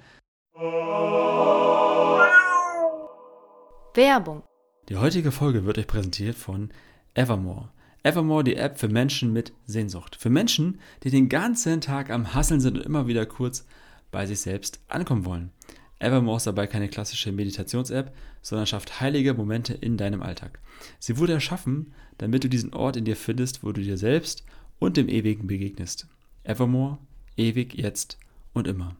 Werbung 3.93 4.43
die 4.89 4.95
heutige 4.95 5.31
Folge 5.31 5.65
wird 5.65 5.77
euch 5.77 5.87
präsentiert 5.87 6.37
von 6.37 6.69
Evermore. 7.13 7.69
Evermore, 8.03 8.45
die 8.45 8.55
App 8.55 8.79
für 8.79 8.87
Menschen 8.87 9.33
mit 9.33 9.51
Sehnsucht. 9.65 10.15
Für 10.15 10.29
Menschen, 10.29 10.79
die 11.03 11.09
den 11.09 11.27
ganzen 11.27 11.81
Tag 11.81 12.09
am 12.09 12.33
Hasseln 12.33 12.61
sind 12.61 12.77
und 12.77 12.85
immer 12.85 13.05
wieder 13.05 13.25
kurz 13.25 13.65
bei 14.11 14.25
sich 14.25 14.39
selbst 14.39 14.79
ankommen 14.87 15.25
wollen. 15.25 15.51
Evermore 15.99 16.37
ist 16.37 16.47
dabei 16.47 16.67
keine 16.67 16.87
klassische 16.87 17.33
Meditations-App, 17.33 18.15
sondern 18.41 18.65
schafft 18.65 19.01
heilige 19.01 19.33
Momente 19.33 19.73
in 19.73 19.97
deinem 19.97 20.21
Alltag. 20.21 20.59
Sie 20.99 21.17
wurde 21.17 21.33
erschaffen, 21.33 21.93
damit 22.17 22.45
du 22.45 22.49
diesen 22.49 22.73
Ort 22.73 22.95
in 22.95 23.03
dir 23.03 23.17
findest, 23.17 23.63
wo 23.63 23.73
du 23.73 23.81
dir 23.81 23.97
selbst 23.97 24.45
und 24.79 24.95
dem 24.95 25.09
Ewigen 25.09 25.47
begegnest. 25.47 26.07
Evermore, 26.43 26.97
ewig, 27.35 27.73
jetzt 27.73 28.19
und 28.53 28.67
immer. 28.67 28.95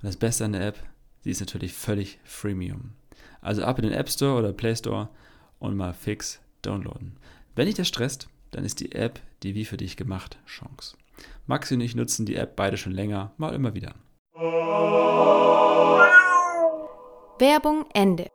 Und 0.00 0.04
das 0.04 0.16
Beste 0.16 0.44
an 0.44 0.52
der 0.52 0.66
App, 0.68 0.78
sie 1.24 1.30
ist 1.30 1.40
natürlich 1.40 1.72
völlig 1.72 2.20
freemium. 2.22 2.92
Also 3.40 3.64
ab 3.64 3.80
in 3.80 3.86
den 3.86 3.94
App 3.94 4.08
Store 4.08 4.38
oder 4.38 4.52
Play 4.52 4.76
Store 4.76 5.08
und 5.62 5.76
mal 5.76 5.94
fix 5.94 6.40
downloaden. 6.62 7.16
Wenn 7.54 7.66
dich 7.66 7.76
das 7.76 7.88
stresst, 7.88 8.28
dann 8.50 8.64
ist 8.64 8.80
die 8.80 8.92
App 8.92 9.20
die 9.42 9.54
wie 9.54 9.64
für 9.64 9.76
dich 9.76 9.96
gemacht 9.96 10.38
Chance. 10.46 10.96
Maxi 11.46 11.74
und 11.74 11.80
ich 11.80 11.94
nutzen 11.94 12.26
die 12.26 12.36
App 12.36 12.56
beide 12.56 12.76
schon 12.76 12.92
länger, 12.92 13.32
mal 13.36 13.54
immer 13.54 13.74
wieder. 13.74 13.94
Werbung 17.38 17.86
Ende. 17.92 18.28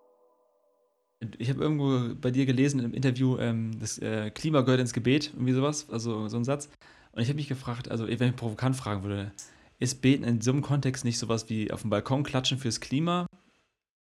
Ich 1.38 1.50
habe 1.50 1.62
irgendwo 1.62 2.16
bei 2.16 2.32
dir 2.32 2.46
gelesen 2.46 2.80
im 2.80 2.94
Interview, 2.94 3.38
ähm, 3.40 3.72
das 3.80 3.98
äh, 4.00 4.30
Klima 4.30 4.62
gehört 4.62 4.82
ins 4.82 4.94
Gebet, 4.94 5.32
irgendwie 5.34 5.54
sowas, 5.54 5.90
also 5.90 6.28
so 6.28 6.38
ein 6.38 6.44
Satz. 6.44 6.70
Und 7.12 7.22
ich 7.22 7.30
habe 7.30 7.38
mich 7.38 7.48
gefragt, 7.48 7.90
also 7.90 8.08
wenn 8.08 8.30
ich 8.30 8.36
provokant 8.36 8.76
fragen 8.76 9.04
würde, 9.04 9.32
ist 9.80 10.02
Beten 10.02 10.24
in 10.24 10.42
so 10.42 10.52
einem 10.52 10.62
Kontext 10.62 11.06
nicht 11.06 11.18
sowas 11.20 11.50
wie 11.50 11.72
auf 11.72 11.82
dem 11.82 11.90
Balkon 11.90 12.24
klatschen 12.24 12.58
fürs 12.58 12.80
Klima? 12.80 13.27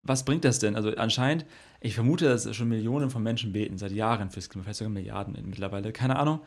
Was 0.01 0.25
bringt 0.25 0.45
das 0.45 0.59
denn? 0.59 0.75
Also 0.75 0.95
anscheinend, 0.95 1.45
ich 1.81 1.95
vermute, 1.95 2.25
dass 2.25 2.55
schon 2.55 2.69
Millionen 2.69 3.09
von 3.09 3.21
Menschen 3.21 3.51
beten, 3.51 3.77
seit 3.77 3.91
Jahren 3.91 4.29
fürs 4.29 4.49
Klima, 4.49 4.63
vielleicht 4.63 4.79
sogar 4.79 4.91
Milliarden 4.91 5.38
mittlerweile, 5.45 5.91
keine 5.91 6.17
Ahnung. 6.17 6.41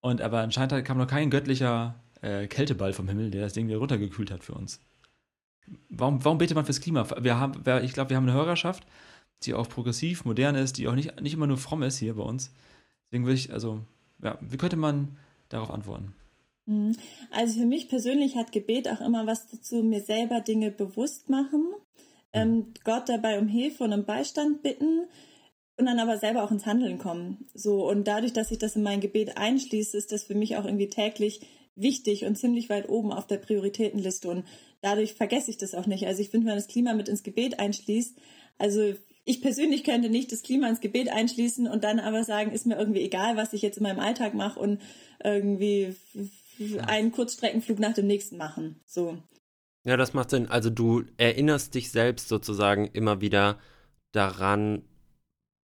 Und 0.00 0.20
aber 0.20 0.40
anscheinend 0.40 0.84
kam 0.84 0.98
noch 0.98 1.06
kein 1.06 1.30
göttlicher 1.30 1.94
äh, 2.22 2.46
Kälteball 2.46 2.92
vom 2.92 3.08
Himmel, 3.08 3.30
der 3.30 3.42
das 3.42 3.52
Ding 3.52 3.68
wieder 3.68 3.78
runtergekühlt 3.78 4.30
hat 4.30 4.44
für 4.44 4.54
uns. 4.54 4.80
Warum, 5.88 6.24
warum 6.24 6.38
betet 6.38 6.56
man 6.56 6.64
fürs 6.64 6.80
Klima? 6.80 7.06
Wir 7.20 7.38
haben, 7.38 7.62
ich 7.84 7.92
glaube, 7.92 8.10
wir 8.10 8.16
haben 8.16 8.28
eine 8.28 8.32
Hörerschaft, 8.32 8.86
die 9.42 9.54
auch 9.54 9.68
progressiv, 9.68 10.24
modern 10.24 10.54
ist, 10.54 10.78
die 10.78 10.88
auch 10.88 10.94
nicht, 10.94 11.20
nicht 11.20 11.34
immer 11.34 11.46
nur 11.46 11.58
fromm 11.58 11.82
ist 11.82 11.98
hier 11.98 12.14
bei 12.14 12.22
uns. 12.22 12.52
Deswegen 13.06 13.24
würde 13.24 13.36
ich, 13.36 13.52
also, 13.52 13.80
ja, 14.22 14.36
wie 14.40 14.56
könnte 14.56 14.76
man 14.76 15.16
darauf 15.48 15.70
antworten? 15.70 16.14
Mhm. 16.66 16.96
Also 17.30 17.58
für 17.60 17.66
mich 17.66 17.88
persönlich 17.88 18.36
hat 18.36 18.52
Gebet 18.52 18.88
auch 18.88 19.00
immer 19.00 19.26
was 19.26 19.48
dazu, 19.48 19.82
mir 19.82 20.00
selber 20.00 20.40
Dinge 20.40 20.70
bewusst 20.70 21.28
machen. 21.28 21.66
Ähm, 22.32 22.72
Gott 22.84 23.08
dabei 23.08 23.38
um 23.38 23.48
Hilfe 23.48 23.84
und 23.84 23.92
um 23.92 24.04
Beistand 24.04 24.62
bitten 24.62 25.06
und 25.76 25.86
dann 25.86 25.98
aber 25.98 26.18
selber 26.18 26.44
auch 26.44 26.50
ins 26.50 26.66
Handeln 26.66 26.98
kommen. 26.98 27.46
So 27.54 27.88
und 27.88 28.06
dadurch, 28.06 28.32
dass 28.32 28.50
ich 28.50 28.58
das 28.58 28.76
in 28.76 28.82
mein 28.82 29.00
Gebet 29.00 29.36
einschließe, 29.36 29.96
ist 29.96 30.12
das 30.12 30.24
für 30.24 30.34
mich 30.34 30.56
auch 30.56 30.64
irgendwie 30.64 30.88
täglich 30.88 31.40
wichtig 31.74 32.24
und 32.24 32.36
ziemlich 32.36 32.68
weit 32.68 32.88
oben 32.88 33.12
auf 33.12 33.26
der 33.26 33.38
Prioritätenliste 33.38 34.28
und 34.28 34.44
dadurch 34.82 35.14
vergesse 35.14 35.50
ich 35.50 35.56
das 35.56 35.74
auch 35.74 35.86
nicht. 35.86 36.06
Also 36.06 36.20
ich 36.20 36.28
finde, 36.28 36.46
wenn 36.46 36.52
man 36.52 36.58
das 36.58 36.68
Klima 36.68 36.94
mit 36.94 37.08
ins 37.08 37.22
Gebet 37.22 37.58
einschließt, 37.58 38.16
also 38.58 38.94
ich 39.24 39.40
persönlich 39.40 39.84
könnte 39.84 40.10
nicht 40.10 40.32
das 40.32 40.42
Klima 40.42 40.68
ins 40.68 40.80
Gebet 40.80 41.08
einschließen 41.08 41.66
und 41.66 41.84
dann 41.84 42.00
aber 42.00 42.24
sagen, 42.24 42.52
ist 42.52 42.66
mir 42.66 42.76
irgendwie 42.76 43.02
egal, 43.02 43.36
was 43.36 43.52
ich 43.52 43.62
jetzt 43.62 43.78
in 43.78 43.82
meinem 43.82 44.00
Alltag 44.00 44.34
mache 44.34 44.58
und 44.58 44.80
irgendwie 45.22 45.94
einen 46.86 47.12
Kurzstreckenflug 47.12 47.78
nach 47.78 47.94
dem 47.94 48.06
nächsten 48.06 48.36
machen. 48.36 48.80
So. 48.86 49.18
Ja, 49.84 49.96
das 49.96 50.12
macht 50.14 50.30
Sinn. 50.30 50.46
Also 50.46 50.70
du 50.70 51.04
erinnerst 51.16 51.74
dich 51.74 51.90
selbst 51.90 52.28
sozusagen 52.28 52.86
immer 52.88 53.20
wieder 53.20 53.58
daran, 54.12 54.82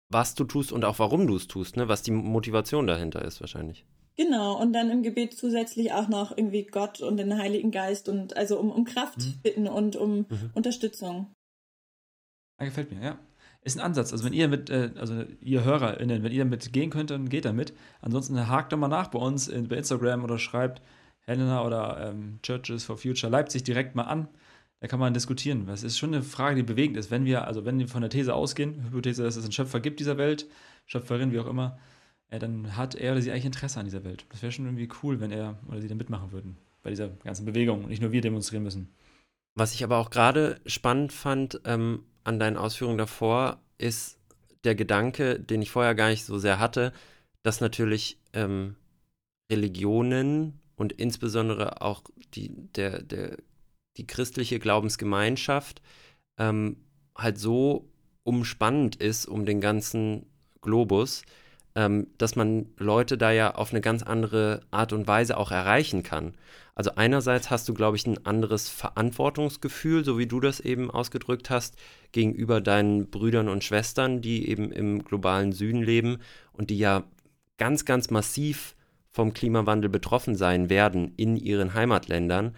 was 0.08 0.34
du 0.34 0.44
tust 0.44 0.72
und 0.72 0.84
auch 0.84 0.98
warum 0.98 1.26
du 1.26 1.36
es 1.36 1.48
tust, 1.48 1.76
ne? 1.76 1.88
was 1.88 2.02
die 2.02 2.12
Motivation 2.12 2.86
dahinter 2.86 3.22
ist 3.22 3.40
wahrscheinlich. 3.40 3.84
Genau, 4.16 4.58
und 4.58 4.72
dann 4.72 4.90
im 4.90 5.02
Gebet 5.02 5.36
zusätzlich 5.36 5.92
auch 5.92 6.08
noch 6.08 6.36
irgendwie 6.36 6.64
Gott 6.64 7.00
und 7.02 7.18
den 7.18 7.36
Heiligen 7.36 7.70
Geist 7.70 8.08
und 8.08 8.34
also 8.34 8.58
um, 8.58 8.70
um 8.70 8.84
Kraft 8.84 9.18
mhm. 9.18 9.34
bitten 9.42 9.68
und 9.68 9.96
um 9.96 10.20
mhm. 10.20 10.50
Unterstützung. 10.54 11.32
Ja, 12.58 12.66
gefällt 12.66 12.92
mir, 12.92 13.04
ja. 13.04 13.18
Ist 13.60 13.76
ein 13.76 13.84
Ansatz. 13.84 14.12
Also 14.12 14.24
wenn 14.24 14.32
ihr 14.32 14.48
mit, 14.48 14.70
äh, 14.70 14.92
also 14.96 15.24
ihr 15.40 15.64
HörerInnen, 15.64 16.22
wenn 16.22 16.32
ihr 16.32 16.44
damit 16.44 16.72
gehen 16.72 16.88
könnt, 16.88 17.10
dann 17.10 17.28
geht 17.28 17.44
damit. 17.44 17.74
Ansonsten 18.00 18.48
hakt 18.48 18.72
doch 18.72 18.78
mal 18.78 18.88
nach 18.88 19.08
bei 19.08 19.18
uns 19.18 19.48
in, 19.48 19.68
bei 19.68 19.76
Instagram 19.76 20.24
oder 20.24 20.38
schreibt 20.38 20.80
Helena 21.26 21.64
oder 21.64 22.08
ähm, 22.08 22.38
Churches 22.42 22.84
for 22.84 22.96
Future 22.96 23.30
Leipzig 23.30 23.64
direkt 23.64 23.94
mal 23.94 24.04
an. 24.04 24.28
Da 24.80 24.88
kann 24.88 25.00
man 25.00 25.14
diskutieren. 25.14 25.68
Es 25.68 25.82
ist 25.82 25.98
schon 25.98 26.14
eine 26.14 26.22
Frage, 26.22 26.56
die 26.56 26.62
bewegend 26.62 26.96
ist. 26.96 27.10
Wenn 27.10 27.24
wir, 27.24 27.46
also 27.46 27.64
wenn 27.64 27.78
wir 27.78 27.88
von 27.88 28.02
der 28.02 28.10
These 28.10 28.34
ausgehen, 28.34 28.84
Hypothese, 28.84 29.22
dass 29.22 29.36
es 29.36 29.44
einen 29.44 29.52
Schöpfer 29.52 29.80
gibt 29.80 30.00
dieser 30.00 30.18
Welt, 30.18 30.46
Schöpferin, 30.84 31.32
wie 31.32 31.40
auch 31.40 31.46
immer, 31.46 31.78
äh, 32.28 32.38
dann 32.38 32.76
hat 32.76 32.94
er 32.94 33.12
oder 33.12 33.22
sie 33.22 33.30
eigentlich 33.30 33.46
Interesse 33.46 33.80
an 33.80 33.86
dieser 33.86 34.04
Welt. 34.04 34.26
Das 34.30 34.42
wäre 34.42 34.52
schon 34.52 34.66
irgendwie 34.66 34.88
cool, 35.02 35.20
wenn 35.20 35.30
er 35.30 35.58
oder 35.68 35.80
sie 35.80 35.88
da 35.88 35.94
mitmachen 35.94 36.32
würden 36.32 36.56
bei 36.82 36.90
dieser 36.90 37.08
ganzen 37.08 37.46
Bewegung 37.46 37.84
und 37.84 37.90
nicht 37.90 38.02
nur 38.02 38.12
wir 38.12 38.20
demonstrieren 38.20 38.62
müssen. 38.62 38.94
Was 39.54 39.74
ich 39.74 39.82
aber 39.82 39.96
auch 39.96 40.10
gerade 40.10 40.60
spannend 40.66 41.12
fand, 41.12 41.60
ähm, 41.64 42.04
an 42.24 42.38
deinen 42.38 42.56
Ausführungen 42.56 42.98
davor 42.98 43.58
ist 43.78 44.18
der 44.64 44.74
Gedanke, 44.74 45.40
den 45.40 45.62
ich 45.62 45.70
vorher 45.70 45.94
gar 45.94 46.10
nicht 46.10 46.24
so 46.24 46.38
sehr 46.38 46.58
hatte, 46.58 46.92
dass 47.42 47.60
natürlich 47.60 48.18
ähm, 48.34 48.76
Religionen 49.50 50.60
und 50.76 50.92
insbesondere 50.92 51.82
auch 51.82 52.02
die, 52.34 52.50
der, 52.74 53.02
der, 53.02 53.36
die 53.96 54.06
christliche 54.06 54.58
Glaubensgemeinschaft 54.58 55.82
ähm, 56.38 56.76
halt 57.16 57.38
so 57.38 57.90
umspannend 58.22 58.96
ist 58.96 59.26
um 59.26 59.46
den 59.46 59.60
ganzen 59.60 60.26
Globus, 60.60 61.22
ähm, 61.74 62.08
dass 62.18 62.36
man 62.36 62.66
Leute 62.76 63.16
da 63.16 63.30
ja 63.30 63.54
auf 63.54 63.72
eine 63.72 63.80
ganz 63.80 64.02
andere 64.02 64.60
Art 64.70 64.92
und 64.92 65.06
Weise 65.06 65.36
auch 65.36 65.50
erreichen 65.50 66.02
kann. 66.02 66.34
Also 66.74 66.90
einerseits 66.96 67.50
hast 67.50 67.68
du, 67.68 67.74
glaube 67.74 67.96
ich, 67.96 68.06
ein 68.06 68.26
anderes 68.26 68.68
Verantwortungsgefühl, 68.68 70.04
so 70.04 70.18
wie 70.18 70.26
du 70.26 70.40
das 70.40 70.60
eben 70.60 70.90
ausgedrückt 70.90 71.48
hast, 71.48 71.76
gegenüber 72.12 72.60
deinen 72.60 73.08
Brüdern 73.10 73.48
und 73.48 73.64
Schwestern, 73.64 74.20
die 74.20 74.48
eben 74.48 74.72
im 74.72 75.02
globalen 75.02 75.52
Süden 75.52 75.82
leben 75.82 76.18
und 76.52 76.68
die 76.68 76.78
ja 76.78 77.04
ganz, 77.56 77.86
ganz 77.86 78.10
massiv 78.10 78.75
vom 79.16 79.32
Klimawandel 79.32 79.88
betroffen 79.88 80.36
sein 80.36 80.68
werden 80.68 81.14
in 81.16 81.36
ihren 81.36 81.72
Heimatländern. 81.72 82.54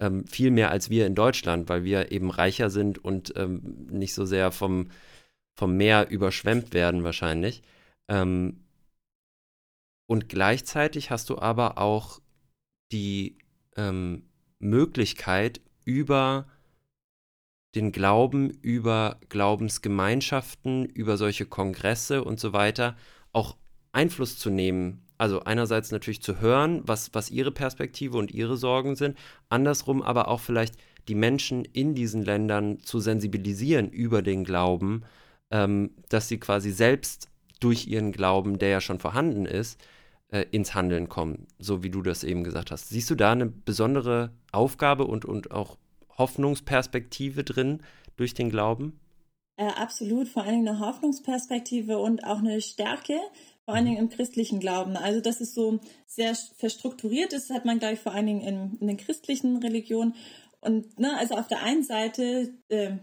Ähm, 0.00 0.26
viel 0.26 0.50
mehr 0.50 0.72
als 0.72 0.90
wir 0.90 1.06
in 1.06 1.14
Deutschland, 1.14 1.68
weil 1.68 1.84
wir 1.84 2.10
eben 2.10 2.30
reicher 2.30 2.68
sind 2.68 2.98
und 2.98 3.32
ähm, 3.36 3.86
nicht 3.92 4.14
so 4.14 4.24
sehr 4.24 4.50
vom, 4.50 4.90
vom 5.56 5.76
Meer 5.76 6.10
überschwemmt 6.10 6.74
werden 6.74 7.04
wahrscheinlich. 7.04 7.62
Ähm, 8.08 8.64
und 10.08 10.28
gleichzeitig 10.28 11.12
hast 11.12 11.30
du 11.30 11.38
aber 11.38 11.78
auch 11.78 12.20
die 12.90 13.38
ähm, 13.76 14.24
Möglichkeit, 14.58 15.60
über 15.84 16.48
den 17.76 17.92
Glauben, 17.92 18.50
über 18.50 19.20
Glaubensgemeinschaften, 19.28 20.86
über 20.86 21.16
solche 21.16 21.46
Kongresse 21.46 22.24
und 22.24 22.40
so 22.40 22.52
weiter 22.52 22.96
auch 23.32 23.56
Einfluss 23.92 24.38
zu 24.38 24.50
nehmen. 24.50 25.06
Also 25.20 25.40
einerseits 25.40 25.92
natürlich 25.92 26.22
zu 26.22 26.40
hören, 26.40 26.80
was, 26.86 27.10
was 27.12 27.30
ihre 27.30 27.52
Perspektive 27.52 28.16
und 28.16 28.30
ihre 28.30 28.56
Sorgen 28.56 28.96
sind, 28.96 29.18
andersrum 29.50 30.00
aber 30.00 30.28
auch 30.28 30.40
vielleicht 30.40 30.76
die 31.08 31.14
Menschen 31.14 31.66
in 31.66 31.94
diesen 31.94 32.24
Ländern 32.24 32.78
zu 32.78 33.00
sensibilisieren 33.00 33.90
über 33.90 34.22
den 34.22 34.44
Glauben, 34.44 35.02
ähm, 35.50 35.90
dass 36.08 36.28
sie 36.28 36.38
quasi 36.38 36.70
selbst 36.70 37.28
durch 37.60 37.86
ihren 37.86 38.12
Glauben, 38.12 38.58
der 38.58 38.70
ja 38.70 38.80
schon 38.80 38.98
vorhanden 38.98 39.44
ist, 39.44 39.78
äh, 40.28 40.46
ins 40.52 40.74
Handeln 40.74 41.10
kommen, 41.10 41.46
so 41.58 41.82
wie 41.82 41.90
du 41.90 42.00
das 42.00 42.24
eben 42.24 42.42
gesagt 42.42 42.70
hast. 42.70 42.88
Siehst 42.88 43.10
du 43.10 43.14
da 43.14 43.32
eine 43.32 43.44
besondere 43.44 44.30
Aufgabe 44.52 45.04
und, 45.04 45.26
und 45.26 45.50
auch 45.50 45.76
Hoffnungsperspektive 46.16 47.44
drin 47.44 47.82
durch 48.16 48.32
den 48.32 48.48
Glauben? 48.48 48.98
Äh, 49.60 49.66
absolut, 49.66 50.28
vor 50.28 50.44
Dingen 50.44 50.66
eine 50.66 50.78
Hoffnungsperspektive 50.80 51.98
und 51.98 52.24
auch 52.24 52.38
eine 52.38 52.62
Stärke, 52.62 53.20
vor 53.70 53.76
allen 53.76 53.84
Dingen 53.84 53.98
im 53.98 54.08
christlichen 54.08 54.58
Glauben. 54.58 54.96
Also, 54.96 55.20
dass 55.20 55.40
es 55.40 55.54
so 55.54 55.78
sehr 56.04 56.34
verstrukturiert 56.56 57.32
ist, 57.32 57.50
hat 57.50 57.64
man, 57.64 57.78
glaube 57.78 57.94
ich, 57.94 58.00
vor 58.00 58.12
allen 58.12 58.26
Dingen 58.26 58.40
in, 58.40 58.78
in 58.80 58.88
den 58.88 58.96
christlichen 58.96 59.58
Religionen. 59.58 60.16
Und 60.60 60.98
ne, 60.98 61.16
also 61.16 61.36
auf 61.36 61.46
der 61.46 61.62
einen 61.62 61.84
Seite 61.84 62.52
äh, 62.68 62.96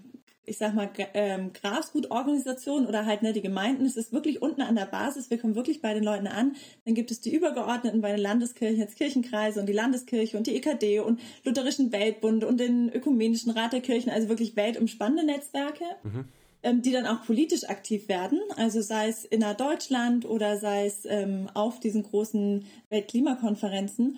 ich 0.44 0.58
sag 0.58 0.74
mal, 0.74 0.90
ähm, 1.14 1.52
Grasgutorganisation 1.54 2.86
oder 2.86 3.06
halt 3.06 3.22
ne, 3.22 3.34
die 3.34 3.42
Gemeinden. 3.42 3.86
Es 3.86 3.98
ist 3.98 4.14
wirklich 4.14 4.42
unten 4.42 4.62
an 4.62 4.76
der 4.76 4.86
Basis. 4.86 5.30
Wir 5.30 5.38
kommen 5.38 5.56
wirklich 5.56 5.82
bei 5.82 5.94
den 5.94 6.04
Leuten 6.04 6.28
an. 6.28 6.56
Dann 6.86 6.96
gibt 6.96 7.12
es 7.12 7.20
die 7.20 7.34
Übergeordneten 7.34 8.02
bei 8.02 8.12
den 8.12 8.22
Landeskirchen, 8.22 8.80
jetzt 8.80 8.98
Kirchenkreise 8.98 9.60
und 9.60 9.68
die 9.68 9.74
Landeskirche 9.74 10.38
und 10.38 10.48
die 10.48 10.56
EKD 10.56 11.02
und 11.02 11.20
Lutherischen 11.44 11.92
Weltbund 11.92 12.46
und 12.46 12.60
den 12.60 12.90
Ökumenischen 12.90 13.52
Rat 13.52 13.74
der 13.74 13.82
Kirchen, 13.82 14.10
also 14.10 14.30
wirklich 14.30 14.56
weltumspannende 14.56 15.26
Netzwerke. 15.26 15.84
Mhm. 16.04 16.26
Ähm, 16.64 16.82
die 16.82 16.92
dann 16.92 17.06
auch 17.06 17.24
politisch 17.24 17.66
aktiv 17.66 18.10
werden, 18.10 18.40
also 18.56 18.82
sei 18.82 19.10
es 19.10 19.26
innerhalb 19.26 19.60
Deutschland 19.60 20.26
oder 20.26 20.58
sei 20.58 20.88
es 20.88 21.06
ähm, 21.06 21.48
auf 21.54 21.80
diesen 21.80 22.02
großen 22.02 22.66
Weltklimakonferenzen, 22.90 24.18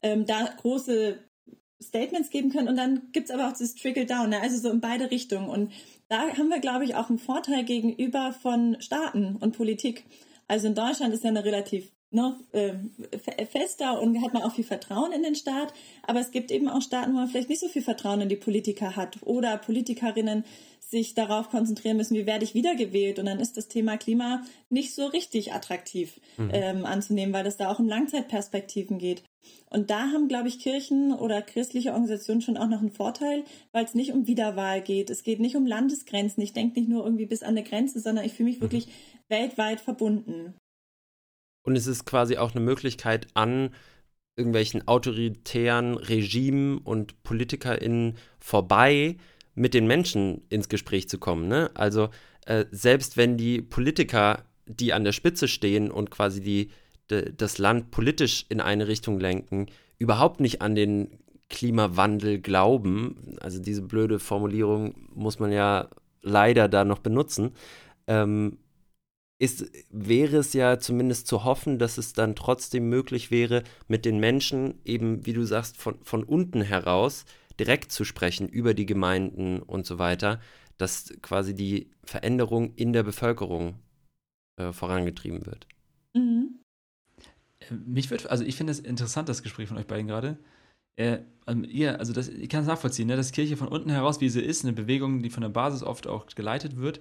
ähm, 0.00 0.24
da 0.24 0.44
große 0.44 1.18
Statements 1.82 2.30
geben 2.30 2.50
können 2.50 2.68
und 2.68 2.76
dann 2.76 3.10
gibt's 3.10 3.32
aber 3.32 3.48
auch 3.48 3.56
das 3.58 3.74
Trickle-Down, 3.74 4.30
ne? 4.30 4.40
also 4.40 4.56
so 4.56 4.70
in 4.70 4.80
beide 4.80 5.10
Richtungen. 5.10 5.48
Und 5.48 5.72
da 6.08 6.28
haben 6.36 6.48
wir, 6.48 6.60
glaube 6.60 6.84
ich, 6.84 6.94
auch 6.94 7.08
einen 7.08 7.18
Vorteil 7.18 7.64
gegenüber 7.64 8.32
von 8.40 8.76
Staaten 8.80 9.36
und 9.36 9.56
Politik. 9.56 10.04
Also 10.46 10.68
in 10.68 10.76
Deutschland 10.76 11.12
ist 11.12 11.24
ja 11.24 11.30
eine 11.30 11.44
relativ 11.44 11.90
noch 12.12 12.36
äh, 12.52 12.74
fester 13.46 14.00
und 14.00 14.20
hat 14.22 14.34
man 14.34 14.42
auch 14.42 14.52
viel 14.52 14.64
Vertrauen 14.64 15.12
in 15.12 15.22
den 15.22 15.36
Staat. 15.36 15.72
Aber 16.06 16.20
es 16.20 16.32
gibt 16.32 16.50
eben 16.50 16.68
auch 16.68 16.82
Staaten, 16.82 17.12
wo 17.12 17.18
man 17.18 17.28
vielleicht 17.28 17.48
nicht 17.48 17.60
so 17.60 17.68
viel 17.68 17.82
Vertrauen 17.82 18.20
in 18.20 18.28
die 18.28 18.36
Politiker 18.36 18.96
hat 18.96 19.18
oder 19.22 19.56
Politikerinnen 19.56 20.44
sich 20.90 21.14
darauf 21.14 21.50
konzentrieren 21.50 21.96
müssen, 21.96 22.16
wie 22.16 22.26
werde 22.26 22.44
ich 22.44 22.54
wiedergewählt. 22.54 23.18
Und 23.18 23.26
dann 23.26 23.38
ist 23.38 23.56
das 23.56 23.68
Thema 23.68 23.96
Klima 23.96 24.42
nicht 24.68 24.94
so 24.94 25.06
richtig 25.06 25.52
attraktiv 25.52 26.20
mhm. 26.36 26.50
ähm, 26.52 26.84
anzunehmen, 26.84 27.32
weil 27.32 27.46
es 27.46 27.56
da 27.56 27.70
auch 27.70 27.78
um 27.78 27.88
Langzeitperspektiven 27.88 28.98
geht. 28.98 29.22
Und 29.70 29.90
da 29.90 30.08
haben, 30.08 30.26
glaube 30.26 30.48
ich, 30.48 30.58
Kirchen 30.58 31.12
oder 31.12 31.42
christliche 31.42 31.92
Organisationen 31.92 32.42
schon 32.42 32.56
auch 32.56 32.66
noch 32.66 32.80
einen 32.80 32.90
Vorteil, 32.90 33.44
weil 33.72 33.84
es 33.84 33.94
nicht 33.94 34.12
um 34.12 34.26
Wiederwahl 34.26 34.82
geht. 34.82 35.10
Es 35.10 35.22
geht 35.22 35.38
nicht 35.38 35.54
um 35.54 35.64
Landesgrenzen. 35.64 36.42
Ich 36.42 36.52
denke 36.52 36.80
nicht 36.80 36.88
nur 36.88 37.04
irgendwie 37.04 37.26
bis 37.26 37.42
an 37.42 37.50
eine 37.50 37.62
Grenze, 37.62 38.00
sondern 38.00 38.24
ich 38.24 38.32
fühle 38.32 38.48
mich 38.48 38.58
mhm. 38.58 38.62
wirklich 38.62 38.88
weltweit 39.28 39.80
verbunden. 39.80 40.54
Und 41.62 41.76
es 41.76 41.86
ist 41.86 42.04
quasi 42.04 42.36
auch 42.36 42.50
eine 42.50 42.64
Möglichkeit 42.64 43.28
an 43.34 43.70
irgendwelchen 44.36 44.88
autoritären 44.88 45.96
Regimen 45.96 46.78
und 46.78 47.22
PolitikerInnen 47.22 48.16
vorbei 48.40 49.16
mit 49.54 49.74
den 49.74 49.86
Menschen 49.86 50.42
ins 50.48 50.68
Gespräch 50.68 51.08
zu 51.08 51.18
kommen. 51.18 51.48
Ne? 51.48 51.70
Also 51.74 52.08
äh, 52.46 52.66
selbst 52.70 53.16
wenn 53.16 53.36
die 53.36 53.62
Politiker, 53.62 54.44
die 54.66 54.92
an 54.92 55.04
der 55.04 55.12
Spitze 55.12 55.48
stehen 55.48 55.90
und 55.90 56.10
quasi 56.10 56.40
die, 56.40 56.70
de, 57.10 57.32
das 57.36 57.58
Land 57.58 57.90
politisch 57.90 58.46
in 58.48 58.60
eine 58.60 58.88
Richtung 58.88 59.18
lenken, 59.18 59.66
überhaupt 59.98 60.40
nicht 60.40 60.62
an 60.62 60.74
den 60.74 61.18
Klimawandel 61.48 62.40
glauben, 62.40 63.36
also 63.40 63.60
diese 63.60 63.82
blöde 63.82 64.18
Formulierung 64.18 64.94
muss 65.14 65.38
man 65.38 65.52
ja 65.52 65.88
leider 66.22 66.68
da 66.68 66.84
noch 66.84 67.00
benutzen, 67.00 67.52
ähm, 68.06 68.58
ist, 69.38 69.70
wäre 69.90 70.36
es 70.36 70.52
ja 70.52 70.78
zumindest 70.78 71.26
zu 71.26 71.44
hoffen, 71.44 71.78
dass 71.78 71.98
es 71.98 72.12
dann 72.12 72.36
trotzdem 72.36 72.88
möglich 72.88 73.30
wäre, 73.30 73.64
mit 73.88 74.04
den 74.04 74.20
Menschen 74.20 74.74
eben, 74.84 75.24
wie 75.24 75.32
du 75.32 75.44
sagst, 75.44 75.78
von, 75.78 75.96
von 76.02 76.24
unten 76.24 76.60
heraus 76.60 77.24
direkt 77.60 77.92
zu 77.92 78.04
sprechen 78.04 78.48
über 78.48 78.72
die 78.72 78.86
Gemeinden 78.86 79.60
und 79.60 79.84
so 79.84 79.98
weiter, 79.98 80.40
dass 80.78 81.12
quasi 81.20 81.54
die 81.54 81.90
Veränderung 82.02 82.74
in 82.74 82.94
der 82.94 83.02
Bevölkerung 83.02 83.78
äh, 84.56 84.72
vorangetrieben 84.72 85.44
wird. 85.44 85.66
Mhm. 86.14 86.58
Äh, 87.60 87.74
mich 87.74 88.10
wird, 88.10 88.30
also 88.30 88.44
ich 88.44 88.56
finde 88.56 88.72
es 88.72 88.80
interessant, 88.80 89.28
das 89.28 89.42
Gespräch 89.42 89.68
von 89.68 89.76
euch 89.76 89.86
beiden 89.86 90.08
gerade. 90.08 90.38
Äh, 90.96 91.18
also 91.44 91.62
ihr, 91.64 91.98
also 91.98 92.14
das, 92.14 92.28
ich 92.28 92.48
kann 92.48 92.62
es 92.62 92.66
nachvollziehen, 92.66 93.08
ne, 93.08 93.16
dass 93.16 93.30
Kirche 93.32 93.58
von 93.58 93.68
unten 93.68 93.90
heraus, 93.90 94.22
wie 94.22 94.30
sie 94.30 94.40
ist, 94.40 94.64
eine 94.64 94.72
Bewegung, 94.72 95.22
die 95.22 95.30
von 95.30 95.42
der 95.42 95.50
Basis 95.50 95.82
oft 95.82 96.06
auch 96.06 96.26
geleitet 96.26 96.78
wird, 96.78 97.00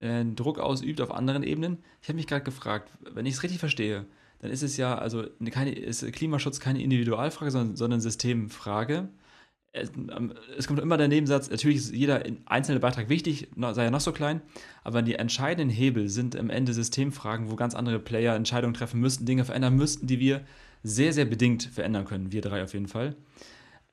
äh, 0.00 0.22
Druck 0.26 0.58
ausübt 0.58 1.00
auf 1.00 1.10
anderen 1.10 1.42
Ebenen. 1.42 1.78
Ich 2.02 2.08
habe 2.08 2.16
mich 2.16 2.26
gerade 2.26 2.44
gefragt, 2.44 2.92
wenn 3.00 3.24
ich 3.24 3.34
es 3.36 3.42
richtig 3.42 3.58
verstehe, 3.58 4.04
dann 4.40 4.50
ist 4.50 4.62
es 4.62 4.76
ja, 4.76 4.98
also 4.98 5.24
keine, 5.50 5.72
ist 5.72 6.04
Klimaschutz 6.12 6.60
keine 6.60 6.82
Individualfrage, 6.82 7.50
sondern, 7.50 7.76
sondern 7.76 8.00
Systemfrage. 8.02 9.08
Es, 9.72 9.90
ähm, 9.90 10.32
es, 10.56 10.66
kommt 10.66 10.80
immer 10.80 10.96
der 10.96 11.08
Nebensatz, 11.08 11.50
natürlich 11.50 11.76
ist 11.76 11.92
jeder 11.92 12.24
einzelne 12.46 12.80
Beitrag 12.80 13.08
wichtig, 13.08 13.48
sei 13.54 13.84
er 13.84 13.90
noch 13.90 14.00
so 14.00 14.12
klein, 14.12 14.40
aber 14.82 15.02
die 15.02 15.14
entscheidenden 15.14 15.74
Hebel 15.74 16.08
sind 16.08 16.36
am 16.36 16.48
Ende 16.48 16.72
Systemfragen, 16.72 17.50
wo 17.50 17.56
ganz 17.56 17.74
andere 17.74 17.98
Player 17.98 18.34
Entscheidungen 18.34 18.74
treffen 18.74 19.00
müssten, 19.00 19.26
Dinge 19.26 19.44
verändern 19.44 19.76
müssten, 19.76 20.06
die 20.06 20.20
wir 20.20 20.40
sehr, 20.82 21.12
sehr 21.12 21.26
bedingt 21.26 21.64
verändern 21.64 22.06
können, 22.06 22.32
wir 22.32 22.40
drei 22.40 22.62
auf 22.62 22.72
jeden 22.72 22.88
Fall. 22.88 23.16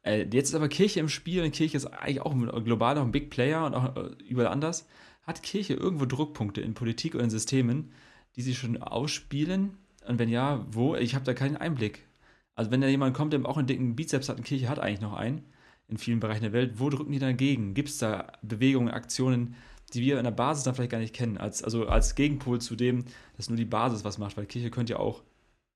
Äh, 0.04 0.28
jetzt 0.32 0.50
ist 0.50 0.56
aber 0.56 0.70
Kirche 0.70 1.00
im 1.00 1.10
Spiel 1.10 1.44
und 1.44 1.52
Kirche 1.52 1.78
ist 1.78 1.88
eigentlich 1.88 2.22
auch 2.22 2.34
global 2.64 2.96
noch 2.96 3.04
ein 3.04 3.12
Big 3.12 3.30
Player 3.30 3.66
und 3.66 3.74
auch 3.74 3.96
äh, 3.96 4.12
überall 4.30 4.52
anders. 4.52 4.88
Hat 5.24 5.44
Kirche 5.44 5.74
irgendwo 5.74 6.06
Druckpunkte 6.06 6.62
in 6.62 6.76
Politik 6.76 7.16
oder 7.16 7.24
in 7.24 7.30
Systemen, 7.32 7.92
die 8.36 8.44
sie 8.44 8.56
schon 8.56 8.82
ausspielen? 8.82 9.78
Und 10.08 10.20
wenn 10.20 10.30
ja, 10.30 10.66
wo? 10.70 10.96
Ich 10.96 11.16
habe 11.16 11.26
da 11.26 11.34
keinen 11.34 11.58
Einblick. 11.58 12.06
Also 12.54 12.70
wenn 12.70 12.82
da 12.82 12.88
jemand 12.88 13.16
kommt, 13.16 13.34
der 13.34 13.44
auch 13.46 13.58
einen 13.58 13.68
dicken 13.68 13.96
Bizeps 13.96 14.30
hat, 14.30 14.38
eine 14.38 14.46
Kirche 14.46 14.70
hat 14.70 14.80
eigentlich 14.80 15.02
noch 15.02 15.14
einen, 15.14 15.44
in 15.88 15.98
vielen 15.98 16.20
Bereichen 16.20 16.44
der 16.44 16.54
Welt, 16.54 16.80
wo 16.80 16.90
drücken 16.90 17.12
die 17.12 17.20
dagegen? 17.20 17.74
Gibt 17.74 17.90
es 17.90 17.98
da 17.98 18.32
Bewegungen, 18.42 18.90
Aktionen, 18.90 19.56
die 19.94 20.02
wir 20.02 20.18
in 20.18 20.24
der 20.24 20.32
Basis 20.32 20.64
dann 20.64 20.76
vielleicht 20.76 20.92
gar 20.92 21.00
nicht 21.00 21.14
kennen, 21.14 21.38
als, 21.38 21.64
also 21.64 21.88
als 21.88 22.16
Gegenpol 22.16 22.60
zu 22.60 22.76
dem, 22.76 23.06
dass 23.38 23.50
nur 23.50 23.58
die 23.58 23.66
Basis 23.66 24.04
was 24.04 24.18
macht, 24.18 24.36
weil 24.38 24.46
Kirche 24.46 24.72
könnte 24.72 24.94
ja 24.94 25.00
auch, 25.00 25.24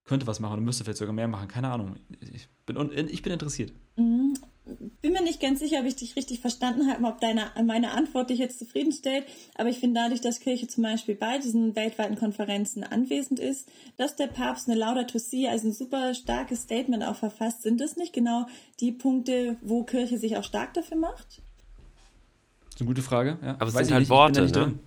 könnte 0.05 0.27
was 0.27 0.39
machen 0.39 0.59
und 0.59 0.65
müsste 0.65 0.83
vielleicht 0.83 0.97
sogar 0.97 1.13
mehr 1.13 1.27
machen, 1.27 1.47
keine 1.47 1.69
Ahnung. 1.69 1.95
Ich 2.19 2.49
bin, 2.65 2.91
ich 3.07 3.21
bin 3.21 3.33
interessiert. 3.33 3.71
Mhm 3.97 4.33
bin 5.01 5.13
mir 5.13 5.21
nicht 5.21 5.41
ganz 5.41 5.59
sicher, 5.59 5.79
ob 5.79 5.85
ich 5.85 5.95
dich 5.95 6.15
richtig 6.15 6.39
verstanden 6.39 6.89
habe, 6.89 7.03
ob 7.05 7.19
deine, 7.19 7.51
meine 7.63 7.91
Antwort 7.91 8.29
dich 8.29 8.39
jetzt 8.39 8.59
zufriedenstellt. 8.59 9.25
Aber 9.55 9.69
ich 9.69 9.79
finde 9.79 10.01
dadurch, 10.01 10.21
dass 10.21 10.39
Kirche 10.39 10.67
zum 10.67 10.83
Beispiel 10.83 11.15
bei 11.15 11.37
diesen 11.37 11.75
weltweiten 11.75 12.15
Konferenzen 12.15 12.83
anwesend 12.83 13.39
ist, 13.39 13.69
dass 13.97 14.15
der 14.15 14.27
Papst 14.27 14.69
eine 14.69 14.77
Laudato 14.77 15.17
Si, 15.17 15.47
also 15.47 15.67
ein 15.67 15.73
super 15.73 16.13
starkes 16.13 16.63
Statement 16.63 17.03
auch 17.03 17.15
verfasst, 17.15 17.63
sind 17.63 17.81
das 17.81 17.97
nicht 17.97 18.13
genau 18.13 18.47
die 18.79 18.91
Punkte, 18.91 19.57
wo 19.61 19.83
Kirche 19.83 20.17
sich 20.17 20.37
auch 20.37 20.43
stark 20.43 20.73
dafür 20.73 20.97
macht? 20.97 21.41
Das 22.65 22.75
ist 22.75 22.81
eine 22.81 22.87
gute 22.87 23.01
Frage. 23.01 23.37
Ja. 23.41 23.55
Aber 23.59 23.67
es 23.67 23.73
sind 23.73 23.91
halt 23.91 24.01
nicht, 24.01 24.09
Worte, 24.09 24.47
ne? 24.51 24.79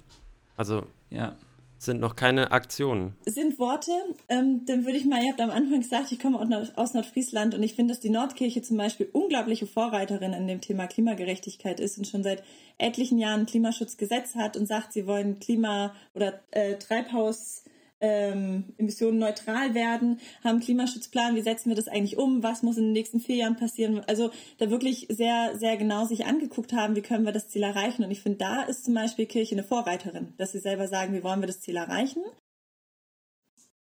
Also 0.57 0.85
ja 1.11 1.37
sind 1.85 2.01
noch 2.01 2.17
keine 2.17 2.53
Aktionen. 2.53 3.17
Sind 3.27 3.59
Worte. 3.59 3.93
Ähm, 4.29 4.65
dann 4.67 4.85
würde 4.85 4.99
ich 4.99 5.05
mal, 5.05 5.23
ihr 5.23 5.31
habt 5.31 5.41
am 5.41 5.51
Anfang 5.51 5.81
gesagt, 5.81 6.13
ich 6.13 6.19
komme 6.19 6.39
aus 6.77 6.95
Nordfriesland 6.95 7.55
und 7.55 7.63
ich 7.63 7.75
finde, 7.75 7.95
dass 7.95 8.01
die 8.01 8.11
Nordkirche 8.11 8.63
zum 8.63 8.77
Beispiel 8.77 9.09
unglaubliche 9.13 9.67
Vorreiterin 9.67 10.33
in 10.33 10.47
dem 10.47 10.61
Thema 10.61 10.87
Klimagerechtigkeit 10.87 11.81
ist 11.81 11.99
und 11.99 12.07
schon 12.07 12.23
seit 12.23 12.43
etlichen 12.79 13.19
Jahren 13.19 13.41
ein 13.41 13.47
Klimaschutzgesetz 13.47 14.35
hat 14.35 14.57
und 14.57 14.67
sagt, 14.67 14.93
sie 14.93 15.07
wollen 15.07 15.39
Klima- 15.39 15.95
oder 16.15 16.41
äh, 16.51 16.77
Treibhaus 16.77 17.65
ähm, 18.03 18.65
Emissionen 18.77 19.19
neutral 19.19 19.75
werden, 19.75 20.21
haben 20.45 20.61
Klimaschutzplan, 20.61 21.37
wie 21.37 21.41
setzen 21.41 21.71
wir 21.71 21.77
das 21.77 21.89
eigentlich 21.89 22.19
um, 22.19 22.43
was 22.43 22.63
muss 22.63 22.77
in 22.77 22.85
den 22.85 22.93
nächsten 22.93 23.21
vier 23.21 23.37
Jahren 23.37 23.57
passieren. 23.57 24.03
Also 24.07 24.31
da 24.59 24.71
wirklich 24.71 25.07
sehr, 25.09 25.57
sehr 25.57 25.77
genau 25.77 26.05
sich 26.05 26.27
angeguckt 26.27 26.73
haben, 26.73 26.97
wie 26.97 27.03
können 27.03 27.25
wir 27.25 27.33
das 27.33 27.49
Ziel 27.49 27.63
erreichen. 27.63 28.05
Und 28.05 28.11
ich 28.11 28.21
finde, 28.21 28.39
da 28.39 28.63
ist 28.63 28.85
zum 28.85 28.95
Beispiel 28.95 29.27
Kirche 29.27 29.55
eine 29.55 29.65
Vorreiterin, 29.65 30.35
dass 30.37 30.53
sie 30.53 30.59
selber 30.59 30.89
sagen, 30.89 31.15
wie 31.15 31.23
wollen 31.23 31.41
wir 31.41 31.47
das 31.47 31.61
Ziel 31.61 31.77
erreichen. 31.77 32.23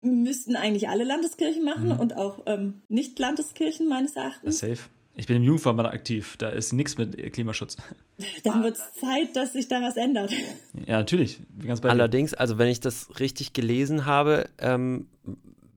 Müssten 0.02 0.54
eigentlich 0.54 0.88
alle 0.88 1.04
Landeskirchen 1.04 1.64
machen 1.64 1.88
mhm. 1.88 1.98
und 1.98 2.16
auch 2.16 2.44
ähm, 2.46 2.82
Nicht-Landeskirchen 2.88 3.88
meines 3.88 4.14
Erachtens. 4.14 4.60
Safe. 4.60 4.78
Ich 5.18 5.26
bin 5.26 5.36
im 5.36 5.42
Jugendverband 5.44 5.88
aktiv, 5.88 6.36
da 6.36 6.50
ist 6.50 6.74
nichts 6.74 6.98
mit 6.98 7.32
Klimaschutz. 7.32 7.78
Dann 8.44 8.62
wird 8.62 8.76
es 8.76 9.00
Zeit, 9.00 9.34
dass 9.34 9.54
sich 9.54 9.66
da 9.66 9.80
was 9.80 9.96
ändert. 9.96 10.30
Ja, 10.86 10.98
natürlich. 10.98 11.40
Allerdings, 11.82 12.34
also 12.34 12.58
wenn 12.58 12.68
ich 12.68 12.80
das 12.80 13.18
richtig 13.18 13.54
gelesen 13.54 14.04
habe, 14.04 14.50
ähm, 14.58 15.08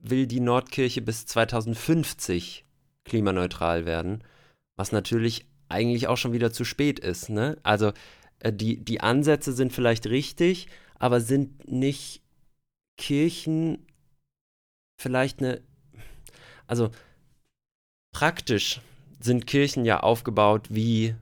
will 0.02 0.26
die 0.26 0.40
Nordkirche 0.40 1.00
bis 1.00 1.24
2050 1.24 2.66
klimaneutral 3.04 3.86
werden, 3.86 4.22
was 4.76 4.92
natürlich 4.92 5.46
eigentlich 5.70 6.06
auch 6.06 6.18
schon 6.18 6.34
wieder 6.34 6.52
zu 6.52 6.64
spät 6.64 6.98
ist. 6.98 7.30
Ne? 7.30 7.56
Also 7.62 7.92
äh, 8.40 8.52
die, 8.52 8.84
die 8.84 9.00
Ansätze 9.00 9.54
sind 9.54 9.72
vielleicht 9.72 10.06
richtig, 10.06 10.66
aber 10.98 11.20
sind 11.20 11.66
nicht 11.70 12.22
Kirchen 12.98 13.86
vielleicht 14.98 15.40
eine, 15.40 15.62
also 16.66 16.90
praktisch 18.12 18.82
sind 19.20 19.46
Kirchen 19.46 19.84
ja 19.84 20.00
aufgebaut 20.00 20.66
wie 20.70 21.14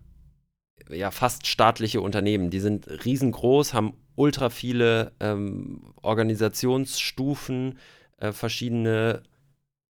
ja 0.89 1.11
fast 1.11 1.47
staatliche 1.47 2.01
Unternehmen. 2.01 2.51
Die 2.51 2.61
sind 2.61 2.89
riesengroß, 3.05 3.75
haben 3.75 3.95
ultra 4.15 4.51
viele 4.51 5.13
ähm, 5.21 5.93
Organisationsstufen, 6.03 7.79
äh, 8.19 8.33
verschiedene 8.33 9.23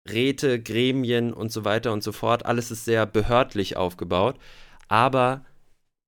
Räte, 0.08 0.60
Gremien 0.60 1.32
und 1.32 1.52
so 1.52 1.64
weiter 1.64 1.92
und 1.92 2.02
so 2.02 2.12
fort. 2.12 2.46
Alles 2.46 2.70
ist 2.70 2.84
sehr 2.84 3.06
behördlich 3.06 3.76
aufgebaut. 3.76 4.36
Aber 4.88 5.44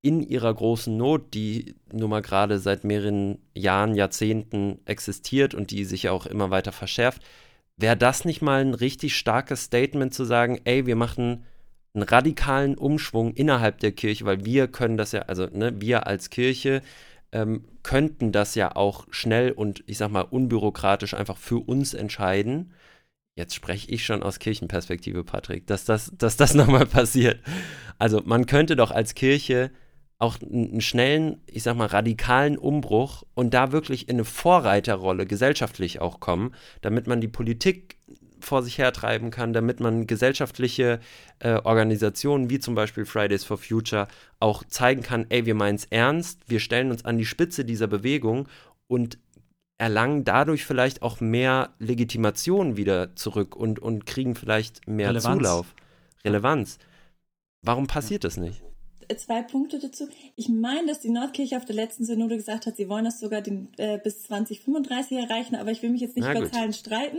in 0.02 0.22
ihrer 0.22 0.52
großen 0.54 0.96
Not, 0.96 1.34
die 1.34 1.74
nun 1.92 2.10
mal 2.10 2.22
gerade 2.22 2.58
seit 2.58 2.84
mehreren 2.84 3.38
Jahren, 3.54 3.94
Jahrzehnten 3.94 4.80
existiert 4.86 5.54
und 5.54 5.70
die 5.70 5.84
sich 5.84 6.08
auch 6.08 6.26
immer 6.26 6.50
weiter 6.50 6.72
verschärft, 6.72 7.22
wäre 7.76 7.96
das 7.96 8.24
nicht 8.24 8.40
mal 8.40 8.62
ein 8.62 8.74
richtig 8.74 9.16
starkes 9.16 9.64
Statement 9.64 10.14
zu 10.14 10.24
sagen, 10.24 10.60
ey, 10.64 10.86
wir 10.86 10.96
machen 10.96 11.44
einen 11.94 12.04
radikalen 12.04 12.76
Umschwung 12.76 13.34
innerhalb 13.34 13.78
der 13.78 13.92
Kirche, 13.92 14.24
weil 14.24 14.44
wir 14.44 14.68
können 14.68 14.96
das 14.96 15.12
ja, 15.12 15.22
also 15.22 15.46
ne, 15.46 15.80
wir 15.80 16.06
als 16.06 16.30
Kirche 16.30 16.82
ähm, 17.32 17.64
könnten 17.82 18.32
das 18.32 18.54
ja 18.54 18.74
auch 18.76 19.06
schnell 19.10 19.52
und 19.52 19.82
ich 19.86 19.98
sag 19.98 20.10
mal 20.10 20.22
unbürokratisch 20.22 21.14
einfach 21.14 21.36
für 21.36 21.58
uns 21.58 21.94
entscheiden. 21.94 22.72
Jetzt 23.36 23.54
spreche 23.54 23.90
ich 23.90 24.04
schon 24.04 24.22
aus 24.22 24.38
Kirchenperspektive, 24.38 25.24
Patrick, 25.24 25.66
dass 25.66 25.84
das, 25.84 26.12
dass 26.16 26.36
das 26.36 26.54
nochmal 26.54 26.86
passiert. 26.86 27.40
Also 27.98 28.22
man 28.24 28.46
könnte 28.46 28.76
doch 28.76 28.90
als 28.90 29.14
Kirche 29.14 29.70
auch 30.18 30.36
einen 30.42 30.82
schnellen, 30.82 31.40
ich 31.46 31.62
sag 31.62 31.76
mal, 31.76 31.86
radikalen 31.86 32.58
Umbruch 32.58 33.22
und 33.34 33.54
da 33.54 33.72
wirklich 33.72 34.08
in 34.08 34.16
eine 34.16 34.26
Vorreiterrolle 34.26 35.26
gesellschaftlich 35.26 36.00
auch 36.00 36.20
kommen, 36.20 36.54
damit 36.82 37.06
man 37.06 37.22
die 37.22 37.28
Politik 37.28 37.96
vor 38.44 38.62
sich 38.62 38.78
hertreiben 38.78 39.30
kann, 39.30 39.52
damit 39.52 39.80
man 39.80 40.06
gesellschaftliche 40.06 41.00
äh, 41.38 41.54
Organisationen 41.64 42.50
wie 42.50 42.58
zum 42.58 42.74
Beispiel 42.74 43.04
Fridays 43.04 43.44
for 43.44 43.58
Future 43.58 44.08
auch 44.38 44.64
zeigen 44.64 45.02
kann, 45.02 45.26
ey, 45.28 45.46
wir 45.46 45.54
meinen 45.54 45.76
es 45.76 45.86
ernst, 45.86 46.40
wir 46.46 46.60
stellen 46.60 46.90
uns 46.90 47.04
an 47.04 47.18
die 47.18 47.26
Spitze 47.26 47.64
dieser 47.64 47.86
Bewegung 47.86 48.48
und 48.86 49.18
erlangen 49.78 50.24
dadurch 50.24 50.64
vielleicht 50.64 51.02
auch 51.02 51.20
mehr 51.20 51.70
Legitimation 51.78 52.76
wieder 52.76 53.16
zurück 53.16 53.56
und, 53.56 53.78
und 53.78 54.04
kriegen 54.04 54.34
vielleicht 54.34 54.86
mehr 54.86 55.08
Relevanz. 55.08 55.38
Zulauf, 55.38 55.74
Relevanz. 56.24 56.78
Warum 57.62 57.86
passiert 57.86 58.24
das 58.24 58.36
nicht? 58.36 58.62
Zwei 59.16 59.42
Punkte 59.42 59.78
dazu. 59.78 60.08
Ich 60.36 60.48
meine, 60.48 60.88
dass 60.88 61.00
die 61.00 61.10
Nordkirche 61.10 61.56
auf 61.56 61.64
der 61.64 61.74
letzten 61.74 62.04
Synode 62.04 62.36
gesagt 62.36 62.66
hat, 62.66 62.76
sie 62.76 62.88
wollen 62.88 63.04
das 63.04 63.20
sogar 63.20 63.40
den, 63.40 63.68
äh, 63.76 63.98
bis 63.98 64.22
2035 64.24 65.18
erreichen, 65.18 65.56
aber 65.56 65.70
ich 65.70 65.82
will 65.82 65.90
mich 65.90 66.00
jetzt 66.00 66.16
nicht 66.16 66.24
Na 66.26 66.32
über 66.32 66.42
gut. 66.42 66.54
Zahlen 66.54 66.72
streiten. 66.72 67.18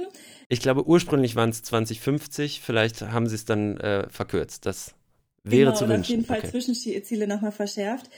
Ich 0.50 0.62
glaube, 0.62 0.88
ursprünglich 0.88 1.36
waren 1.36 1.50
es 1.50 1.64
2050, 1.64 2.62
vielleicht 2.62 3.02
haben 3.02 3.28
sie 3.28 3.36
es 3.36 3.46
dann 3.46 3.78
äh, 3.78 4.10
verkürzt. 4.10 4.66
Das 4.66 4.96
wäre 5.44 5.72
genau, 5.72 5.76
zu 5.76 5.88
wünschen. 5.88 6.02
auf 6.02 6.10
jeden 6.10 6.26
Fall 6.26 6.40
okay. 6.40 6.52
Zwischenziele 6.52 7.28
nochmal 7.28 7.52
verschärft. 7.52 8.10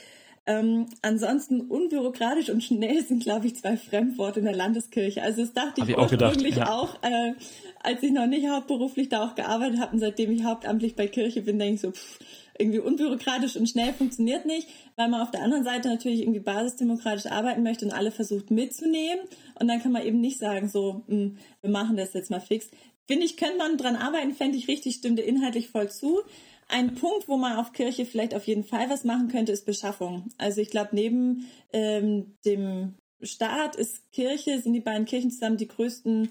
Ähm, 0.46 0.88
ansonsten 1.02 1.62
unbürokratisch 1.62 2.50
und 2.50 2.62
schnell 2.62 3.02
sind, 3.02 3.24
glaube 3.24 3.48
ich, 3.48 3.56
zwei 3.56 3.78
Fremdworte 3.78 4.40
in 4.40 4.46
der 4.46 4.56
Landeskirche. 4.56 5.24
Also 5.24 5.42
das 5.42 5.54
dachte 5.54 5.82
Hab 5.82 5.88
ich, 5.88 5.96
ich 5.96 5.98
ursprünglich 5.98 6.62
auch, 6.64 6.66
ja. 6.66 6.70
auch 6.70 7.04
äh, 7.04 7.34
als 7.82 8.04
ich 8.04 8.12
noch 8.12 8.28
nicht 8.28 8.50
hauptberuflich 8.50 9.08
da 9.08 9.26
auch 9.26 9.36
gearbeitet 9.36 9.80
habe 9.80 9.94
und 9.94 10.00
seitdem 10.00 10.32
ich 10.32 10.44
hauptamtlich 10.44 10.96
bei 10.96 11.08
Kirche 11.08 11.42
bin, 11.42 11.60
denke 11.60 11.76
ich 11.76 11.82
so, 11.82 11.92
pff, 11.92 12.20
irgendwie 12.58 12.80
unbürokratisch 12.80 13.56
und 13.56 13.68
schnell 13.68 13.94
funktioniert 13.94 14.46
nicht, 14.46 14.68
weil 14.96 15.10
man 15.10 15.22
auf 15.22 15.32
der 15.32 15.42
anderen 15.42 15.64
Seite 15.64 15.90
natürlich 15.90 16.22
irgendwie 16.22 16.40
basisdemokratisch 16.40 17.26
arbeiten 17.28 17.64
möchte 17.64 17.86
und 17.86 17.92
alle 17.92 18.12
versucht 18.12 18.52
mitzunehmen. 18.52 19.26
Und 19.60 19.68
dann 19.68 19.82
kann 19.82 19.92
man 19.92 20.06
eben 20.06 20.22
nicht 20.22 20.40
sagen, 20.40 20.70
so, 20.70 21.04
mh, 21.08 21.16
hm, 21.16 21.38
wir 21.62 21.70
machen 21.70 21.98
das 21.98 22.14
jetzt 22.14 22.32
mal 22.32 22.40
fix. 22.40 22.70
Finde 23.08 23.26
ich, 23.26 23.38
könnte 23.38 23.58
man 23.58 23.78
dran 23.78 23.96
arbeiten, 23.96 24.34
fände 24.34 24.58
ich 24.58 24.68
richtig, 24.68 24.96
stimmte 24.96 25.22
inhaltlich 25.22 25.70
voll 25.70 25.90
zu. 25.90 26.22
Ein 26.70 26.96
Punkt, 26.96 27.28
wo 27.28 27.38
man 27.38 27.58
auf 27.58 27.74
Kirche 27.74 28.06
vielleicht 28.06 28.34
auf 28.34 28.48
jeden 28.48 28.64
Fall 28.64 28.90
was 28.90 29.04
machen 29.04 29.28
könnte, 29.28 29.52
ist 29.52 29.66
Beschaffung. 29.66 30.30
Also 30.38 30.62
ich 30.62 30.70
glaube, 30.70 30.90
neben 30.94 31.50
ähm, 31.74 32.38
dem 32.46 32.96
Staat 33.22 33.76
ist 33.76 34.12
Kirche, 34.12 34.60
sind 34.60 34.74
die 34.74 34.80
beiden 34.80 35.06
Kirchen 35.06 35.32
zusammen 35.32 35.58
die 35.58 35.68
größten 35.68 36.30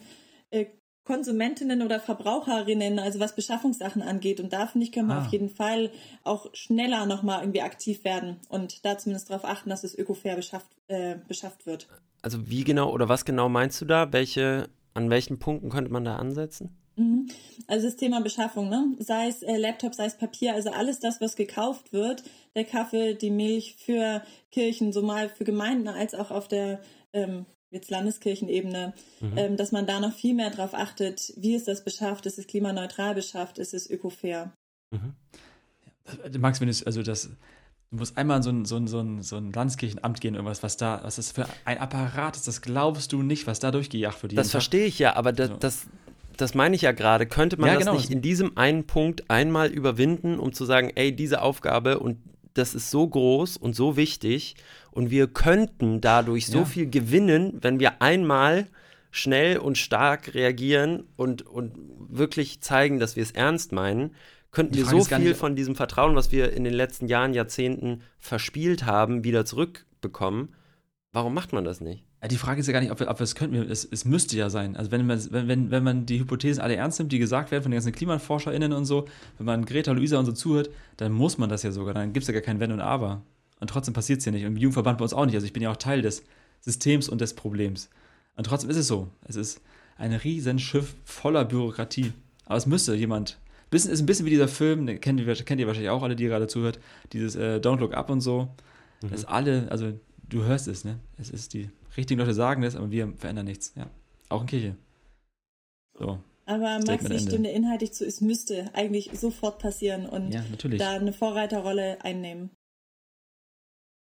äh, 0.51 0.67
Konsumentinnen 1.05 1.83
oder 1.83 1.99
Verbraucherinnen, 1.99 2.99
also 2.99 3.19
was 3.19 3.35
Beschaffungssachen 3.35 4.03
angeht. 4.03 4.39
Und 4.39 4.53
da 4.53 4.67
finde 4.67 4.87
ich, 4.87 4.93
können 4.93 5.09
wir 5.09 5.17
ah. 5.17 5.25
auf 5.25 5.33
jeden 5.33 5.51
Fall 5.51 5.91
auch 6.23 6.55
schneller 6.55 7.07
nochmal 7.07 7.43
irgendwie 7.43 7.63
aktiv 7.63 8.05
werden 8.05 8.37
und 8.49 8.85
da 8.85 8.99
zumindest 8.99 9.31
darauf 9.31 9.45
achten, 9.45 9.71
dass 9.71 9.83
es 9.83 9.99
ökofair 9.99 10.37
beschafft, 10.37 10.69
äh, 10.89 11.17
beschafft 11.27 11.67
wird. 11.67 11.89
Also 12.23 12.49
wie 12.49 12.63
genau 12.63 12.93
oder 12.93 13.09
was 13.09 13.25
genau 13.25 13.49
meinst 13.49 13.81
du 13.81 13.85
da? 13.85 14.13
Welche, 14.13 14.69
an 14.95 15.11
welchen 15.11 15.41
Punkten 15.41 15.71
könnte 15.71 15.91
man 15.91 16.05
da 16.05 16.17
ansetzen? 16.17 16.77
Mhm. 16.97 17.29
Also 17.67 17.87
das 17.87 17.97
Thema 17.97 18.21
Beschaffung, 18.21 18.69
ne? 18.69 18.95
sei 18.99 19.29
es 19.29 19.43
äh, 19.43 19.57
Laptop, 19.57 19.95
sei 19.95 20.07
es 20.07 20.17
Papier, 20.17 20.55
also 20.55 20.71
alles 20.71 21.01
das, 21.01 21.21
was 21.21 21.37
gekauft 21.37 21.93
wird, 21.93 22.23
der 22.55 22.65
Kaffee, 22.65 23.15
die 23.15 23.31
Milch 23.31 23.77
für 23.79 24.23
Kirchen, 24.51 24.93
so 24.93 25.03
mal 25.03 25.29
für 25.29 25.45
Gemeinden 25.45 25.89
als 25.89 26.15
auch 26.15 26.31
auf 26.31 26.49
der 26.49 26.81
ähm, 27.13 27.47
jetzt 27.73 27.91
Landeskirchenebene, 27.91 28.93
mhm. 29.21 29.33
ähm, 29.37 29.57
dass 29.57 29.73
man 29.73 29.87
da 29.87 29.99
noch 29.99 30.13
viel 30.13 30.35
mehr 30.35 30.51
darauf 30.51 30.75
achtet, 30.75 31.33
wie 31.37 31.55
ist 31.55 31.67
das 31.67 31.83
beschafft, 31.83 32.27
ist 32.27 32.39
es 32.39 32.47
klimaneutral 32.47 33.15
beschafft, 33.15 33.59
ist 33.59 33.75
es 33.75 33.89
ökofair. 33.91 34.53
Mhm. 34.91 35.15
Ja, 36.31 36.39
Max, 36.39 36.61
wenn 36.61 36.69
es, 36.69 36.83
also 36.85 37.03
das, 37.03 37.31
du 37.91 37.97
musst 37.97 38.17
einmal 38.19 38.39
in 38.39 38.43
so 38.43 38.51
ein, 38.51 38.65
so 38.65 38.77
ein, 38.77 38.87
so 38.87 39.01
ein, 39.01 39.23
so 39.23 39.37
ein 39.37 39.53
Landeskirchenamt 39.53 40.21
gehen, 40.21 40.35
irgendwas, 40.35 40.63
was 40.63 40.77
da, 40.77 41.01
was 41.03 41.17
das 41.17 41.33
für 41.33 41.47
ein 41.65 41.79
Apparat 41.79 42.37
ist, 42.37 42.47
das 42.47 42.61
glaubst 42.61 43.13
du 43.13 43.23
nicht, 43.23 43.47
was 43.47 43.59
da 43.59 43.71
durchgejagt 43.71 44.23
wird. 44.23 44.37
Das 44.37 44.51
verstehe 44.51 44.85
ich 44.85 44.99
ja, 44.99 45.17
aber 45.17 45.33
das, 45.33 45.49
so. 45.49 45.57
das, 45.57 45.87
das 46.37 46.55
meine 46.55 46.75
ich 46.75 46.83
ja 46.83 46.93
gerade. 46.93 47.27
Könnte 47.27 47.57
man 47.57 47.69
ja, 47.69 47.75
das 47.75 47.85
genau. 47.85 47.97
nicht 47.97 48.11
in 48.11 48.21
diesem 48.21 48.57
einen 48.59 48.87
Punkt 48.87 49.31
einmal 49.31 49.71
überwinden, 49.71 50.39
um 50.39 50.53
zu 50.53 50.65
sagen, 50.65 50.91
ey, 50.95 51.15
diese 51.15 51.41
Aufgabe 51.41 52.01
und 52.01 52.19
das 52.55 52.75
ist 52.75 52.91
so 52.91 53.07
groß 53.07 53.57
und 53.57 53.75
so 53.75 53.97
wichtig 53.97 54.57
und 54.91 55.11
wir 55.11 55.27
könnten 55.27 56.01
dadurch 56.01 56.47
so 56.47 56.59
ja. 56.59 56.65
viel 56.65 56.91
gewinnen, 56.91 57.59
wenn 57.61 57.81
wir 57.81 58.03
einmal 58.03 58.69
schnell 59.11 59.59
und 59.59 59.79
stark 59.79 60.35
reagieren 60.35 61.05
und, 61.17 61.43
und 61.43 61.73
wirklich 62.09 62.61
zeigen, 62.61 62.99
dass 62.99 63.17
wir 63.17 63.23
es 63.23 63.31
ernst 63.31 63.73
meinen, 63.73 64.15
könnten 64.51 64.75
wir 64.75 64.85
so 64.85 65.03
viel 65.03 65.35
von 65.35 65.57
diesem 65.57 65.77
Vertrauen, 65.77 66.15
was 66.15 66.31
wir 66.33 66.53
in 66.53 66.65
den 66.65 66.75
letzten 66.75 67.09
Jahren, 67.09 67.35
Jahrzehnten 67.35 68.03
verspielt 68.19 68.85
haben, 68.85 69.25
wieder 69.25 69.45
zurückbekommen. 69.45 70.55
Warum 71.13 71.35
macht 71.35 71.53
man 71.53 71.65
das 71.65 71.81
nicht? 71.81 72.05
Die 72.31 72.37
Frage 72.37 72.61
ist 72.61 72.69
ja 72.69 72.73
gar 72.73 72.81
nicht, 72.81 72.93
ob 72.93 73.01
wir, 73.01 73.09
ob 73.11 73.19
wir 73.19 73.25
es 73.25 73.35
könnten. 73.35 73.57
Es, 73.57 73.85
es 73.85 74.05
müsste 74.05 74.37
ja 74.37 74.49
sein. 74.49 74.77
Also 74.77 74.93
wenn 74.93 75.05
man, 75.07 75.21
wenn, 75.31 75.73
wenn, 75.73 75.83
man 75.83 76.07
die 76.07 76.21
Hypothesen 76.21 76.63
alle 76.63 76.77
ernst 76.77 77.01
nimmt, 77.01 77.11
die 77.11 77.19
gesagt 77.19 77.51
werden 77.51 77.65
von 77.65 77.73
den 77.73 77.79
ganzen 77.79 77.91
KlimaforscherInnen 77.91 78.73
und 78.73 78.85
so, 78.85 79.07
wenn 79.39 79.47
man 79.47 79.65
Greta, 79.65 79.91
Luisa 79.91 80.19
und 80.19 80.27
so 80.27 80.33
zuhört, 80.33 80.71
dann 80.99 81.11
muss 81.11 81.37
man 81.37 81.49
das 81.49 81.65
ja 81.65 81.73
sogar. 81.73 81.95
Dann 81.95 82.13
gibt 82.13 82.23
es 82.23 82.29
ja 82.29 82.33
gar 82.33 82.43
kein 82.43 82.61
Wenn 82.61 82.71
und 82.71 82.81
Aber. 82.81 83.23
Und 83.59 83.71
trotzdem 83.71 83.93
passiert 83.93 84.21
es 84.21 84.25
ja 84.25 84.31
nicht. 84.31 84.45
Und 84.45 84.53
im 84.53 84.57
Jugendverband 84.57 84.99
bei 84.99 85.03
uns 85.03 85.15
auch 85.15 85.27
nicht. 85.27 85.35
Also 85.35 85.47
ich 85.47 85.53
bin 85.53 85.65
ja 85.65 85.71
auch 85.73 85.77
Teil 85.77 86.01
des 86.01 86.23
Systems 86.61 87.09
und 87.09 87.21
des 87.21 87.35
Problems. 87.35 87.91
Und 88.37 88.45
trotzdem 88.45 88.71
ist 88.71 88.77
es 88.77 88.87
so. 88.87 89.09
Es 89.25 89.35
ist 89.35 89.61
ein 89.97 90.13
Riesenschiff 90.13 90.95
voller 91.05 91.45
Bürokratie. 91.45 92.13
Aber 92.47 92.57
es 92.57 92.67
müsste 92.67 92.95
jemand. 92.95 93.39
Bisschen, 93.71 93.91
ist 93.91 94.01
ein 94.01 94.07
bisschen 94.07 94.27
wie 94.27 94.31
dieser 94.31 94.49
Film, 94.49 94.87
den 94.87 95.01
kennt 95.01 95.19
ihr, 95.19 95.35
kennt 95.35 95.61
ihr 95.61 95.67
wahrscheinlich 95.67 95.91
auch 95.91 96.03
alle, 96.03 96.15
die 96.15 96.27
gerade 96.27 96.47
zuhört. 96.47 96.79
Dieses 97.13 97.35
äh, 97.35 97.59
Don't 97.61 97.81
Look 97.81 97.95
Up 97.95 98.11
und 98.11 98.21
so. 98.21 98.49
Mhm. 99.03 99.11
Das 99.11 99.25
alle, 99.25 99.67
also 99.71 99.93
du 100.29 100.45
hörst 100.45 100.69
es, 100.69 100.85
ne? 100.85 101.01
Es 101.19 101.31
ist 101.31 101.55
die 101.55 101.71
richtigen 101.97 102.21
Leute 102.21 102.35
sagen 102.35 102.63
das, 102.63 102.77
aber 102.77 102.91
wir 102.91 103.13
verändern 103.17 103.47
nichts. 103.47 103.73
Ja. 103.77 103.91
Auch 104.29 104.43
in 104.43 104.47
Kirche. 104.47 104.77
So. 105.99 106.19
Aber 106.47 106.81
Max, 106.87 107.09
ich 107.09 107.23
stimme 107.23 107.53
inhaltlich 107.53 107.93
zu, 107.93 108.05
es 108.05 108.21
müsste 108.21 108.71
eigentlich 108.75 109.11
sofort 109.15 109.59
passieren 109.59 110.07
und 110.07 110.33
ja, 110.33 110.43
da 110.77 110.91
eine 110.91 111.13
Vorreiterrolle 111.13 112.05
einnehmen. 112.05 112.51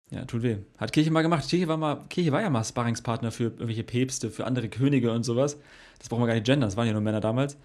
Ja, 0.09 0.26
tut 0.26 0.43
weh. 0.43 0.57
Hat 0.78 0.93
Kirche 0.93 1.11
mal 1.11 1.21
gemacht. 1.21 1.49
Kirche 1.49 1.67
war, 1.67 1.78
mal, 1.78 2.05
Kirche 2.09 2.32
war 2.32 2.41
ja 2.41 2.49
mal 2.49 2.63
Sparringspartner 2.63 3.32
für 3.32 3.45
irgendwelche 3.45 3.84
Päpste, 3.84 4.30
für 4.30 4.45
andere 4.45 4.69
Könige 4.69 5.11
und 5.11 5.24
sowas. 5.24 5.57
Das 5.99 6.09
brauchen 6.09 6.21
wir 6.21 6.28
gar 6.28 6.36
nicht 6.36 6.45
gendern, 6.45 6.67
das 6.67 6.78
waren 6.78 6.88
ja 6.88 6.93
nur 6.93 7.01
Männer 7.01 7.19
damals. 7.19 7.57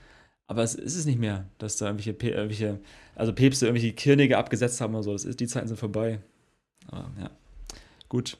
Aber 0.46 0.62
es 0.62 0.74
ist 0.74 0.96
es 0.96 1.04
nicht 1.04 1.18
mehr, 1.18 1.46
dass 1.58 1.76
da 1.76 1.86
irgendwelche, 1.86 2.12
irgendwelche 2.12 2.80
also 3.14 3.34
Päpste 3.34 3.66
irgendwelche 3.66 3.94
Könige 3.94 4.38
abgesetzt 4.38 4.80
haben 4.80 4.94
oder 4.94 5.02
so. 5.02 5.12
Das 5.12 5.26
ist, 5.26 5.40
die 5.40 5.46
Zeiten 5.46 5.68
sind 5.68 5.76
vorbei. 5.76 6.20
Aber, 6.86 7.10
ja. 7.20 7.30
Gut. 8.08 8.38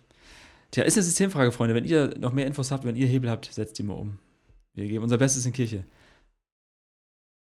Tja, 0.70 0.84
ist 0.84 0.96
eine 0.96 1.04
Systemfrage, 1.04 1.52
Freunde. 1.52 1.74
Wenn 1.74 1.84
ihr 1.84 2.14
noch 2.18 2.32
mehr 2.32 2.46
Infos 2.46 2.70
habt, 2.70 2.84
wenn 2.84 2.96
ihr 2.96 3.06
Hebel 3.06 3.30
habt, 3.30 3.52
setzt 3.52 3.78
die 3.78 3.82
mal 3.82 3.94
um. 3.94 4.18
Wir 4.74 4.86
geben 4.86 5.02
unser 5.02 5.18
Bestes 5.18 5.46
in 5.46 5.52
Kirche. 5.52 5.84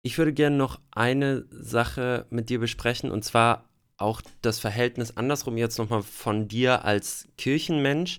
Ich 0.03 0.19
würde 0.19 0.35
gerne 0.35 0.57
noch 0.57 0.81
eine 0.91 1.47
Sache 1.51 2.27
mit 2.29 2.51
dir 2.51 2.61
besprechen 2.61 3.11
und 3.11 3.25
zwar 3.25 3.69
auch 3.97 4.21
das 4.43 4.59
Verhältnis 4.59 5.17
andersrum 5.17 5.57
jetzt 5.57 5.79
nochmal 5.79 6.03
von 6.03 6.49
dir 6.49 6.85
als 6.85 7.27
Kirchenmensch 7.39 8.19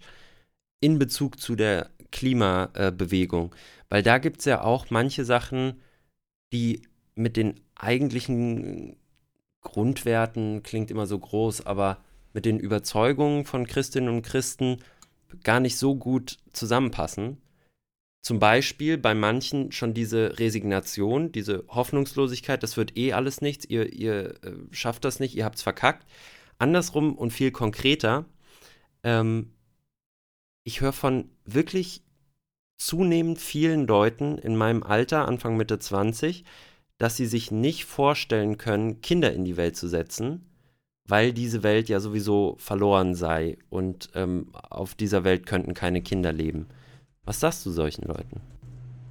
in 0.79 0.97
Bezug 0.97 1.39
zu 1.39 1.55
der 1.55 1.91
Klimabewegung. 2.11 3.53
Weil 3.89 4.01
da 4.01 4.17
gibt 4.17 4.39
es 4.39 4.45
ja 4.45 4.63
auch 4.63 4.89
manche 4.89 5.25
Sachen, 5.25 5.81
die 6.51 6.81
mit 7.13 7.37
den 7.37 7.59
eigentlichen 7.75 8.97
Grundwerten, 9.61 10.63
klingt 10.63 10.91
immer 10.91 11.05
so 11.05 11.19
groß, 11.19 11.65
aber 11.65 11.97
mit 12.33 12.45
den 12.45 12.59
Überzeugungen 12.59 13.45
von 13.45 13.67
Christinnen 13.67 14.09
und 14.09 14.21
Christen 14.23 14.77
gar 15.43 15.59
nicht 15.59 15.77
so 15.77 15.95
gut 15.95 16.37
zusammenpassen. 16.53 17.41
Zum 18.21 18.39
Beispiel 18.39 18.97
bei 18.97 19.13
manchen 19.13 19.71
schon 19.71 19.93
diese 19.93 20.39
Resignation, 20.39 21.31
diese 21.31 21.63
Hoffnungslosigkeit, 21.67 22.63
das 22.63 22.75
wird 22.75 22.97
eh 22.97 23.13
alles 23.13 23.41
nichts, 23.41 23.65
ihr, 23.65 23.93
ihr 23.93 24.43
äh, 24.43 24.53
schafft 24.71 25.05
das 25.05 25.19
nicht, 25.19 25.35
ihr 25.35 25.45
habt 25.45 25.57
es 25.57 25.61
verkackt. 25.61 26.07
Andersrum 26.57 27.15
und 27.15 27.31
viel 27.31 27.51
konkreter, 27.51 28.25
ähm, 29.03 29.51
ich 30.63 30.81
höre 30.81 30.93
von 30.93 31.29
wirklich 31.45 32.03
zunehmend 32.77 33.39
vielen 33.39 33.87
Leuten 33.87 34.37
in 34.37 34.55
meinem 34.55 34.83
Alter, 34.83 35.27
Anfang 35.27 35.55
Mitte 35.55 35.79
20, 35.79 36.43
dass 36.97 37.15
sie 37.15 37.27
sich 37.27 37.51
nicht 37.51 37.85
vorstellen 37.85 38.57
können, 38.57 39.01
Kinder 39.01 39.31
in 39.33 39.45
die 39.45 39.57
Welt 39.57 39.75
zu 39.75 39.87
setzen, 39.87 40.49
weil 41.07 41.33
diese 41.33 41.63
Welt 41.63 41.89
ja 41.89 41.99
sowieso 41.99 42.55
verloren 42.57 43.15
sei 43.15 43.57
und 43.69 44.09
ähm, 44.15 44.49
auf 44.69 44.95
dieser 44.95 45.23
Welt 45.23 45.45
könnten 45.45 45.73
keine 45.73 46.01
Kinder 46.01 46.33
leben. 46.33 46.67
Was 47.23 47.39
sagst 47.39 47.65
du 47.65 47.71
solchen 47.71 48.03
Leuten? 48.03 48.41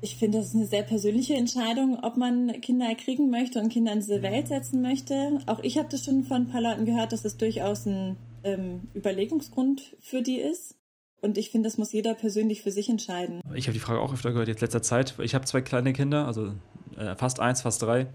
Ich 0.00 0.16
finde, 0.16 0.38
das 0.38 0.48
ist 0.48 0.54
eine 0.54 0.66
sehr 0.66 0.82
persönliche 0.82 1.34
Entscheidung, 1.34 1.98
ob 2.02 2.16
man 2.18 2.60
Kinder 2.60 2.94
kriegen 2.94 3.30
möchte 3.30 3.58
und 3.58 3.70
Kinder 3.70 3.92
in 3.92 4.00
diese 4.00 4.20
Welt 4.22 4.48
setzen 4.48 4.82
möchte. 4.82 5.38
Auch 5.46 5.60
ich 5.60 5.78
habe 5.78 5.88
das 5.88 6.04
schon 6.04 6.24
von 6.24 6.42
ein 6.42 6.48
paar 6.48 6.60
Leuten 6.60 6.84
gehört, 6.84 7.12
dass 7.12 7.22
das 7.22 7.38
durchaus 7.38 7.86
ein 7.86 8.16
ähm, 8.42 8.88
Überlegungsgrund 8.94 9.96
für 10.00 10.20
die 10.20 10.36
ist. 10.36 10.76
Und 11.22 11.38
ich 11.38 11.48
finde, 11.48 11.68
das 11.68 11.78
muss 11.78 11.90
jeder 11.90 12.12
persönlich 12.12 12.60
für 12.60 12.70
sich 12.70 12.90
entscheiden. 12.90 13.40
Ich 13.54 13.66
habe 13.66 13.72
die 13.72 13.80
Frage 13.80 13.98
auch 13.98 14.12
öfter 14.12 14.32
gehört, 14.32 14.48
jetzt 14.48 14.60
letzter 14.60 14.82
Zeit. 14.82 15.14
Ich 15.22 15.34
habe 15.34 15.46
zwei 15.46 15.62
kleine 15.62 15.94
Kinder, 15.94 16.26
also 16.26 16.52
äh, 16.98 17.16
fast 17.16 17.40
eins, 17.40 17.62
fast 17.62 17.80
drei. 17.80 18.08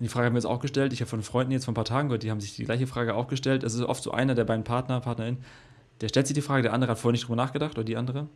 Die 0.00 0.08
Frage 0.08 0.26
haben 0.26 0.34
wir 0.34 0.38
jetzt 0.38 0.46
auch 0.46 0.60
gestellt. 0.60 0.92
Ich 0.92 1.00
habe 1.00 1.08
von 1.08 1.22
Freunden 1.22 1.52
jetzt 1.52 1.66
vor 1.66 1.72
ein 1.72 1.76
paar 1.76 1.84
Tagen 1.84 2.08
gehört, 2.08 2.24
die 2.24 2.30
haben 2.30 2.40
sich 2.40 2.56
die 2.56 2.64
gleiche 2.64 2.86
Frage 2.86 3.14
auch 3.14 3.28
gestellt. 3.28 3.62
Es 3.62 3.74
ist 3.74 3.82
oft 3.82 4.02
so 4.02 4.10
einer 4.10 4.34
der 4.34 4.44
beiden 4.44 4.64
Partner, 4.64 5.00
Partnerin, 5.00 5.38
der 6.00 6.08
stellt 6.08 6.26
sich 6.26 6.34
die 6.34 6.42
Frage, 6.42 6.62
der 6.62 6.72
andere 6.72 6.90
hat 6.92 6.98
vorher 6.98 7.12
nicht 7.12 7.24
drüber 7.24 7.36
nachgedacht 7.36 7.76
oder 7.76 7.84
die 7.84 7.96
andere. 7.96 8.28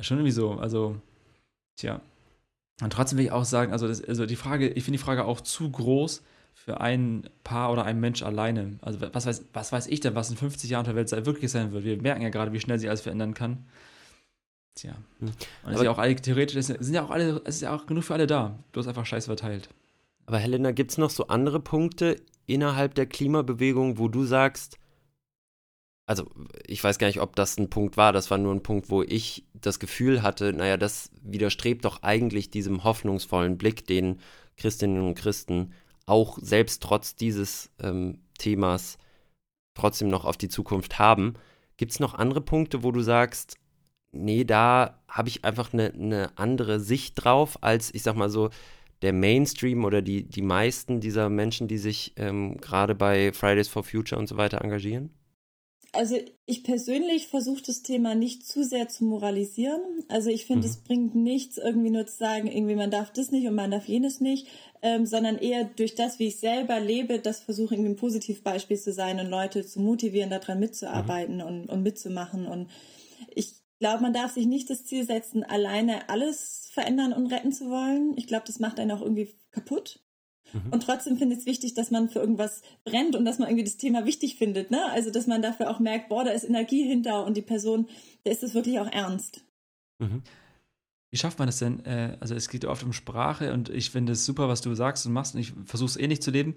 Schon 0.00 0.18
irgendwie 0.18 0.32
so, 0.32 0.52
also, 0.52 0.96
tja. 1.76 2.00
Und 2.80 2.92
trotzdem 2.92 3.18
will 3.18 3.26
ich 3.26 3.32
auch 3.32 3.44
sagen, 3.44 3.72
also, 3.72 3.86
das, 3.86 4.02
also 4.02 4.26
die 4.26 4.36
Frage, 4.36 4.68
ich 4.68 4.84
finde 4.84 4.98
die 4.98 5.04
Frage 5.04 5.24
auch 5.24 5.40
zu 5.40 5.70
groß 5.70 6.22
für 6.54 6.80
ein 6.80 7.28
Paar 7.44 7.72
oder 7.72 7.84
ein 7.84 8.00
Mensch 8.00 8.22
alleine. 8.22 8.78
Also 8.82 9.00
was 9.00 9.26
weiß, 9.26 9.46
was 9.52 9.72
weiß 9.72 9.86
ich 9.86 10.00
denn, 10.00 10.14
was 10.14 10.30
in 10.30 10.36
50 10.36 10.68
Jahren 10.70 10.84
der 10.84 10.94
Welt 10.94 11.10
wirklich 11.24 11.50
sein 11.50 11.72
wird? 11.72 11.84
Wir 11.84 12.00
merken 12.00 12.22
ja 12.22 12.28
gerade, 12.28 12.52
wie 12.52 12.60
schnell 12.60 12.78
sich 12.78 12.88
alles 12.88 13.00
verändern 13.00 13.34
kann. 13.34 13.64
Tja. 14.74 14.94
Hm. 15.20 15.32
Und 15.64 15.72
ist 15.72 15.82
ja 15.82 15.90
auch 15.90 15.98
alle, 15.98 16.16
theoretisch 16.16 16.56
es 16.56 16.66
sind 16.66 16.94
ja 16.94 17.04
auch 17.04 17.10
alle, 17.10 17.40
es 17.44 17.56
ist 17.56 17.62
ja 17.62 17.74
auch 17.74 17.86
genug 17.86 18.04
für 18.04 18.14
alle 18.14 18.26
da. 18.26 18.58
Bloß 18.72 18.86
einfach 18.86 19.06
scheiße 19.06 19.26
verteilt. 19.26 19.68
Aber 20.32 20.38
Helena, 20.38 20.70
gibt 20.70 20.92
es 20.92 20.96
noch 20.96 21.10
so 21.10 21.26
andere 21.26 21.60
Punkte 21.60 22.16
innerhalb 22.46 22.94
der 22.94 23.04
Klimabewegung, 23.04 23.98
wo 23.98 24.08
du 24.08 24.24
sagst, 24.24 24.78
also 26.06 26.24
ich 26.66 26.82
weiß 26.82 26.96
gar 26.96 27.08
nicht, 27.08 27.20
ob 27.20 27.36
das 27.36 27.58
ein 27.58 27.68
Punkt 27.68 27.98
war, 27.98 28.14
das 28.14 28.30
war 28.30 28.38
nur 28.38 28.54
ein 28.54 28.62
Punkt, 28.62 28.88
wo 28.88 29.02
ich 29.02 29.44
das 29.52 29.78
Gefühl 29.78 30.22
hatte, 30.22 30.54
naja, 30.54 30.78
das 30.78 31.10
widerstrebt 31.20 31.84
doch 31.84 32.02
eigentlich 32.02 32.50
diesem 32.50 32.82
hoffnungsvollen 32.82 33.58
Blick, 33.58 33.86
den 33.86 34.20
Christinnen 34.56 35.02
und 35.02 35.16
Christen 35.16 35.74
auch 36.06 36.38
selbst 36.40 36.82
trotz 36.82 37.14
dieses 37.14 37.70
ähm, 37.78 38.22
Themas 38.38 38.96
trotzdem 39.74 40.08
noch 40.08 40.24
auf 40.24 40.38
die 40.38 40.48
Zukunft 40.48 40.98
haben. 40.98 41.34
Gibt 41.76 41.92
es 41.92 42.00
noch 42.00 42.14
andere 42.14 42.40
Punkte, 42.40 42.82
wo 42.82 42.90
du 42.90 43.02
sagst, 43.02 43.58
nee, 44.12 44.44
da 44.44 44.98
habe 45.08 45.28
ich 45.28 45.44
einfach 45.44 45.74
eine, 45.74 45.92
eine 45.92 46.38
andere 46.38 46.80
Sicht 46.80 47.22
drauf, 47.22 47.58
als 47.62 47.92
ich 47.92 48.02
sag 48.02 48.16
mal 48.16 48.30
so, 48.30 48.48
der 49.02 49.12
Mainstream 49.12 49.84
oder 49.84 50.00
die, 50.00 50.24
die 50.24 50.42
meisten 50.42 51.00
dieser 51.00 51.28
Menschen, 51.28 51.68
die 51.68 51.78
sich 51.78 52.14
ähm, 52.16 52.56
gerade 52.58 52.94
bei 52.94 53.32
Fridays 53.32 53.68
for 53.68 53.82
Future 53.82 54.18
und 54.18 54.28
so 54.28 54.36
weiter 54.36 54.62
engagieren? 54.62 55.10
Also 55.94 56.16
ich 56.46 56.64
persönlich 56.64 57.26
versuche 57.26 57.62
das 57.66 57.82
Thema 57.82 58.14
nicht 58.14 58.46
zu 58.46 58.64
sehr 58.64 58.88
zu 58.88 59.04
moralisieren. 59.04 59.82
Also 60.08 60.30
ich 60.30 60.46
finde, 60.46 60.66
mhm. 60.66 60.72
es 60.72 60.76
bringt 60.78 61.14
nichts, 61.14 61.58
irgendwie 61.58 61.90
nur 61.90 62.06
zu 62.06 62.16
sagen, 62.16 62.46
irgendwie 62.46 62.76
man 62.76 62.90
darf 62.90 63.12
das 63.12 63.30
nicht 63.30 63.46
und 63.46 63.54
man 63.54 63.70
darf 63.70 63.86
jenes 63.86 64.20
nicht, 64.20 64.46
ähm, 64.80 65.04
sondern 65.04 65.36
eher 65.36 65.64
durch 65.64 65.94
das, 65.94 66.18
wie 66.18 66.28
ich 66.28 66.38
selber 66.38 66.80
lebe, 66.80 67.18
das 67.18 67.40
versuche 67.40 67.74
irgendwie 67.74 67.90
ein 67.90 67.96
Positivbeispiel 67.96 68.78
zu 68.78 68.94
sein 68.94 69.20
und 69.20 69.26
Leute 69.26 69.66
zu 69.66 69.80
motivieren, 69.80 70.30
daran 70.30 70.60
mitzuarbeiten 70.60 71.36
mhm. 71.36 71.42
und, 71.42 71.66
und 71.66 71.82
mitzumachen. 71.82 72.46
Und 72.46 72.70
ich 73.34 73.61
glaube, 73.82 74.02
man 74.02 74.12
darf 74.12 74.32
sich 74.32 74.46
nicht 74.46 74.70
das 74.70 74.84
Ziel 74.84 75.04
setzen, 75.04 75.42
alleine 75.42 76.08
alles 76.08 76.70
verändern 76.72 77.12
und 77.12 77.26
retten 77.26 77.50
zu 77.50 77.68
wollen. 77.68 78.16
Ich 78.16 78.28
glaube, 78.28 78.44
das 78.46 78.60
macht 78.60 78.78
einen 78.78 78.92
auch 78.92 79.02
irgendwie 79.02 79.34
kaputt. 79.50 80.00
Mhm. 80.52 80.70
Und 80.70 80.84
trotzdem 80.84 81.16
finde 81.16 81.34
ich 81.34 81.40
es 81.40 81.46
wichtig, 81.46 81.74
dass 81.74 81.90
man 81.90 82.08
für 82.08 82.20
irgendwas 82.20 82.62
brennt 82.84 83.16
und 83.16 83.24
dass 83.24 83.40
man 83.40 83.48
irgendwie 83.48 83.64
das 83.64 83.78
Thema 83.78 84.06
wichtig 84.06 84.36
findet. 84.36 84.70
Ne? 84.70 84.80
Also, 84.92 85.10
dass 85.10 85.26
man 85.26 85.42
dafür 85.42 85.68
auch 85.68 85.80
merkt, 85.80 86.10
boah, 86.10 86.22
da 86.22 86.30
ist 86.30 86.44
Energie 86.44 86.86
hinter 86.86 87.26
und 87.26 87.36
die 87.36 87.42
Person, 87.42 87.88
da 88.22 88.30
ist 88.30 88.44
es 88.44 88.54
wirklich 88.54 88.78
auch 88.78 88.90
ernst. 88.90 89.44
Mhm. 89.98 90.22
Wie 91.10 91.18
schafft 91.18 91.40
man 91.40 91.48
das 91.48 91.58
denn? 91.58 91.84
Äh, 91.84 92.16
also, 92.20 92.36
es 92.36 92.48
geht 92.48 92.64
oft 92.64 92.84
um 92.84 92.92
Sprache 92.92 93.52
und 93.52 93.68
ich 93.68 93.90
finde 93.90 94.12
es 94.12 94.24
super, 94.24 94.48
was 94.48 94.60
du 94.60 94.72
sagst 94.76 95.04
und 95.06 95.12
machst 95.12 95.34
und 95.34 95.40
ich 95.40 95.52
versuche 95.64 95.90
es 95.90 95.96
ähnlich 95.96 96.22
zu 96.22 96.30
leben. 96.30 96.54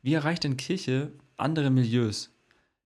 Wie 0.00 0.14
erreicht 0.14 0.44
denn 0.44 0.56
Kirche 0.56 1.10
andere 1.36 1.70
Milieus, 1.70 2.30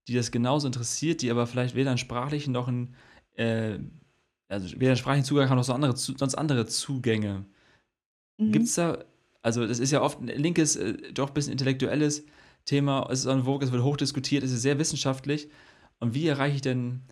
die 0.08 0.14
das 0.14 0.30
genauso 0.30 0.66
interessiert, 0.66 1.20
die 1.20 1.30
aber 1.30 1.46
vielleicht 1.46 1.74
weder 1.74 1.90
einen 1.90 1.98
sprachlichen 1.98 2.52
noch 2.52 2.68
einen, 2.68 2.94
äh, 3.36 3.78
also 4.48 4.80
weder 4.80 4.96
sprachlichen 4.96 5.24
Zugang 5.24 5.48
haben 5.48 5.56
noch 5.56 5.64
so 5.64 5.72
andere, 5.72 5.96
sonst 5.96 6.34
andere 6.34 6.66
Zugänge? 6.66 7.44
Mhm. 8.38 8.52
Gibt 8.52 8.66
es 8.66 8.74
da 8.74 9.04
also 9.42 9.66
das 9.66 9.80
ist 9.80 9.90
ja 9.90 10.00
oft 10.00 10.20
ein 10.20 10.28
linkes, 10.28 10.76
äh, 10.76 11.12
doch 11.12 11.28
ein 11.28 11.34
bisschen 11.34 11.52
intellektuelles 11.52 12.24
Thema. 12.64 13.08
Es 13.10 13.20
ist 13.20 13.26
en 13.26 13.44
vogue, 13.44 13.64
es 13.66 13.72
wird 13.72 13.82
hochdiskutiert, 13.82 14.44
es 14.44 14.52
ist 14.52 14.62
sehr 14.62 14.78
wissenschaftlich. 14.78 15.48
Und 15.98 16.14
wie 16.14 16.28
erreiche 16.28 16.56
ich 16.56 16.62
denn 16.62 17.02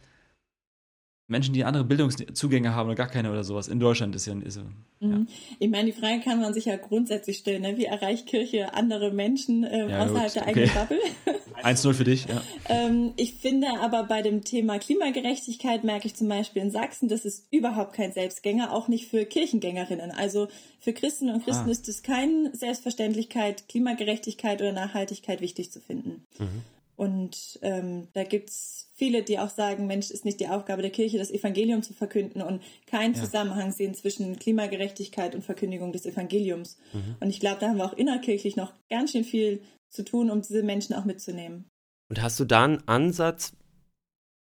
Menschen, 1.31 1.55
die 1.55 1.65
andere 1.65 1.85
Bildungszugänge 1.85 2.75
haben 2.75 2.89
oder 2.89 2.97
gar 2.97 3.09
keine 3.09 3.31
oder 3.31 3.45
sowas. 3.45 3.69
In 3.69 3.81
Deutschland 3.81 4.15
ist 4.17 4.27
ja. 4.27 4.35
Ist, 4.35 4.57
ja. 4.57 5.07
Mhm. 5.07 5.29
Ich 5.59 5.71
meine, 5.71 5.93
die 5.93 5.99
Frage 5.99 6.21
kann 6.21 6.41
man 6.41 6.53
sich 6.53 6.67
ja 6.67 6.77
grundsätzlich 6.77 7.39
stellen. 7.39 7.63
Ne? 7.63 7.77
Wie 7.77 7.85
erreicht 7.85 8.27
Kirche 8.27 8.75
andere 8.75 9.13
Menschen 9.13 9.65
äh, 9.65 9.89
ja, 9.89 10.05
außerhalb 10.05 10.33
gut. 10.33 10.35
der 10.35 10.43
okay. 10.43 10.51
eigenen 10.51 10.75
Bubble? 10.75 10.99
1-0 11.63 11.93
für 11.93 12.05
dich, 12.05 12.27
ja. 12.27 12.43
ähm, 12.69 13.13
ich 13.17 13.35
finde 13.35 13.69
aber 13.81 14.05
bei 14.05 14.23
dem 14.23 14.45
Thema 14.45 14.79
Klimagerechtigkeit 14.79 15.85
merke 15.85 16.07
ich 16.07 16.17
zum 16.17 16.29
Beispiel 16.29 16.63
in 16.63 16.71
Sachsen, 16.71 17.09
das 17.09 17.25
ist 17.25 17.47
überhaupt 17.51 17.93
kein 17.93 18.13
Selbstgänger, 18.13 18.73
auch 18.73 18.89
nicht 18.89 19.09
für 19.09 19.25
Kirchengängerinnen. 19.25 20.11
Also 20.11 20.49
für 20.81 20.93
Christen 20.93 21.29
und 21.29 21.45
Christen 21.45 21.69
ah. 21.69 21.73
ist 21.73 21.89
es 21.89 22.03
keine 22.03 22.51
Selbstverständlichkeit, 22.55 23.69
Klimagerechtigkeit 23.69 24.61
oder 24.61 24.73
Nachhaltigkeit 24.73 25.41
wichtig 25.41 25.71
zu 25.71 25.81
finden. 25.81 26.25
Mhm. 26.39 26.63
Und 26.97 27.59
ähm, 27.63 28.09
da 28.13 28.25
gibt's 28.25 28.90
viele, 29.01 29.23
die 29.23 29.39
auch 29.39 29.49
sagen, 29.49 29.87
Mensch, 29.87 30.11
ist 30.11 30.27
nicht 30.27 30.41
die 30.41 30.49
Aufgabe 30.49 30.83
der 30.83 30.91
Kirche, 30.91 31.17
das 31.17 31.31
Evangelium 31.31 31.83
zu 31.83 31.95
verkünden 31.95 32.43
und 32.43 32.63
keinen 32.87 33.15
ja. 33.15 33.23
Zusammenhang 33.23 33.73
sehen 33.73 33.95
zwischen 33.95 34.39
Klimagerechtigkeit 34.39 35.35
und 35.35 35.43
Verkündigung 35.43 35.91
des 35.91 36.05
Evangeliums. 36.05 36.77
Mhm. 36.93 37.17
Und 37.19 37.31
ich 37.31 37.41
glaube, 37.41 37.57
da 37.61 37.69
haben 37.69 37.79
wir 37.79 37.87
auch 37.87 37.95
innerkirchlich 37.95 38.57
noch 38.57 38.75
ganz 38.91 39.13
schön 39.13 39.25
viel 39.25 39.63
zu 39.89 40.05
tun, 40.05 40.31
um 40.31 40.43
diese 40.43 40.63
Menschen 40.63 40.95
auch 40.95 41.07
mitzunehmen. 41.07 41.65
Und 42.11 42.21
hast 42.21 42.39
du 42.39 42.45
da 42.45 42.63
einen 42.63 42.87
Ansatz, 42.87 43.55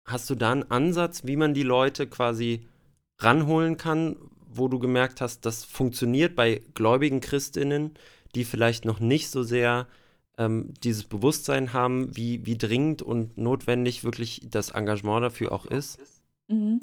hast 0.05 0.29
du 0.29 0.35
da 0.35 0.51
einen 0.51 0.69
Ansatz, 0.69 1.23
wie 1.25 1.35
man 1.35 1.55
die 1.55 1.63
Leute 1.63 2.05
quasi 2.05 2.67
ranholen 3.17 3.77
kann, 3.77 4.17
wo 4.45 4.67
du 4.67 4.77
gemerkt 4.77 5.19
hast, 5.19 5.47
das 5.47 5.63
funktioniert 5.63 6.35
bei 6.35 6.61
gläubigen 6.75 7.21
Christinnen, 7.21 7.95
die 8.35 8.43
vielleicht 8.43 8.85
noch 8.85 8.99
nicht 8.99 9.31
so 9.31 9.41
sehr 9.41 9.87
ähm, 10.37 10.73
dieses 10.83 11.03
Bewusstsein 11.03 11.73
haben, 11.73 12.15
wie, 12.15 12.45
wie 12.45 12.57
dringend 12.57 13.01
und 13.01 13.37
notwendig 13.37 14.03
wirklich 14.03 14.41
das 14.49 14.71
Engagement 14.71 15.23
dafür 15.23 15.51
auch 15.51 15.65
ist? 15.65 15.99
Mhm. 16.47 16.81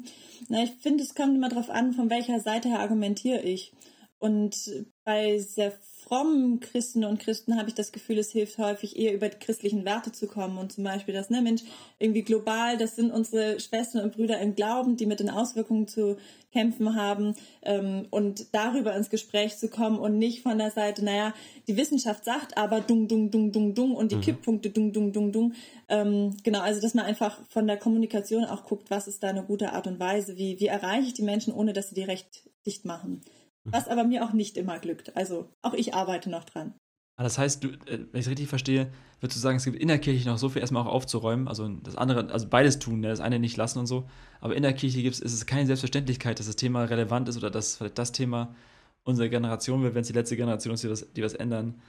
Na, 0.49 0.63
ich 0.63 0.71
finde, 0.81 1.03
es 1.03 1.15
kommt 1.15 1.35
immer 1.35 1.49
darauf 1.49 1.69
an, 1.69 1.93
von 1.93 2.09
welcher 2.09 2.39
Seite 2.39 2.69
her 2.69 2.79
argumentiere 2.79 3.41
ich. 3.41 3.73
Und 4.19 4.85
bei 5.03 5.39
sehr 5.39 5.73
frommen 6.11 6.59
Christen 6.59 7.05
und 7.05 7.21
Christen 7.21 7.57
habe 7.57 7.69
ich 7.69 7.73
das 7.73 7.93
Gefühl, 7.93 8.17
es 8.17 8.33
hilft 8.33 8.57
häufig 8.57 8.99
eher 8.99 9.13
über 9.13 9.29
die 9.29 9.37
christlichen 9.37 9.85
Werte 9.85 10.11
zu 10.11 10.27
kommen 10.27 10.57
und 10.57 10.73
zum 10.73 10.83
Beispiel 10.83 11.13
das, 11.13 11.29
ne, 11.29 11.41
Mensch, 11.41 11.61
irgendwie 11.99 12.23
global, 12.23 12.77
das 12.77 12.97
sind 12.97 13.11
unsere 13.11 13.61
Schwestern 13.61 14.03
und 14.03 14.17
Brüder 14.17 14.37
im 14.39 14.53
Glauben, 14.53 14.97
die 14.97 15.05
mit 15.05 15.21
den 15.21 15.29
Auswirkungen 15.29 15.87
zu 15.87 16.17
kämpfen 16.51 16.97
haben 16.97 17.33
ähm, 17.61 18.07
und 18.09 18.53
darüber 18.53 18.93
ins 18.93 19.09
Gespräch 19.09 19.57
zu 19.57 19.69
kommen 19.69 19.99
und 19.99 20.17
nicht 20.17 20.43
von 20.43 20.57
der 20.57 20.71
Seite, 20.71 21.05
naja, 21.05 21.33
die 21.69 21.77
Wissenschaft 21.77 22.25
sagt 22.25 22.57
aber 22.57 22.81
dung, 22.81 23.07
dung, 23.07 23.31
dung, 23.31 23.53
dung, 23.53 23.73
dung 23.73 23.95
und 23.95 24.11
die 24.11 24.17
mhm. 24.17 24.21
Kipppunkte 24.21 24.69
dung, 24.69 24.91
dung, 24.91 25.13
dung, 25.13 25.31
dung. 25.31 25.53
Ähm, 25.87 26.35
genau, 26.43 26.59
also 26.59 26.81
dass 26.81 26.93
man 26.93 27.05
einfach 27.05 27.39
von 27.47 27.67
der 27.67 27.77
Kommunikation 27.77 28.43
auch 28.43 28.65
guckt, 28.65 28.91
was 28.91 29.07
ist 29.07 29.23
da 29.23 29.29
eine 29.29 29.43
gute 29.43 29.71
Art 29.71 29.87
und 29.87 29.97
Weise, 30.01 30.35
wie, 30.35 30.59
wie 30.59 30.67
erreiche 30.67 31.07
ich 31.07 31.13
die 31.13 31.21
Menschen, 31.21 31.53
ohne 31.53 31.71
dass 31.71 31.87
sie 31.87 31.95
die 31.95 32.03
recht 32.03 32.49
dicht 32.65 32.83
machen. 32.83 33.21
Was 33.63 33.87
aber 33.87 34.03
mir 34.03 34.23
auch 34.25 34.33
nicht 34.33 34.57
immer 34.57 34.79
glückt. 34.79 35.15
Also 35.15 35.49
auch 35.61 35.73
ich 35.73 35.93
arbeite 35.93 36.29
noch 36.29 36.43
dran. 36.43 36.73
Ah, 37.17 37.23
das 37.23 37.37
heißt, 37.37 37.63
du, 37.63 37.67
äh, 37.67 37.99
wenn 38.11 38.19
ich 38.19 38.25
es 38.25 38.29
richtig 38.29 38.47
verstehe, 38.47 38.91
würdest 39.19 39.37
du 39.37 39.41
sagen, 39.41 39.57
es 39.57 39.65
gibt 39.65 39.77
in 39.77 39.89
der 39.89 39.99
Kirche 39.99 40.27
noch 40.27 40.39
so 40.39 40.49
viel 40.49 40.61
erstmal 40.61 40.81
auch 40.83 40.91
aufzuräumen, 40.91 41.47
also 41.47 41.67
das 41.67 41.95
andere, 41.95 42.31
also 42.31 42.47
beides 42.47 42.79
tun, 42.79 43.01
ne, 43.01 43.09
das 43.09 43.19
eine 43.19 43.37
nicht 43.37 43.57
lassen 43.57 43.79
und 43.79 43.85
so. 43.85 44.09
Aber 44.39 44.55
in 44.55 44.63
der 44.63 44.73
Kirche 44.73 45.03
gibt's, 45.03 45.19
ist 45.19 45.33
es 45.33 45.45
keine 45.45 45.67
Selbstverständlichkeit, 45.67 46.39
dass 46.39 46.47
das 46.47 46.55
Thema 46.55 46.83
relevant 46.85 47.29
ist 47.29 47.37
oder 47.37 47.51
dass 47.51 47.75
vielleicht 47.75 47.99
das 47.99 48.11
Thema 48.11 48.55
unserer 49.03 49.29
Generation 49.29 49.83
wird, 49.83 49.93
wenn 49.93 50.01
es 50.01 50.07
die 50.07 50.13
letzte 50.13 50.35
Generation 50.35 50.73
ist, 50.73 50.83
die 50.83 50.89
was, 50.89 51.13
die 51.13 51.21
was 51.21 51.33
ändern, 51.33 51.81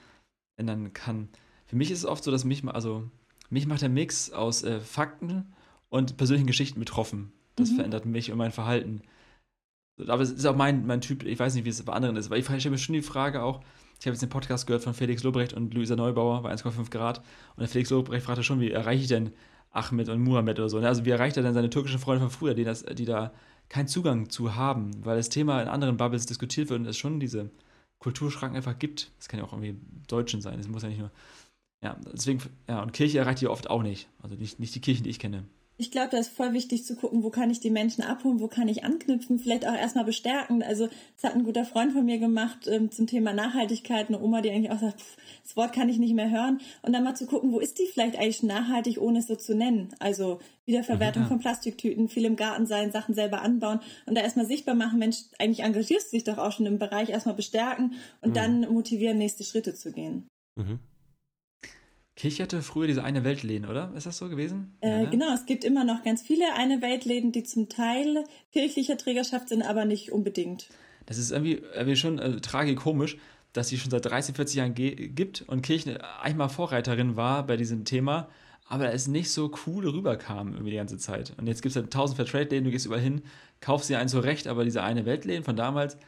ändern 0.56 0.92
kann. 0.92 1.28
Für 1.66 1.76
mich 1.76 1.90
ist 1.90 2.00
es 2.00 2.04
oft 2.04 2.24
so, 2.24 2.30
dass 2.30 2.44
mich, 2.44 2.62
also 2.68 3.08
mich 3.48 3.66
macht 3.66 3.80
der 3.80 3.88
Mix 3.88 4.32
aus 4.32 4.62
äh, 4.64 4.80
Fakten 4.80 5.54
und 5.88 6.18
persönlichen 6.18 6.46
Geschichten 6.46 6.80
betroffen. 6.80 7.32
Das 7.56 7.70
mhm. 7.70 7.76
verändert 7.76 8.04
mich 8.04 8.32
und 8.32 8.38
mein 8.38 8.52
Verhalten. 8.52 9.02
Aber 9.98 10.22
es 10.22 10.30
ist 10.30 10.46
auch 10.46 10.56
mein, 10.56 10.86
mein 10.86 11.00
Typ, 11.00 11.24
ich 11.24 11.38
weiß 11.38 11.54
nicht, 11.54 11.64
wie 11.64 11.70
es 11.70 11.82
bei 11.82 11.92
anderen 11.92 12.16
ist, 12.16 12.30
weil 12.30 12.38
ich 12.38 12.46
stelle 12.46 12.70
mir 12.70 12.78
schon 12.78 12.94
die 12.94 13.02
Frage 13.02 13.42
auch, 13.42 13.60
ich 14.00 14.06
habe 14.06 14.14
jetzt 14.14 14.22
den 14.22 14.30
Podcast 14.30 14.66
gehört 14.66 14.82
von 14.82 14.94
Felix 14.94 15.22
Lobrecht 15.22 15.52
und 15.52 15.74
Luisa 15.74 15.94
Neubauer 15.94 16.42
bei 16.42 16.52
1,5 16.52 16.90
Grad 16.90 17.18
und 17.18 17.60
der 17.60 17.68
Felix 17.68 17.90
Lobrecht 17.90 18.24
fragte 18.24 18.42
schon, 18.42 18.60
wie 18.60 18.70
erreiche 18.70 19.02
ich 19.02 19.08
denn 19.08 19.32
Ahmed 19.70 20.08
und 20.08 20.20
Muhammad 20.20 20.58
oder 20.58 20.68
so. 20.68 20.80
Ne? 20.80 20.88
Also 20.88 21.04
wie 21.04 21.10
erreicht 21.10 21.36
er 21.36 21.42
denn 21.42 21.54
seine 21.54 21.70
türkischen 21.70 22.00
Freunde 22.00 22.20
von 22.22 22.30
früher, 22.30 22.54
die, 22.54 22.64
das, 22.64 22.84
die 22.84 23.04
da 23.04 23.32
keinen 23.68 23.86
Zugang 23.86 24.28
zu 24.28 24.56
haben, 24.56 25.04
weil 25.04 25.16
das 25.16 25.28
Thema 25.28 25.62
in 25.62 25.68
anderen 25.68 25.96
Bubbles 25.96 26.26
diskutiert 26.26 26.68
wird 26.68 26.80
und 26.80 26.86
es 26.86 26.98
schon 26.98 27.20
diese 27.20 27.50
Kulturschranken 28.00 28.56
einfach 28.56 28.78
gibt. 28.78 29.12
Das 29.18 29.28
kann 29.28 29.38
ja 29.38 29.46
auch 29.46 29.52
irgendwie 29.52 29.76
Deutschen 30.08 30.40
sein, 30.40 30.58
das 30.58 30.68
muss 30.68 30.82
ja 30.82 30.88
nicht 30.88 30.98
nur. 30.98 31.10
Ja, 31.82 31.96
deswegen, 32.12 32.40
ja, 32.68 32.82
und 32.82 32.92
Kirche 32.92 33.18
erreicht 33.18 33.40
die 33.40 33.48
oft 33.48 33.70
auch 33.70 33.82
nicht. 33.82 34.08
Also 34.20 34.34
nicht, 34.34 34.58
nicht 34.58 34.74
die 34.74 34.80
Kirchen, 34.80 35.04
die 35.04 35.10
ich 35.10 35.18
kenne 35.18 35.44
ich 35.82 35.90
glaube, 35.90 36.10
da 36.10 36.18
ist 36.18 36.28
voll 36.28 36.52
wichtig 36.52 36.84
zu 36.84 36.96
gucken, 36.96 37.22
wo 37.22 37.30
kann 37.30 37.50
ich 37.50 37.60
die 37.60 37.70
Menschen 37.70 38.02
abholen, 38.02 38.40
wo 38.40 38.48
kann 38.48 38.68
ich 38.68 38.84
anknüpfen, 38.84 39.38
vielleicht 39.38 39.66
auch 39.66 39.74
erstmal 39.74 40.04
bestärken. 40.04 40.62
Also, 40.62 40.88
das 41.16 41.30
hat 41.30 41.36
ein 41.36 41.44
guter 41.44 41.64
Freund 41.64 41.92
von 41.92 42.04
mir 42.04 42.18
gemacht 42.18 42.68
ähm, 42.68 42.90
zum 42.90 43.06
Thema 43.06 43.32
Nachhaltigkeit, 43.32 44.08
eine 44.08 44.20
Oma, 44.20 44.40
die 44.40 44.50
eigentlich 44.50 44.70
auch 44.70 44.78
sagt, 44.78 45.00
pff, 45.00 45.16
das 45.42 45.56
Wort 45.56 45.72
kann 45.72 45.88
ich 45.88 45.98
nicht 45.98 46.14
mehr 46.14 46.30
hören. 46.30 46.60
Und 46.82 46.92
dann 46.92 47.04
mal 47.04 47.16
zu 47.16 47.26
gucken, 47.26 47.52
wo 47.52 47.58
ist 47.58 47.78
die 47.78 47.86
vielleicht 47.86 48.16
eigentlich 48.16 48.42
nachhaltig, 48.42 49.00
ohne 49.00 49.18
es 49.18 49.26
so 49.26 49.36
zu 49.36 49.54
nennen. 49.54 49.88
Also 49.98 50.38
Wiederverwertung 50.64 51.22
ja. 51.24 51.28
von 51.28 51.40
Plastiktüten, 51.40 52.08
viel 52.08 52.24
im 52.24 52.36
Garten 52.36 52.66
sein, 52.66 52.92
Sachen 52.92 53.14
selber 53.14 53.42
anbauen 53.42 53.80
und 54.06 54.14
da 54.14 54.22
erstmal 54.22 54.46
sichtbar 54.46 54.74
machen, 54.74 54.98
Mensch, 54.98 55.16
eigentlich 55.38 55.60
engagierst 55.60 56.12
du 56.12 56.16
dich 56.16 56.24
doch 56.24 56.38
auch 56.38 56.52
schon 56.52 56.66
im 56.66 56.78
Bereich, 56.78 57.08
erstmal 57.08 57.34
bestärken 57.34 57.94
und 58.20 58.30
mhm. 58.30 58.34
dann 58.34 58.60
motivieren, 58.72 59.18
nächste 59.18 59.44
Schritte 59.44 59.74
zu 59.74 59.90
gehen. 59.90 60.28
Mhm. 60.56 60.78
Kirche 62.22 62.44
hatte 62.44 62.62
früher 62.62 62.86
diese 62.86 63.02
eine 63.02 63.24
Weltläden, 63.24 63.68
oder? 63.68 63.92
Ist 63.96 64.06
das 64.06 64.16
so 64.16 64.28
gewesen? 64.28 64.76
Äh, 64.80 64.88
ja, 64.90 64.98
ne? 64.98 65.10
Genau, 65.10 65.34
es 65.34 65.44
gibt 65.44 65.64
immer 65.64 65.82
noch 65.82 66.04
ganz 66.04 66.22
viele 66.22 66.54
eine 66.54 66.80
Weltläden, 66.80 67.32
die 67.32 67.42
zum 67.42 67.68
Teil 67.68 68.22
kirchlicher 68.52 68.96
Trägerschaft 68.96 69.48
sind, 69.48 69.62
aber 69.62 69.86
nicht 69.86 70.12
unbedingt. 70.12 70.68
Das 71.06 71.18
ist 71.18 71.32
irgendwie, 71.32 71.60
irgendwie 71.74 71.96
schon 71.96 72.20
äh, 72.20 72.36
tragikomisch, 72.36 73.16
dass 73.52 73.70
sie 73.70 73.76
schon 73.76 73.90
seit 73.90 74.06
30, 74.06 74.36
40 74.36 74.56
Jahren 74.56 74.74
gibt 74.76 75.42
und 75.48 75.62
Kirche 75.62 75.98
einmal 76.20 76.48
Vorreiterin 76.48 77.16
war 77.16 77.44
bei 77.44 77.56
diesem 77.56 77.84
Thema, 77.84 78.28
aber 78.68 78.92
es 78.92 79.08
nicht 79.08 79.32
so 79.32 79.50
cool 79.66 79.88
rüberkam 79.88 80.52
irgendwie 80.52 80.70
die 80.70 80.76
ganze 80.76 80.98
Zeit. 80.98 81.34
Und 81.38 81.48
jetzt 81.48 81.60
gibt 81.60 81.74
es 81.74 81.82
halt 81.82 81.92
tausend 81.92 82.18
Fairtrade-Läden, 82.18 82.66
du 82.66 82.70
gehst 82.70 82.86
überall 82.86 83.02
hin, 83.02 83.22
kaufst 83.60 83.90
dir 83.90 83.98
einen 83.98 84.08
zurecht, 84.08 84.46
aber 84.46 84.62
diese 84.62 84.84
eine 84.84 85.06
Weltläden 85.06 85.42
von 85.42 85.56
damals, 85.56 85.98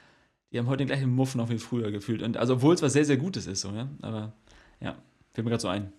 die 0.52 0.60
haben 0.60 0.68
heute 0.68 0.84
den 0.84 0.86
gleichen 0.86 1.10
Muff 1.10 1.34
noch 1.34 1.48
wie 1.50 1.58
früher 1.58 1.90
gefühlt. 1.90 2.22
Und 2.22 2.36
also 2.36 2.54
obwohl 2.54 2.76
es 2.76 2.82
was 2.82 2.92
sehr, 2.92 3.04
sehr 3.04 3.16
Gutes 3.16 3.48
ist, 3.48 3.62
so, 3.62 3.70
ja. 3.70 3.88
Aber 4.00 4.32
ja, 4.80 4.94
fällt 5.34 5.44
mir 5.44 5.50
gerade 5.50 5.62
so 5.62 5.68
ein. 5.68 5.92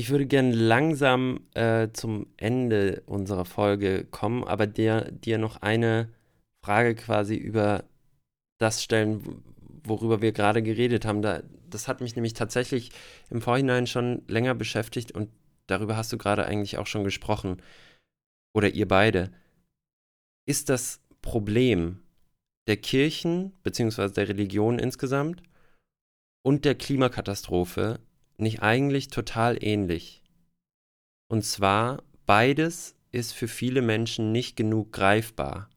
Ich 0.00 0.08
würde 0.08 0.24
gerne 0.24 0.54
langsam 0.54 1.40
äh, 1.52 1.88
zum 1.92 2.26
Ende 2.38 3.02
unserer 3.04 3.44
Folge 3.44 4.06
kommen, 4.06 4.44
aber 4.44 4.66
dir, 4.66 5.10
dir 5.12 5.36
noch 5.36 5.60
eine 5.60 6.08
Frage 6.64 6.94
quasi 6.94 7.34
über 7.34 7.84
das 8.58 8.82
stellen, 8.82 9.42
worüber 9.84 10.22
wir 10.22 10.32
gerade 10.32 10.62
geredet 10.62 11.04
haben. 11.04 11.20
Da, 11.20 11.42
das 11.68 11.86
hat 11.86 12.00
mich 12.00 12.16
nämlich 12.16 12.32
tatsächlich 12.32 12.92
im 13.28 13.42
Vorhinein 13.42 13.86
schon 13.86 14.22
länger 14.26 14.54
beschäftigt 14.54 15.12
und 15.12 15.28
darüber 15.66 15.98
hast 15.98 16.10
du 16.14 16.16
gerade 16.16 16.46
eigentlich 16.46 16.78
auch 16.78 16.86
schon 16.86 17.04
gesprochen. 17.04 17.60
Oder 18.54 18.70
ihr 18.70 18.88
beide. 18.88 19.30
Ist 20.48 20.70
das 20.70 21.02
Problem 21.20 22.00
der 22.68 22.78
Kirchen 22.78 23.52
bzw. 23.64 24.08
der 24.08 24.30
Religion 24.30 24.78
insgesamt 24.78 25.42
und 26.42 26.64
der 26.64 26.74
Klimakatastrophe 26.74 28.00
nicht 28.40 28.62
eigentlich 28.62 29.08
total 29.08 29.62
ähnlich? 29.62 30.22
Und 31.28 31.44
zwar, 31.44 32.02
beides 32.26 32.96
ist 33.12 33.32
für 33.32 33.48
viele 33.48 33.82
Menschen 33.82 34.32
nicht 34.32 34.56
genug 34.56 34.92
greifbar, 34.92 35.68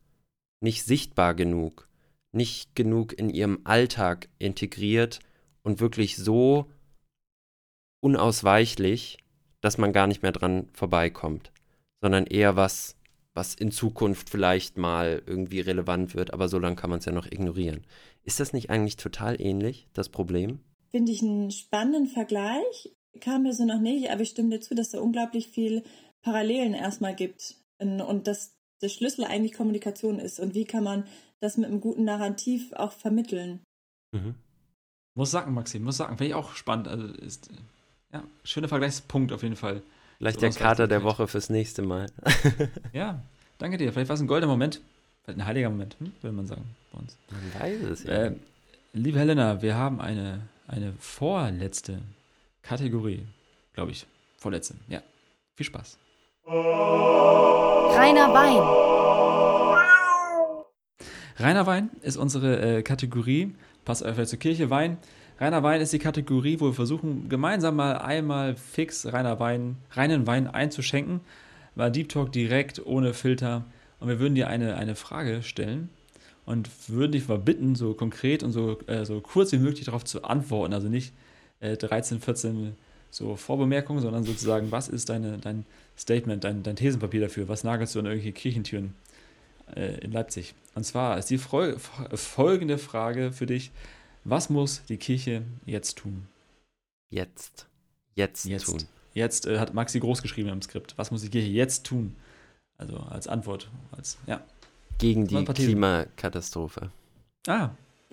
nicht 0.61 0.83
sichtbar 0.83 1.33
genug 1.33 1.87
nicht 2.33 2.75
genug 2.75 3.13
in 3.13 3.29
ihrem 3.29 3.59
Alltag 3.63 4.27
integriert 4.39 5.19
und 5.61 5.79
wirklich 5.79 6.17
so 6.17 6.69
unausweichlich, 8.01 9.17
dass 9.61 9.77
man 9.77 9.93
gar 9.93 10.07
nicht 10.07 10.23
mehr 10.23 10.31
dran 10.33 10.67
vorbeikommt, 10.73 11.51
sondern 12.01 12.25
eher 12.25 12.55
was, 12.55 12.97
was 13.33 13.55
in 13.55 13.71
Zukunft 13.71 14.29
vielleicht 14.29 14.77
mal 14.77 15.21
irgendwie 15.25 15.61
relevant 15.61 16.15
wird, 16.15 16.33
aber 16.33 16.49
so 16.49 16.59
lange 16.59 16.75
kann 16.75 16.89
man 16.89 16.99
es 16.99 17.05
ja 17.05 17.13
noch 17.13 17.27
ignorieren. 17.27 17.85
Ist 18.23 18.39
das 18.39 18.51
nicht 18.51 18.69
eigentlich 18.69 18.97
total 18.97 19.39
ähnlich, 19.39 19.87
das 19.93 20.09
Problem? 20.09 20.59
Finde 20.93 21.11
ich 21.11 21.21
einen 21.21 21.51
spannenden 21.51 22.07
Vergleich. 22.07 22.91
Kam 23.19 23.43
mir 23.43 23.53
so 23.53 23.65
noch 23.65 23.79
nicht, 23.79 24.09
aber 24.09 24.21
ich 24.21 24.29
stimme 24.29 24.49
dir 24.49 24.59
zu, 24.59 24.75
dass 24.75 24.89
da 24.89 24.99
unglaublich 24.99 25.47
viel 25.47 25.83
Parallelen 26.21 26.73
erstmal 26.73 27.15
gibt 27.15 27.55
und 27.79 28.27
dass 28.27 28.55
der 28.81 28.89
Schlüssel 28.89 29.25
eigentlich 29.25 29.53
Kommunikation 29.53 30.19
ist. 30.19 30.39
Und 30.39 30.55
wie 30.55 30.65
kann 30.65 30.83
man 30.83 31.05
das 31.43 31.57
mit 31.57 31.67
einem 31.67 31.81
guten 31.81 32.05
Narrativ 32.05 32.73
auch 32.73 32.93
vermitteln. 32.93 33.59
Mhm. 34.11 34.35
Muss 35.15 35.29
sagen, 35.29 35.53
Maxim, 35.53 35.83
muss 35.83 35.97
sagen. 35.97 36.17
Finde 36.17 36.29
ich 36.29 36.33
auch 36.33 36.55
spannend. 36.55 36.87
Also 36.87 37.05
ist, 37.05 37.49
ja, 38.11 38.23
schöner 38.43 38.67
Vergleichspunkt 38.67 39.31
auf 39.31 39.43
jeden 39.43 39.57
Fall. 39.57 39.83
Vielleicht 40.17 40.39
so 40.39 40.47
der 40.47 40.55
Kater 40.55 40.87
der 40.87 41.03
Woche 41.03 41.27
fürs 41.27 41.49
nächste 41.49 41.81
Mal. 41.81 42.07
ja, 42.93 43.21
danke 43.57 43.77
dir. 43.77 43.91
Vielleicht 43.91 44.09
war 44.09 44.15
es 44.15 44.21
ein 44.21 44.27
goldener 44.27 44.51
Moment. 44.51 44.81
Vielleicht 45.23 45.39
ein 45.39 45.45
heiliger 45.45 45.69
Moment, 45.69 45.97
hm? 45.99 46.13
würde 46.21 46.35
man 46.35 46.47
sagen 46.47 46.63
bei 46.91 46.99
uns. 46.99 47.17
Man 47.29 47.61
weiß 47.61 47.81
es 47.83 48.03
ja. 48.03 48.13
Äh, 48.13 48.35
liebe 48.93 49.19
Helena, 49.19 49.61
wir 49.61 49.75
haben 49.75 50.01
eine, 50.01 50.41
eine 50.67 50.93
vorletzte 50.99 52.01
Kategorie, 52.61 53.25
glaube 53.73 53.91
ich. 53.91 54.05
Vorletzte, 54.37 54.75
ja. 54.87 55.01
Viel 55.55 55.65
Spaß. 55.65 55.97
Reiner 56.45 58.33
Wein. 58.33 58.61
Reiner 61.37 61.65
Wein 61.65 61.89
ist 62.01 62.17
unsere 62.17 62.77
äh, 62.77 62.83
Kategorie. 62.83 63.55
Passt 63.85 64.03
einfach 64.03 64.25
zur 64.25 64.39
Kirche. 64.39 64.69
Wein. 64.69 64.97
Reiner 65.39 65.63
Wein 65.63 65.81
ist 65.81 65.93
die 65.93 65.99
Kategorie, 65.99 66.59
wo 66.59 66.65
wir 66.65 66.73
versuchen, 66.73 67.29
gemeinsam 67.29 67.75
mal 67.75 67.97
einmal 67.97 68.55
fix 68.55 69.11
reiner 69.11 69.39
Wein, 69.39 69.77
reinen 69.91 70.27
Wein 70.27 70.47
einzuschenken. 70.47 71.21
War 71.75 71.89
Deep 71.89 72.09
Talk 72.09 72.31
direkt, 72.31 72.85
ohne 72.85 73.13
Filter. 73.13 73.65
Und 73.99 74.09
wir 74.09 74.19
würden 74.19 74.35
dir 74.35 74.47
eine, 74.47 74.75
eine 74.75 74.95
Frage 74.95 75.43
stellen 75.43 75.89
und 76.45 76.69
würden 76.87 77.13
dich 77.13 77.27
mal 77.27 77.37
bitten, 77.37 77.75
so 77.75 77.93
konkret 77.93 78.43
und 78.43 78.51
so, 78.51 78.79
äh, 78.87 79.05
so 79.05 79.21
kurz 79.21 79.51
wie 79.51 79.57
möglich 79.57 79.85
darauf 79.85 80.03
zu 80.03 80.23
antworten. 80.23 80.73
Also 80.73 80.89
nicht 80.89 81.13
äh, 81.59 81.77
13, 81.77 82.19
14 82.19 82.75
so 83.11 83.35
Vorbemerkungen, 83.35 84.01
sondern 84.01 84.23
sozusagen, 84.23 84.71
was 84.71 84.89
ist 84.89 85.09
deine, 85.09 85.37
dein 85.37 85.65
Statement, 85.97 86.43
dein, 86.43 86.63
dein 86.63 86.75
Thesenpapier 86.75 87.21
dafür? 87.21 87.47
Was 87.47 87.63
nagelst 87.63 87.95
du 87.95 87.99
an 87.99 88.05
irgendwelche 88.05 88.33
Kirchentüren? 88.33 88.93
äh, 89.75 89.99
in 89.99 90.11
Leipzig. 90.11 90.53
Und 90.75 90.83
zwar 90.83 91.17
ist 91.17 91.29
die 91.29 91.37
Freu 91.37 91.75
folgende 92.13 92.77
Frage 92.77 93.31
für 93.31 93.45
dich: 93.45 93.71
Was 94.23 94.49
muss 94.49 94.83
die 94.85 94.97
Kirche 94.97 95.43
jetzt 95.65 95.97
tun? 95.97 96.27
Jetzt. 97.09 97.67
Jetzt, 98.15 98.45
jetzt 98.45 98.65
tun. 98.65 98.83
Jetzt 99.13 99.45
äh, 99.45 99.59
hat 99.59 99.73
Maxi 99.73 99.99
groß 99.99 100.21
geschrieben 100.21 100.49
im 100.49 100.61
Skript. 100.61 100.93
Was 100.97 101.11
muss 101.11 101.21
die 101.21 101.29
Kirche 101.29 101.49
jetzt 101.49 101.85
tun? 101.85 102.15
Also 102.77 102.97
als 102.97 103.27
Antwort. 103.27 103.69
Als, 103.91 104.17
ja. 104.27 104.41
Gegen 104.97 105.27
die 105.27 105.43
Klimakatastrophe. 105.43 106.91
Ah, 107.47 107.71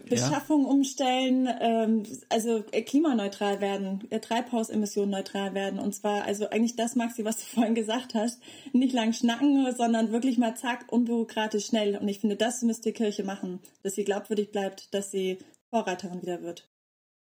Beschaffung 0.09 0.65
ja. 0.65 0.69
umstellen, 0.69 1.49
ähm, 1.61 2.03
also 2.29 2.65
äh, 2.73 2.83
klimaneutral 2.83 3.61
werden, 3.61 4.07
äh, 4.11 4.21
Treibhausemissionen 4.21 5.11
neutral 5.11 5.55
werden. 5.55 5.79
Und 5.79 5.95
zwar, 5.95 6.25
also 6.25 6.49
eigentlich 6.51 6.77
das, 6.77 6.97
Maxi, 6.97 7.25
was 7.25 7.39
du 7.39 7.45
vorhin 7.55 7.75
gesagt 7.75 8.15
hast, 8.15 8.41
nicht 8.73 8.93
lang 8.93 9.13
schnacken, 9.13 9.75
sondern 9.77 10.13
wirklich 10.13 10.39
mal 10.39 10.57
zack, 10.57 10.87
unbürokratisch 10.91 11.67
schnell. 11.67 11.97
Und 11.97 12.09
ich 12.09 12.21
finde, 12.21 12.37
das 12.37 12.63
müsste 12.63 12.91
die 12.91 12.95
Kirche 12.95 13.25
machen, 13.25 13.61
dass 13.83 13.95
sie 13.95 14.05
glaubwürdig 14.05 14.51
bleibt, 14.51 14.93
dass 14.95 15.11
sie 15.11 15.39
Vorreiterin 15.71 16.23
wieder 16.23 16.43
wird. 16.43 16.69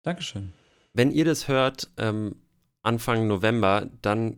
Dankeschön. 0.04 0.54
Wenn 0.94 1.12
ihr 1.12 1.26
das 1.26 1.48
hört, 1.48 1.90
ähm, 1.98 2.36
Anfang 2.82 3.28
November, 3.28 3.90
dann 4.02 4.38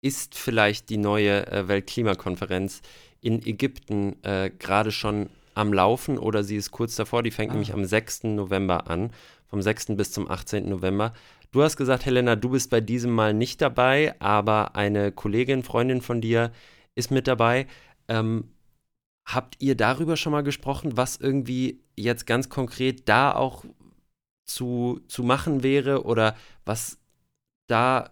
ist 0.00 0.34
vielleicht 0.34 0.88
die 0.88 0.96
neue 0.96 1.46
äh, 1.46 1.68
Weltklimakonferenz 1.68 2.82
in 3.22 3.40
Ägypten 3.46 4.22
äh, 4.22 4.50
gerade 4.50 4.92
schon 4.92 5.30
am 5.54 5.72
Laufen 5.72 6.18
oder 6.18 6.44
sie 6.44 6.56
ist 6.56 6.70
kurz 6.70 6.96
davor. 6.96 7.22
Die 7.22 7.30
fängt 7.30 7.50
ah. 7.50 7.54
nämlich 7.54 7.72
am 7.72 7.84
6. 7.84 8.24
November 8.24 8.90
an, 8.90 9.10
vom 9.46 9.62
6. 9.62 9.96
bis 9.96 10.12
zum 10.12 10.30
18. 10.30 10.68
November. 10.68 11.14
Du 11.52 11.62
hast 11.62 11.76
gesagt, 11.76 12.04
Helena, 12.04 12.36
du 12.36 12.50
bist 12.50 12.70
bei 12.70 12.80
diesem 12.80 13.12
Mal 13.12 13.32
nicht 13.34 13.60
dabei, 13.60 14.14
aber 14.20 14.74
eine 14.74 15.12
Kollegin, 15.12 15.62
Freundin 15.62 16.00
von 16.00 16.20
dir 16.20 16.50
ist 16.94 17.10
mit 17.10 17.26
dabei. 17.26 17.66
Ähm, 18.08 18.48
habt 19.26 19.56
ihr 19.60 19.76
darüber 19.76 20.16
schon 20.16 20.32
mal 20.32 20.42
gesprochen, 20.42 20.96
was 20.96 21.16
irgendwie 21.16 21.80
jetzt 21.96 22.26
ganz 22.26 22.48
konkret 22.48 23.08
da 23.08 23.34
auch 23.34 23.64
zu, 24.46 25.00
zu 25.08 25.22
machen 25.22 25.62
wäre 25.62 26.04
oder 26.04 26.36
was 26.64 26.98
da 27.68 28.10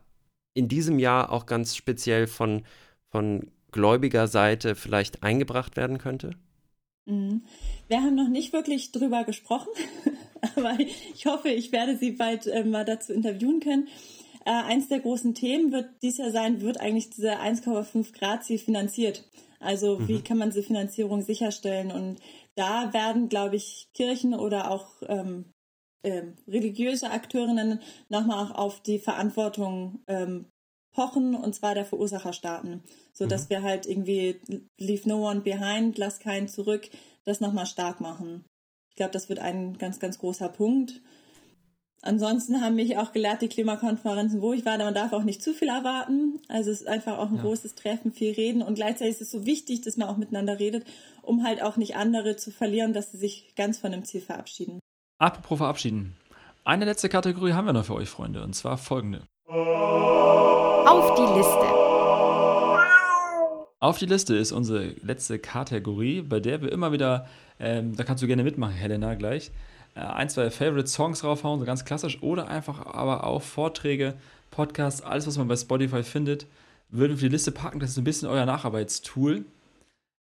in 0.55 0.69
diesem 0.69 0.99
Jahr 0.99 1.33
auch 1.33 1.47
ganz 1.47 1.77
speziell 1.77 2.27
von, 2.27 2.65
von 3.11 3.51
gläubiger 3.73 4.27
Seite 4.27 4.75
vielleicht 4.75 5.23
eingebracht 5.23 5.77
werden 5.77 5.99
könnte? 5.99 6.33
Mhm. 7.07 7.43
Wir 7.89 8.03
haben 8.03 8.15
noch 8.15 8.29
nicht 8.29 8.53
wirklich 8.53 8.93
drüber 8.93 9.25
gesprochen, 9.25 9.71
aber 10.57 10.79
ich 11.15 11.27
hoffe, 11.27 11.49
ich 11.49 11.73
werde 11.73 11.97
Sie 11.97 12.13
bald 12.13 12.47
äh, 12.47 12.65
mal 12.65 12.85
dazu 12.85 13.13
interviewen 13.13 13.61
können. 13.61 13.89
Äh, 14.45 14.51
eins 14.51 14.89
der 14.89 15.01
großen 15.01 15.35
Themen 15.35 15.73
wird 15.73 15.91
dies 16.03 16.19
Jahr 16.19 16.31
sein, 16.31 16.61
wird 16.61 16.81
eigentlich 16.81 17.11
diese 17.11 17.41
1,5 17.41 18.19
Grad 18.19 18.45
Ziel 18.45 18.59
finanziert. 18.59 19.25
Also 19.59 19.99
mhm. 19.99 20.09
wie 20.09 20.23
kann 20.23 20.39
man 20.39 20.51
diese 20.51 20.63
Finanzierung 20.63 21.23
sicherstellen? 21.23 21.91
Und 21.91 22.21
da 22.55 22.93
werden, 22.93 23.29
glaube 23.29 23.57
ich, 23.57 23.89
Kirchen 23.93 24.35
oder 24.35 24.71
auch 24.71 25.03
ähm, 25.07 25.45
ähm, 26.03 26.37
religiöse 26.49 27.11
Akteurinnen 27.11 27.81
nochmal 28.09 28.47
auch 28.47 28.51
auf 28.53 28.83
die 28.83 28.99
Verantwortung 28.99 30.01
ähm, 30.07 30.47
pochen, 30.93 31.35
und 31.35 31.55
zwar 31.55 31.75
der 31.75 31.85
Verursacherstaaten, 31.85 32.83
so 33.13 33.27
dass 33.27 33.45
mhm. 33.45 33.51
wir 33.51 33.63
halt 33.63 33.87
irgendwie 33.87 34.41
leave 34.79 35.09
no 35.09 35.29
one 35.29 35.41
behind, 35.41 35.99
lass 35.99 36.19
keinen 36.19 36.49
zurück, 36.49 36.89
das 37.25 37.41
nochmal 37.41 37.67
stark 37.67 38.01
machen. 38.01 38.45
Ich 38.91 38.97
glaube, 38.97 39.13
das 39.13 39.29
wird 39.29 39.39
ein 39.39 39.79
ganz, 39.79 39.99
ganz 40.01 40.19
großer 40.19 40.49
Punkt. 40.49 41.01
Ansonsten 42.03 42.63
haben 42.63 42.77
mich 42.77 42.97
auch 42.97 43.13
gelehrt, 43.13 43.43
die 43.43 43.49
Klimakonferenzen, 43.49 44.41
wo 44.41 44.55
ich 44.55 44.65
war, 44.65 44.79
man 44.79 44.95
darf 44.95 45.13
auch 45.13 45.23
nicht 45.23 45.43
zu 45.43 45.53
viel 45.53 45.69
erwarten. 45.69 46.41
Also 46.49 46.71
es 46.71 46.81
ist 46.81 46.89
einfach 46.89 47.19
auch 47.19 47.29
ein 47.29 47.37
ja. 47.37 47.43
großes 47.43 47.75
Treffen, 47.75 48.13
viel 48.13 48.33
reden 48.33 48.63
und 48.63 48.75
gleichzeitig 48.75 49.17
ist 49.17 49.21
es 49.23 49.31
so 49.31 49.45
wichtig, 49.45 49.83
dass 49.83 49.99
man 49.99 50.09
auch 50.09 50.17
miteinander 50.17 50.59
redet, 50.59 50.87
um 51.23 51.45
halt 51.45 51.63
auch 51.63 51.77
nicht 51.77 51.97
andere 51.97 52.37
zu 52.37 52.51
verlieren, 52.51 52.95
dass 52.95 53.13
sie 53.13 53.19
sich 53.19 53.55
ganz 53.55 53.79
von 53.79 53.93
dem 53.93 54.05
Ziel 54.05 54.23
verabschieden. 54.23 54.81
Apropos 55.19 55.59
verabschieden. 55.59 56.17
Eine 56.65 56.87
letzte 56.87 57.11
Kategorie 57.11 57.53
haben 57.53 57.67
wir 57.67 57.75
noch 57.75 57.85
für 57.85 57.95
euch, 57.95 58.09
Freunde, 58.09 58.43
und 58.43 58.55
zwar 58.55 58.79
folgende. 58.79 59.23
Auf 60.91 61.15
die 61.15 61.23
Liste. 61.39 61.67
Auf 63.79 63.99
die 63.99 64.07
Liste 64.07 64.35
ist 64.35 64.51
unsere 64.51 64.89
letzte 65.05 65.39
Kategorie, 65.39 66.21
bei 66.21 66.41
der 66.41 66.63
wir 66.63 66.73
immer 66.73 66.91
wieder, 66.91 67.29
ähm, 67.61 67.95
da 67.95 68.03
kannst 68.03 68.25
du 68.25 68.27
gerne 68.27 68.43
mitmachen, 68.43 68.75
Helena, 68.75 69.15
gleich, 69.15 69.53
äh, 69.95 70.01
ein, 70.01 70.29
zwei 70.29 70.51
Favorite 70.51 70.89
Songs 70.89 71.23
raufhauen, 71.23 71.61
so 71.61 71.65
ganz 71.65 71.85
klassisch, 71.85 72.21
oder 72.25 72.49
einfach 72.49 72.85
aber 72.87 73.23
auch 73.23 73.41
Vorträge, 73.41 74.15
Podcasts, 74.51 75.01
alles, 75.01 75.29
was 75.29 75.39
man 75.39 75.47
bei 75.47 75.55
Spotify 75.55 76.03
findet, 76.03 76.49
würden 76.89 77.13
wir 77.13 77.19
für 77.19 77.27
die 77.27 77.37
Liste 77.37 77.53
packen. 77.53 77.79
Das 77.79 77.91
ist 77.91 77.99
ein 77.99 78.03
bisschen 78.03 78.29
euer 78.29 78.45
Nacharbeitstool. 78.45 79.45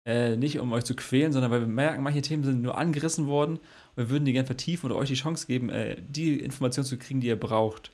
Äh, 0.06 0.36
nicht 0.36 0.60
um 0.60 0.72
euch 0.72 0.84
zu 0.84 0.94
quälen, 0.94 1.32
sondern 1.32 1.50
weil 1.50 1.62
wir 1.62 1.66
merken, 1.66 2.04
manche 2.04 2.22
Themen 2.22 2.44
sind 2.44 2.62
nur 2.62 2.78
angerissen 2.78 3.26
worden. 3.26 3.58
Wir 3.96 4.08
würden 4.08 4.24
die 4.24 4.32
gerne 4.32 4.46
vertiefen 4.46 4.88
oder 4.88 5.00
euch 5.00 5.08
die 5.08 5.14
Chance 5.14 5.48
geben, 5.48 5.68
äh, 5.68 5.96
die 6.00 6.38
Informationen 6.38 6.86
zu 6.86 6.96
kriegen, 6.96 7.20
die 7.20 7.26
ihr 7.26 7.40
braucht. 7.40 7.90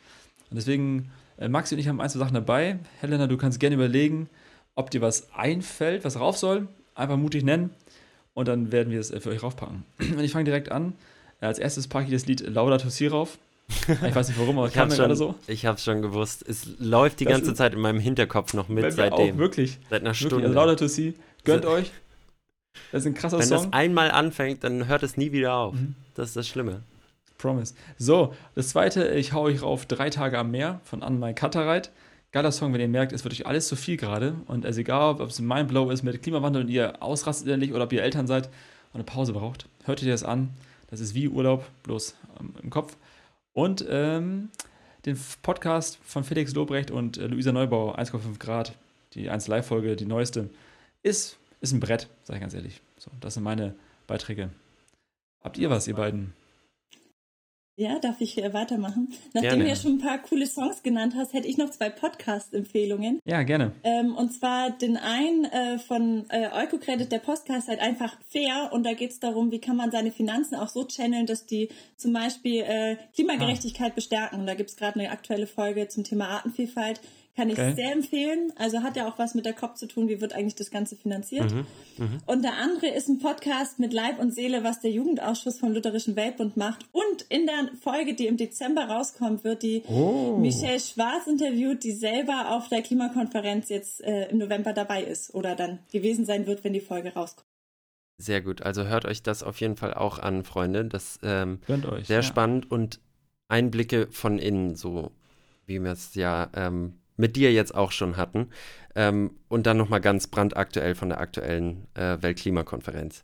Und 0.51 0.57
deswegen, 0.57 1.11
Maxi 1.39 1.75
und 1.75 1.81
ich 1.81 1.89
haben 1.89 2.01
ein, 2.01 2.09
zwei 2.09 2.19
Sachen 2.19 2.35
dabei. 2.35 2.79
Helena, 3.01 3.27
du 3.27 3.37
kannst 3.37 3.61
gerne 3.61 3.75
überlegen, 3.75 4.29
ob 4.75 4.91
dir 4.91 5.01
was 5.01 5.33
einfällt, 5.35 6.05
was 6.05 6.19
rauf 6.19 6.37
soll. 6.37 6.69
Einfach 6.95 7.17
mutig 7.17 7.45
nennen 7.45 7.71
und 8.37 8.49
dann 8.49 8.71
werden 8.71 8.93
wir 8.93 9.01
es 9.01 9.11
äh, 9.11 9.19
für 9.19 9.31
euch 9.31 9.43
raufpacken. 9.43 9.85
Und 9.99 10.21
ich 10.21 10.33
fange 10.33 10.45
direkt 10.45 10.71
an. 10.71 10.93
Als 11.41 11.59
erstes 11.59 11.89
packe 11.89 12.07
ich 12.07 12.13
das 12.13 12.27
Lied 12.27 12.41
Laudato 12.41 12.91
Si 12.91 13.07
rauf. 13.07 13.39
Ich 13.69 14.15
weiß 14.15 14.29
nicht 14.29 14.39
warum, 14.39 14.59
aber 14.59 14.69
kam 14.71 14.89
mir 14.89 14.97
gerade 14.97 15.17
so. 15.17 15.35
Ich 15.47 15.65
habe 15.65 15.77
es 15.77 15.85
schon 15.85 16.03
gewusst. 16.03 16.47
Es 16.47 16.69
läuft 16.79 17.21
die 17.21 17.25
das 17.25 17.33
ganze 17.33 17.55
Zeit 17.55 17.73
in 17.73 17.81
meinem 17.81 17.99
Hinterkopf 17.99 18.53
noch 18.53 18.69
mit 18.69 18.93
seitdem. 18.93 19.35
Auch, 19.35 19.39
wirklich. 19.39 19.79
Seit 19.89 20.03
einer 20.03 20.13
Stunde. 20.13 20.37
Wirklich, 20.37 20.49
also 20.49 20.61
Laudato 20.61 20.87
Si. 20.87 21.15
Gönnt 21.45 21.65
so, 21.65 21.71
euch. 21.71 21.91
Das 22.93 23.03
ist 23.03 23.07
ein 23.07 23.15
krasser 23.15 23.39
Wenn 23.39 23.47
Song. 23.47 23.63
Wenn 23.65 23.71
das 23.71 23.79
einmal 23.79 24.11
anfängt, 24.11 24.63
dann 24.65 24.87
hört 24.87 25.03
es 25.03 25.17
nie 25.17 25.33
wieder 25.33 25.55
auf. 25.55 25.75
Mhm. 25.75 25.95
Das 26.15 26.29
ist 26.29 26.37
das 26.37 26.47
Schlimme. 26.47 26.83
Promise. 27.39 27.75
So, 27.99 28.35
das 28.55 28.69
zweite, 28.69 29.09
ich 29.09 29.33
hau 29.33 29.43
euch 29.43 29.63
auf 29.63 29.87
Drei 29.87 30.11
Tage 30.11 30.39
am 30.39 30.51
Meer 30.51 30.81
von 30.85 31.03
Anmai 31.03 31.33
Kattereit. 31.33 31.91
Geiler 32.33 32.53
Song, 32.53 32.73
wenn 32.73 32.81
ihr 32.81 32.89
merkt, 32.89 33.13
es 33.13 33.25
wird 33.25 33.35
euch 33.35 33.47
alles 33.47 33.69
zu 33.69 33.77
viel 33.77 33.97
gerade. 33.97 34.35
Und 34.47 34.65
es 34.65 34.73
ist 34.73 34.79
egal, 34.79 35.21
ob 35.21 35.31
es 35.31 35.39
ein 35.39 35.47
Mindblow 35.47 35.91
ist 35.91 36.03
mit 36.03 36.23
Klimawandel 36.23 36.63
und 36.63 36.69
ihr 36.69 37.03
ausrastet 37.03 37.49
endlich 37.49 37.73
oder 37.73 37.85
ob 37.85 37.93
ihr 37.93 38.03
Eltern 38.03 38.27
seid 38.27 38.47
und 38.93 38.97
eine 38.97 39.05
Pause 39.05 39.33
braucht. 39.33 39.67
Hört 39.85 40.03
ihr 40.03 40.11
das 40.11 40.25
an. 40.25 40.51
Das 40.91 41.01
ist 41.01 41.15
wie 41.15 41.29
Urlaub, 41.29 41.65
bloß 41.83 42.15
ähm, 42.41 42.55
im 42.63 42.71
Kopf. 42.71 42.97
Und 43.53 43.85
ähm, 43.89 44.51
den 45.07 45.19
Podcast 45.43 45.99
von 46.05 46.25
Felix 46.25 46.55
Lobrecht 46.55 46.91
und 46.91 47.17
äh, 47.17 47.27
Luisa 47.27 47.53
Neubau, 47.53 47.95
1,5 47.95 48.39
Grad, 48.39 48.73
die 49.15 49.31
1 49.31 49.49
Live-Folge, 49.49 49.97
die 49.97 50.05
neueste, 50.05 50.51
ist, 51.03 51.39
ist 51.61 51.73
ein 51.73 51.81
Brett, 51.81 52.09
sage 52.25 52.39
ich 52.39 52.41
ganz 52.41 52.55
ehrlich. 52.55 52.81
So, 52.99 53.11
das 53.21 53.35
sind 53.35 53.45
meine 53.45 53.75
Beiträge. 54.07 54.51
Habt 55.43 55.59
ihr 55.59 55.71
was, 55.71 55.87
ihr 55.87 55.95
beiden? 55.95 56.33
Ja, 57.79 57.99
darf 57.99 58.23
ich 58.23 58.43
äh, 58.43 58.55
weitermachen? 58.55 59.13
Nachdem 59.35 59.51
gerne. 59.51 59.65
du 59.65 59.69
ja 59.69 59.77
schon 59.77 59.93
ein 59.97 59.99
paar 59.99 60.19
coole 60.19 60.47
Songs 60.47 60.83
genannt 60.83 61.15
hast, 61.15 61.35
hätte 61.35 61.47
ich 61.47 61.59
noch 61.59 61.69
zwei 61.69 61.91
Podcast-Empfehlungen. 61.91 63.21
Ja, 63.27 63.43
gerne. 63.43 63.73
Ähm, 63.85 64.17
und 64.17 64.33
zwar 64.33 64.71
den 64.71 64.97
einen 64.97 65.45
äh, 65.45 65.79
von 65.79 66.25
äh, 66.31 66.49
Eukocredit, 66.55 67.13
der 67.13 67.19
Podcast 67.19 67.69
halt 67.69 67.81
einfach 67.81 68.17
fair 68.31 68.71
und 68.73 68.85
da 68.85 68.95
geht 68.95 69.11
es 69.11 69.21
darum, 69.21 69.51
wie 69.51 69.61
kann 69.61 69.77
man 69.77 69.91
seine 69.91 70.11
Finanzen 70.11 70.55
auch 70.55 70.71
so 70.71 70.87
channeln, 70.87 71.27
dass 71.27 71.45
die 71.45 71.69
zum 71.99 72.15
Beispiel 72.15 72.63
äh, 72.63 72.97
Klimagerechtigkeit 73.15 73.93
ah. 73.93 73.95
bestärken. 73.95 74.41
Und 74.41 74.47
da 74.47 74.55
gibt 74.55 74.71
es 74.71 74.77
gerade 74.77 74.99
eine 74.99 75.11
aktuelle 75.11 75.47
Folge 75.47 75.87
zum 75.89 76.03
Thema 76.03 76.29
Artenvielfalt. 76.29 77.03
Kann 77.37 77.51
ich 77.51 77.59
okay. 77.59 77.75
sehr 77.75 77.93
empfehlen. 77.93 78.51
Also 78.57 78.83
hat 78.83 78.97
ja 78.97 79.07
auch 79.07 79.19
was 79.19 79.35
mit 79.35 79.45
der 79.45 79.53
COP 79.53 79.77
zu 79.77 79.87
tun, 79.87 80.09
wie 80.09 80.23
wird 80.23 80.33
eigentlich 80.33 80.55
das 80.55 80.71
Ganze 80.71 80.97
finanziert. 80.97 81.53
Mhm, 81.53 81.67
mh. 81.99 82.07
Und 82.25 82.43
der 82.43 82.55
andere 82.55 82.89
ist 82.89 83.09
ein 83.09 83.19
Podcast 83.19 83.79
mit 83.79 83.93
Leib 83.93 84.19
und 84.19 84.35
Seele, 84.35 84.65
was 84.65 84.81
der 84.81 84.91
Jugendausschuss 84.91 85.59
vom 85.59 85.73
Lutherischen 85.73 86.17
Weltbund 86.17 86.57
macht. 86.57 86.87
Und 86.93 87.27
in 87.29 87.45
der 87.45 87.71
Folge, 87.83 88.15
die 88.15 88.27
im 88.27 88.39
Dezember 88.39 88.85
rauskommt, 88.85 89.45
wird 89.45 89.63
die 89.63 89.83
oh. 89.87 90.39
Michelle 90.39 90.81
Schwarz 90.81 91.27
interviewt, 91.27 91.85
die 91.85 91.93
selber 91.93 92.57
auf 92.57 92.69
der 92.69 92.81
Klimakonferenz 92.81 93.69
jetzt 93.69 94.01
äh, 94.03 94.31
im 94.31 94.39
November 94.39 94.73
dabei 94.73 95.05
ist 95.05 95.35
oder 95.35 95.55
dann 95.55 95.81
gewesen 95.93 96.25
sein 96.25 96.47
wird, 96.47 96.65
wenn 96.65 96.73
die 96.73 96.81
Folge 96.81 97.13
rauskommt. 97.13 97.47
Sehr 98.19 98.41
gut. 98.41 98.63
Also 98.63 98.87
hört 98.87 99.05
euch 99.05 99.23
das 99.23 99.43
auf 99.43 99.61
jeden 99.61 99.77
Fall 99.77 99.93
auch 99.93 100.19
an, 100.19 100.43
Freunde. 100.43 100.87
Das 100.87 101.19
ähm, 101.23 101.61
euch, 101.69 102.07
sehr 102.07 102.17
ja. 102.17 102.23
spannend 102.23 102.71
und 102.71 102.99
Einblicke 103.49 104.09
von 104.11 104.39
innen, 104.39 104.75
so 104.75 105.13
wie 105.67 105.83
wir 105.83 105.93
es 105.93 106.15
ja 106.15 106.49
ähm, 106.55 106.95
mit 107.17 107.37
dir 107.37 107.53
jetzt 107.53 107.75
auch 107.75 107.93
schon 107.93 108.17
hatten. 108.17 108.49
Ähm, 108.95 109.33
und 109.49 109.67
dann 109.67 109.77
nochmal 109.77 110.01
ganz 110.01 110.27
brandaktuell 110.27 110.95
von 110.95 111.09
der 111.09 111.21
aktuellen 111.21 111.87
äh, 111.95 112.19
Weltklimakonferenz. 112.21 113.23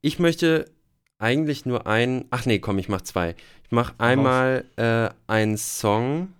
Ich 0.00 0.18
möchte 0.18 0.70
eigentlich 1.18 1.64
nur 1.66 1.86
ein. 1.86 2.26
Ach 2.30 2.46
nee, 2.46 2.58
komm, 2.58 2.78
ich 2.78 2.88
mach 2.88 3.02
zwei. 3.02 3.34
Ich 3.64 3.70
mach 3.70 3.94
einmal 3.98 4.64
äh, 4.76 5.08
einen 5.26 5.56
Song. 5.56 6.32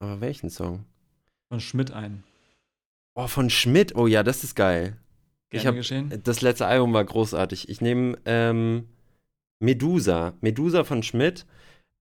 Aber 0.00 0.20
welchen 0.20 0.50
Song? 0.50 0.84
Von 1.50 1.60
Schmidt 1.60 1.92
einen. 1.92 2.24
Oh, 3.14 3.26
von 3.26 3.50
Schmidt. 3.50 3.96
Oh 3.96 4.06
ja, 4.06 4.22
das 4.22 4.44
ist 4.44 4.54
geil. 4.54 4.96
Gerne 5.50 5.60
ich 5.62 5.66
hab, 5.66 5.74
geschehen. 5.74 6.20
Das 6.22 6.42
letzte 6.42 6.66
Album 6.66 6.92
war 6.92 7.04
großartig. 7.04 7.68
Ich 7.68 7.80
nehme 7.80 8.18
ähm, 8.26 8.86
Medusa. 9.60 10.34
Medusa 10.40 10.84
von 10.84 11.02
Schmidt. 11.02 11.46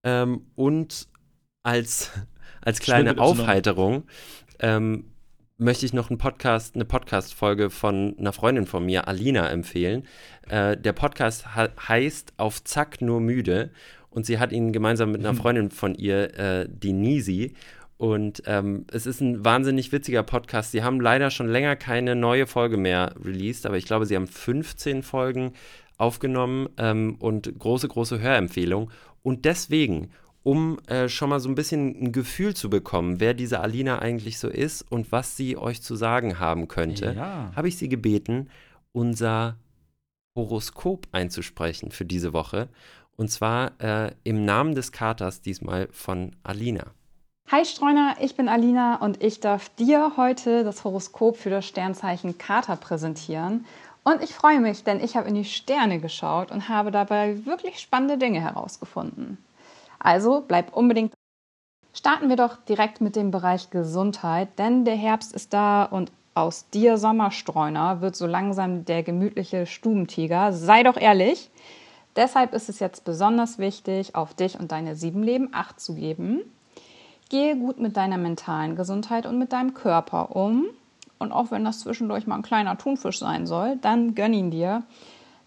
Ähm, 0.04 0.46
und 0.56 1.08
als 1.64 2.12
als 2.68 2.82
kleine 2.82 3.18
Aufheiterung 3.18 4.04
ähm, 4.60 5.06
möchte 5.58 5.86
ich 5.86 5.94
noch 5.94 6.10
einen 6.10 6.18
Podcast, 6.18 6.76
eine 6.76 6.84
Podcast-Folge 6.84 7.70
von 7.70 8.14
einer 8.20 8.34
Freundin 8.34 8.66
von 8.66 8.86
mir, 8.86 9.08
Alina, 9.08 9.50
empfehlen. 9.50 10.04
Äh, 10.50 10.76
der 10.76 10.92
Podcast 10.92 11.56
heißt 11.56 12.34
Auf 12.36 12.62
Zack 12.66 13.00
nur 13.00 13.22
müde 13.22 13.72
und 14.10 14.26
sie 14.26 14.38
hat 14.38 14.52
ihn 14.52 14.74
gemeinsam 14.74 15.14
mit 15.14 15.22
einer 15.22 15.32
mhm. 15.32 15.38
Freundin 15.38 15.72
von 15.72 15.96
ihr, 15.96 16.38
äh, 16.38 16.68
die 16.70 16.92
Nisi. 16.92 17.54
Und 17.96 18.44
ähm, 18.46 18.86
es 18.92 19.06
ist 19.06 19.22
ein 19.22 19.46
wahnsinnig 19.46 19.94
witziger 19.94 20.24
Podcast. 20.24 20.74
Sie 20.74 20.84
haben 20.84 21.00
leider 21.00 21.32
schon 21.32 21.48
länger 21.48 21.78
keine 21.78 22.18
neue 22.18 22.48
Folge 22.48 22.76
mehr 22.76 23.16
released, 23.24 23.66
aber 23.66 23.78
ich 23.78 23.86
glaube, 23.86 24.06
sie 24.06 24.18
haben 24.18 24.28
15 24.28 25.04
Folgen 25.04 25.54
aufgenommen 25.98 26.68
ähm, 26.78 27.16
und 27.20 27.58
große, 27.58 27.88
große 27.88 28.20
Hörempfehlung. 28.20 28.92
Und 29.24 29.46
deswegen 29.46 30.10
um 30.48 30.80
äh, 30.88 31.10
schon 31.10 31.30
mal 31.30 31.42
so 31.42 31.50
ein 31.50 31.56
bisschen 31.56 32.02
ein 32.02 32.12
Gefühl 32.14 32.56
zu 32.56 32.70
bekommen, 32.70 33.20
wer 33.20 33.34
diese 33.34 33.60
Alina 33.60 34.00
eigentlich 34.00 34.40
so 34.40 34.48
ist 34.48 34.82
und 34.90 35.12
was 35.12 35.36
sie 35.36 35.58
euch 35.58 35.82
zu 35.82 35.98
sagen 35.98 36.40
haben 36.40 36.70
könnte, 36.70 37.16
ja. 37.18 37.52
habe 37.54 37.68
ich 37.68 37.78
sie 37.78 37.90
gebeten, 37.90 38.50
unser 38.94 39.58
Horoskop 40.38 41.06
einzusprechen 41.12 41.92
für 41.92 42.06
diese 42.06 42.32
Woche. 42.32 42.70
Und 43.18 43.30
zwar 43.30 43.74
äh, 43.82 44.12
im 44.24 44.46
Namen 44.46 44.74
des 44.74 44.94
Katers 44.94 45.42
diesmal 45.42 45.90
von 45.92 46.34
Alina. 46.44 46.86
Hi 47.52 47.66
Streuner, 47.66 48.16
ich 48.22 48.38
bin 48.38 48.48
Alina 48.48 49.02
und 49.02 49.22
ich 49.22 49.42
darf 49.42 49.68
dir 49.76 50.14
heute 50.16 50.64
das 50.64 50.86
Horoskop 50.86 51.36
für 51.36 51.50
das 51.50 51.66
Sternzeichen 51.66 52.38
Kater 52.38 52.78
präsentieren. 52.78 53.66
Und 54.06 54.24
ich 54.24 54.34
freue 54.34 54.62
mich, 54.62 54.86
denn 54.86 55.04
ich 55.04 55.18
habe 55.18 55.28
in 55.28 55.36
die 55.36 55.44
Sterne 55.44 56.00
geschaut 56.00 56.52
und 56.52 56.70
habe 56.70 56.92
dabei 56.92 57.46
wirklich 57.46 57.80
spannende 57.80 58.18
Dinge 58.18 58.40
herausgefunden. 58.40 59.38
Also 60.00 60.44
bleib 60.48 60.76
unbedingt. 60.76 61.14
Starten 61.94 62.30
wir 62.30 62.36
doch 62.36 62.58
direkt 62.58 63.02
mit 63.02 63.16
dem 63.16 63.32
Bereich 63.32 63.70
Gesundheit, 63.70 64.60
denn 64.60 64.86
der 64.86 64.96
Herbst 64.96 65.34
ist 65.34 65.54
da 65.54 65.84
und 65.84 66.12
aus 66.36 66.70
dir 66.70 66.98
Sommerstreuner 66.98 68.02
wird 68.02 68.16
so 68.16 68.28
langsam 68.28 68.86
der 68.86 69.02
gemütliche 69.02 69.66
Stubentiger. 69.66 70.54
Sei 70.54 70.84
doch 70.84 70.98
ehrlich. 70.98 71.50
Deshalb 72.16 72.54
ist 72.54 72.70
es 72.70 72.80
jetzt 72.80 73.06
besonders 73.06 73.58
wichtig, 73.58 74.16
auf 74.16 74.34
dich 74.34 74.60
und 74.60 74.72
deine 74.72 74.96
sieben 74.96 75.24
Leben 75.24 75.50
Acht 75.54 75.80
zu 75.80 75.96
geben. 75.96 76.42
Gehe 77.30 77.56
gut 77.58 77.80
mit 77.80 77.98
deiner 77.98 78.18
mentalen 78.18 78.76
Gesundheit 78.76 79.26
und 79.26 79.38
mit 79.38 79.54
deinem 79.54 79.74
Körper 79.74 80.36
um. 80.36 80.66
Und 81.20 81.32
auch 81.32 81.52
wenn 81.52 81.66
das 81.66 81.80
zwischendurch 81.80 82.28
mal 82.28 82.36
ein 82.36 82.44
kleiner 82.44 82.78
Thunfisch 82.78 83.20
sein 83.20 83.48
soll, 83.48 83.78
dann 83.78 84.16
gönn 84.16 84.34
ihn 84.34 84.52
dir. 84.52 84.84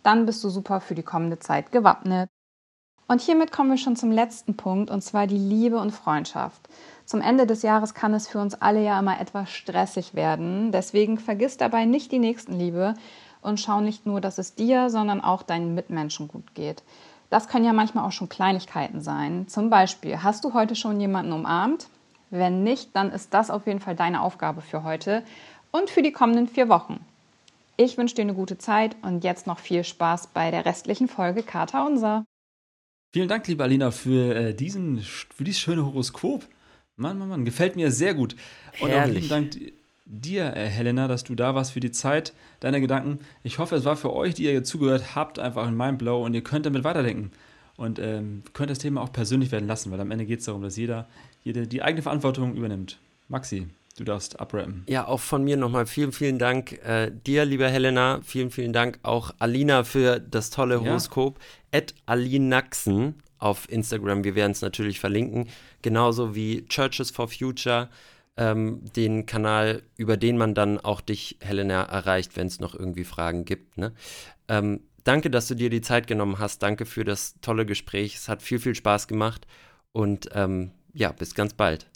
Dann 0.02 0.26
bist 0.26 0.42
du 0.44 0.48
super 0.48 0.80
für 0.80 0.94
die 0.94 1.02
kommende 1.02 1.38
Zeit 1.38 1.72
gewappnet. 1.72 2.29
Und 3.10 3.20
hiermit 3.20 3.50
kommen 3.50 3.70
wir 3.70 3.76
schon 3.76 3.96
zum 3.96 4.12
letzten 4.12 4.56
Punkt, 4.56 4.88
und 4.88 5.02
zwar 5.02 5.26
die 5.26 5.36
Liebe 5.36 5.78
und 5.78 5.90
Freundschaft. 5.90 6.68
Zum 7.06 7.20
Ende 7.20 7.44
des 7.44 7.62
Jahres 7.62 7.92
kann 7.92 8.14
es 8.14 8.28
für 8.28 8.38
uns 8.38 8.54
alle 8.54 8.84
ja 8.84 8.96
immer 9.00 9.20
etwas 9.20 9.50
stressig 9.50 10.14
werden. 10.14 10.70
Deswegen 10.70 11.18
vergiss 11.18 11.56
dabei 11.56 11.86
nicht 11.86 12.12
die 12.12 12.20
Nächstenliebe 12.20 12.94
und 13.42 13.58
schau 13.58 13.80
nicht 13.80 14.06
nur, 14.06 14.20
dass 14.20 14.38
es 14.38 14.54
dir, 14.54 14.90
sondern 14.90 15.20
auch 15.20 15.42
deinen 15.42 15.74
Mitmenschen 15.74 16.28
gut 16.28 16.54
geht. 16.54 16.84
Das 17.30 17.48
können 17.48 17.64
ja 17.64 17.72
manchmal 17.72 18.06
auch 18.06 18.12
schon 18.12 18.28
Kleinigkeiten 18.28 19.00
sein. 19.00 19.48
Zum 19.48 19.70
Beispiel, 19.70 20.22
hast 20.22 20.44
du 20.44 20.54
heute 20.54 20.76
schon 20.76 21.00
jemanden 21.00 21.32
umarmt? 21.32 21.88
Wenn 22.30 22.62
nicht, 22.62 22.94
dann 22.94 23.10
ist 23.10 23.34
das 23.34 23.50
auf 23.50 23.66
jeden 23.66 23.80
Fall 23.80 23.96
deine 23.96 24.22
Aufgabe 24.22 24.60
für 24.60 24.84
heute 24.84 25.24
und 25.72 25.90
für 25.90 26.02
die 26.02 26.12
kommenden 26.12 26.46
vier 26.46 26.68
Wochen. 26.68 27.04
Ich 27.76 27.98
wünsche 27.98 28.14
dir 28.14 28.22
eine 28.22 28.34
gute 28.34 28.56
Zeit 28.56 28.94
und 29.02 29.24
jetzt 29.24 29.48
noch 29.48 29.58
viel 29.58 29.82
Spaß 29.82 30.28
bei 30.28 30.52
der 30.52 30.64
restlichen 30.64 31.08
Folge 31.08 31.42
Kater 31.42 31.84
Unser. 31.84 32.24
Vielen 33.12 33.28
Dank, 33.28 33.48
liebe 33.48 33.64
Alina, 33.64 33.90
für, 33.90 34.36
äh, 34.36 34.54
diesen, 34.54 35.00
für 35.00 35.42
dieses 35.42 35.60
schöne 35.60 35.84
Horoskop. 35.84 36.46
Mann, 36.96 37.18
Mann, 37.18 37.28
Mann, 37.28 37.44
gefällt 37.44 37.74
mir 37.74 37.90
sehr 37.90 38.14
gut. 38.14 38.36
Und 38.80 38.90
Herrlich. 38.90 39.16
auch 39.16 39.18
vielen 39.18 39.28
Dank 39.28 39.72
dir, 40.04 40.54
äh, 40.54 40.66
Helena, 40.66 41.08
dass 41.08 41.24
du 41.24 41.34
da 41.34 41.56
warst 41.56 41.72
für 41.72 41.80
die 41.80 41.90
Zeit, 41.90 42.32
deine 42.60 42.80
Gedanken. 42.80 43.18
Ich 43.42 43.58
hoffe, 43.58 43.74
es 43.74 43.84
war 43.84 43.96
für 43.96 44.12
euch, 44.12 44.34
die 44.34 44.44
ihr 44.44 44.62
zugehört 44.62 45.16
habt, 45.16 45.40
einfach 45.40 45.66
ein 45.66 45.76
Mindblow 45.76 46.24
und 46.24 46.34
ihr 46.34 46.42
könnt 46.42 46.66
damit 46.66 46.84
weiterdenken. 46.84 47.32
Und 47.76 47.98
ähm, 47.98 48.42
könnt 48.52 48.70
das 48.70 48.78
Thema 48.78 49.00
auch 49.00 49.12
persönlich 49.12 49.50
werden 49.50 49.66
lassen, 49.66 49.90
weil 49.90 50.00
am 50.00 50.10
Ende 50.10 50.26
geht 50.26 50.40
es 50.40 50.44
darum, 50.44 50.62
dass 50.62 50.76
jeder, 50.76 51.08
jede 51.42 51.66
die 51.66 51.82
eigene 51.82 52.02
Verantwortung 52.02 52.54
übernimmt. 52.54 52.98
Maxi, 53.28 53.66
du 54.00 54.04
darfst 54.04 54.40
abrappen. 54.40 54.84
Ja, 54.88 55.06
auch 55.06 55.20
von 55.20 55.44
mir 55.44 55.56
nochmal 55.56 55.86
vielen, 55.86 56.12
vielen 56.12 56.38
Dank 56.38 56.72
äh, 56.84 57.12
dir, 57.26 57.44
lieber 57.44 57.68
Helena. 57.68 58.20
Vielen, 58.24 58.50
vielen 58.50 58.72
Dank 58.72 58.98
auch 59.02 59.32
Alina 59.38 59.84
für 59.84 60.18
das 60.18 60.50
tolle 60.50 60.80
Horoskop. 60.80 61.38
Ja 61.38 61.44
at 61.72 61.94
Alinaxen 62.06 63.22
auf 63.38 63.70
Instagram. 63.70 64.24
Wir 64.24 64.34
werden 64.34 64.52
es 64.52 64.62
natürlich 64.62 65.00
verlinken. 65.00 65.48
Genauso 65.82 66.34
wie 66.34 66.66
Churches 66.66 67.10
for 67.10 67.28
Future, 67.28 67.88
ähm, 68.36 68.82
den 68.96 69.26
Kanal, 69.26 69.82
über 69.96 70.16
den 70.16 70.36
man 70.36 70.54
dann 70.54 70.78
auch 70.78 71.00
dich, 71.00 71.38
Helena, 71.40 71.82
erreicht, 71.82 72.36
wenn 72.36 72.46
es 72.46 72.60
noch 72.60 72.74
irgendwie 72.74 73.04
Fragen 73.04 73.44
gibt. 73.44 73.78
Ne? 73.78 73.92
Ähm, 74.48 74.80
danke, 75.04 75.30
dass 75.30 75.48
du 75.48 75.54
dir 75.54 75.70
die 75.70 75.80
Zeit 75.80 76.06
genommen 76.06 76.38
hast. 76.38 76.62
Danke 76.62 76.86
für 76.86 77.04
das 77.04 77.34
tolle 77.40 77.66
Gespräch. 77.66 78.16
Es 78.16 78.28
hat 78.28 78.42
viel, 78.42 78.58
viel 78.58 78.74
Spaß 78.74 79.08
gemacht. 79.08 79.46
Und 79.92 80.28
ähm, 80.34 80.72
ja, 80.92 81.12
bis 81.12 81.34
ganz 81.34 81.54
bald. 81.54 81.89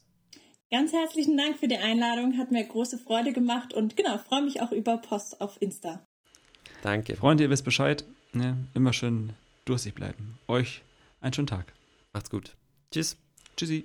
Ganz 0.70 0.92
herzlichen 0.92 1.36
Dank 1.36 1.58
für 1.58 1.68
die 1.68 1.76
Einladung, 1.76 2.36
hat 2.38 2.50
mir 2.50 2.64
große 2.64 2.98
Freude 2.98 3.32
gemacht 3.32 3.72
und 3.72 3.96
genau, 3.96 4.18
freue 4.18 4.42
mich 4.42 4.60
auch 4.60 4.72
über 4.72 4.96
Post 4.98 5.40
auf 5.40 5.60
Insta. 5.60 6.04
Danke. 6.82 7.16
Freunde, 7.16 7.44
ihr 7.44 7.50
wisst 7.50 7.64
Bescheid. 7.64 8.04
Ne? 8.32 8.56
Immer 8.74 8.92
schön 8.92 9.34
durstig 9.64 9.94
bleiben. 9.94 10.38
Euch 10.48 10.82
einen 11.20 11.32
schönen 11.32 11.46
Tag. 11.46 11.72
Macht's 12.12 12.30
gut. 12.30 12.54
Tschüss. 12.90 13.16
Tschüssi. 13.56 13.84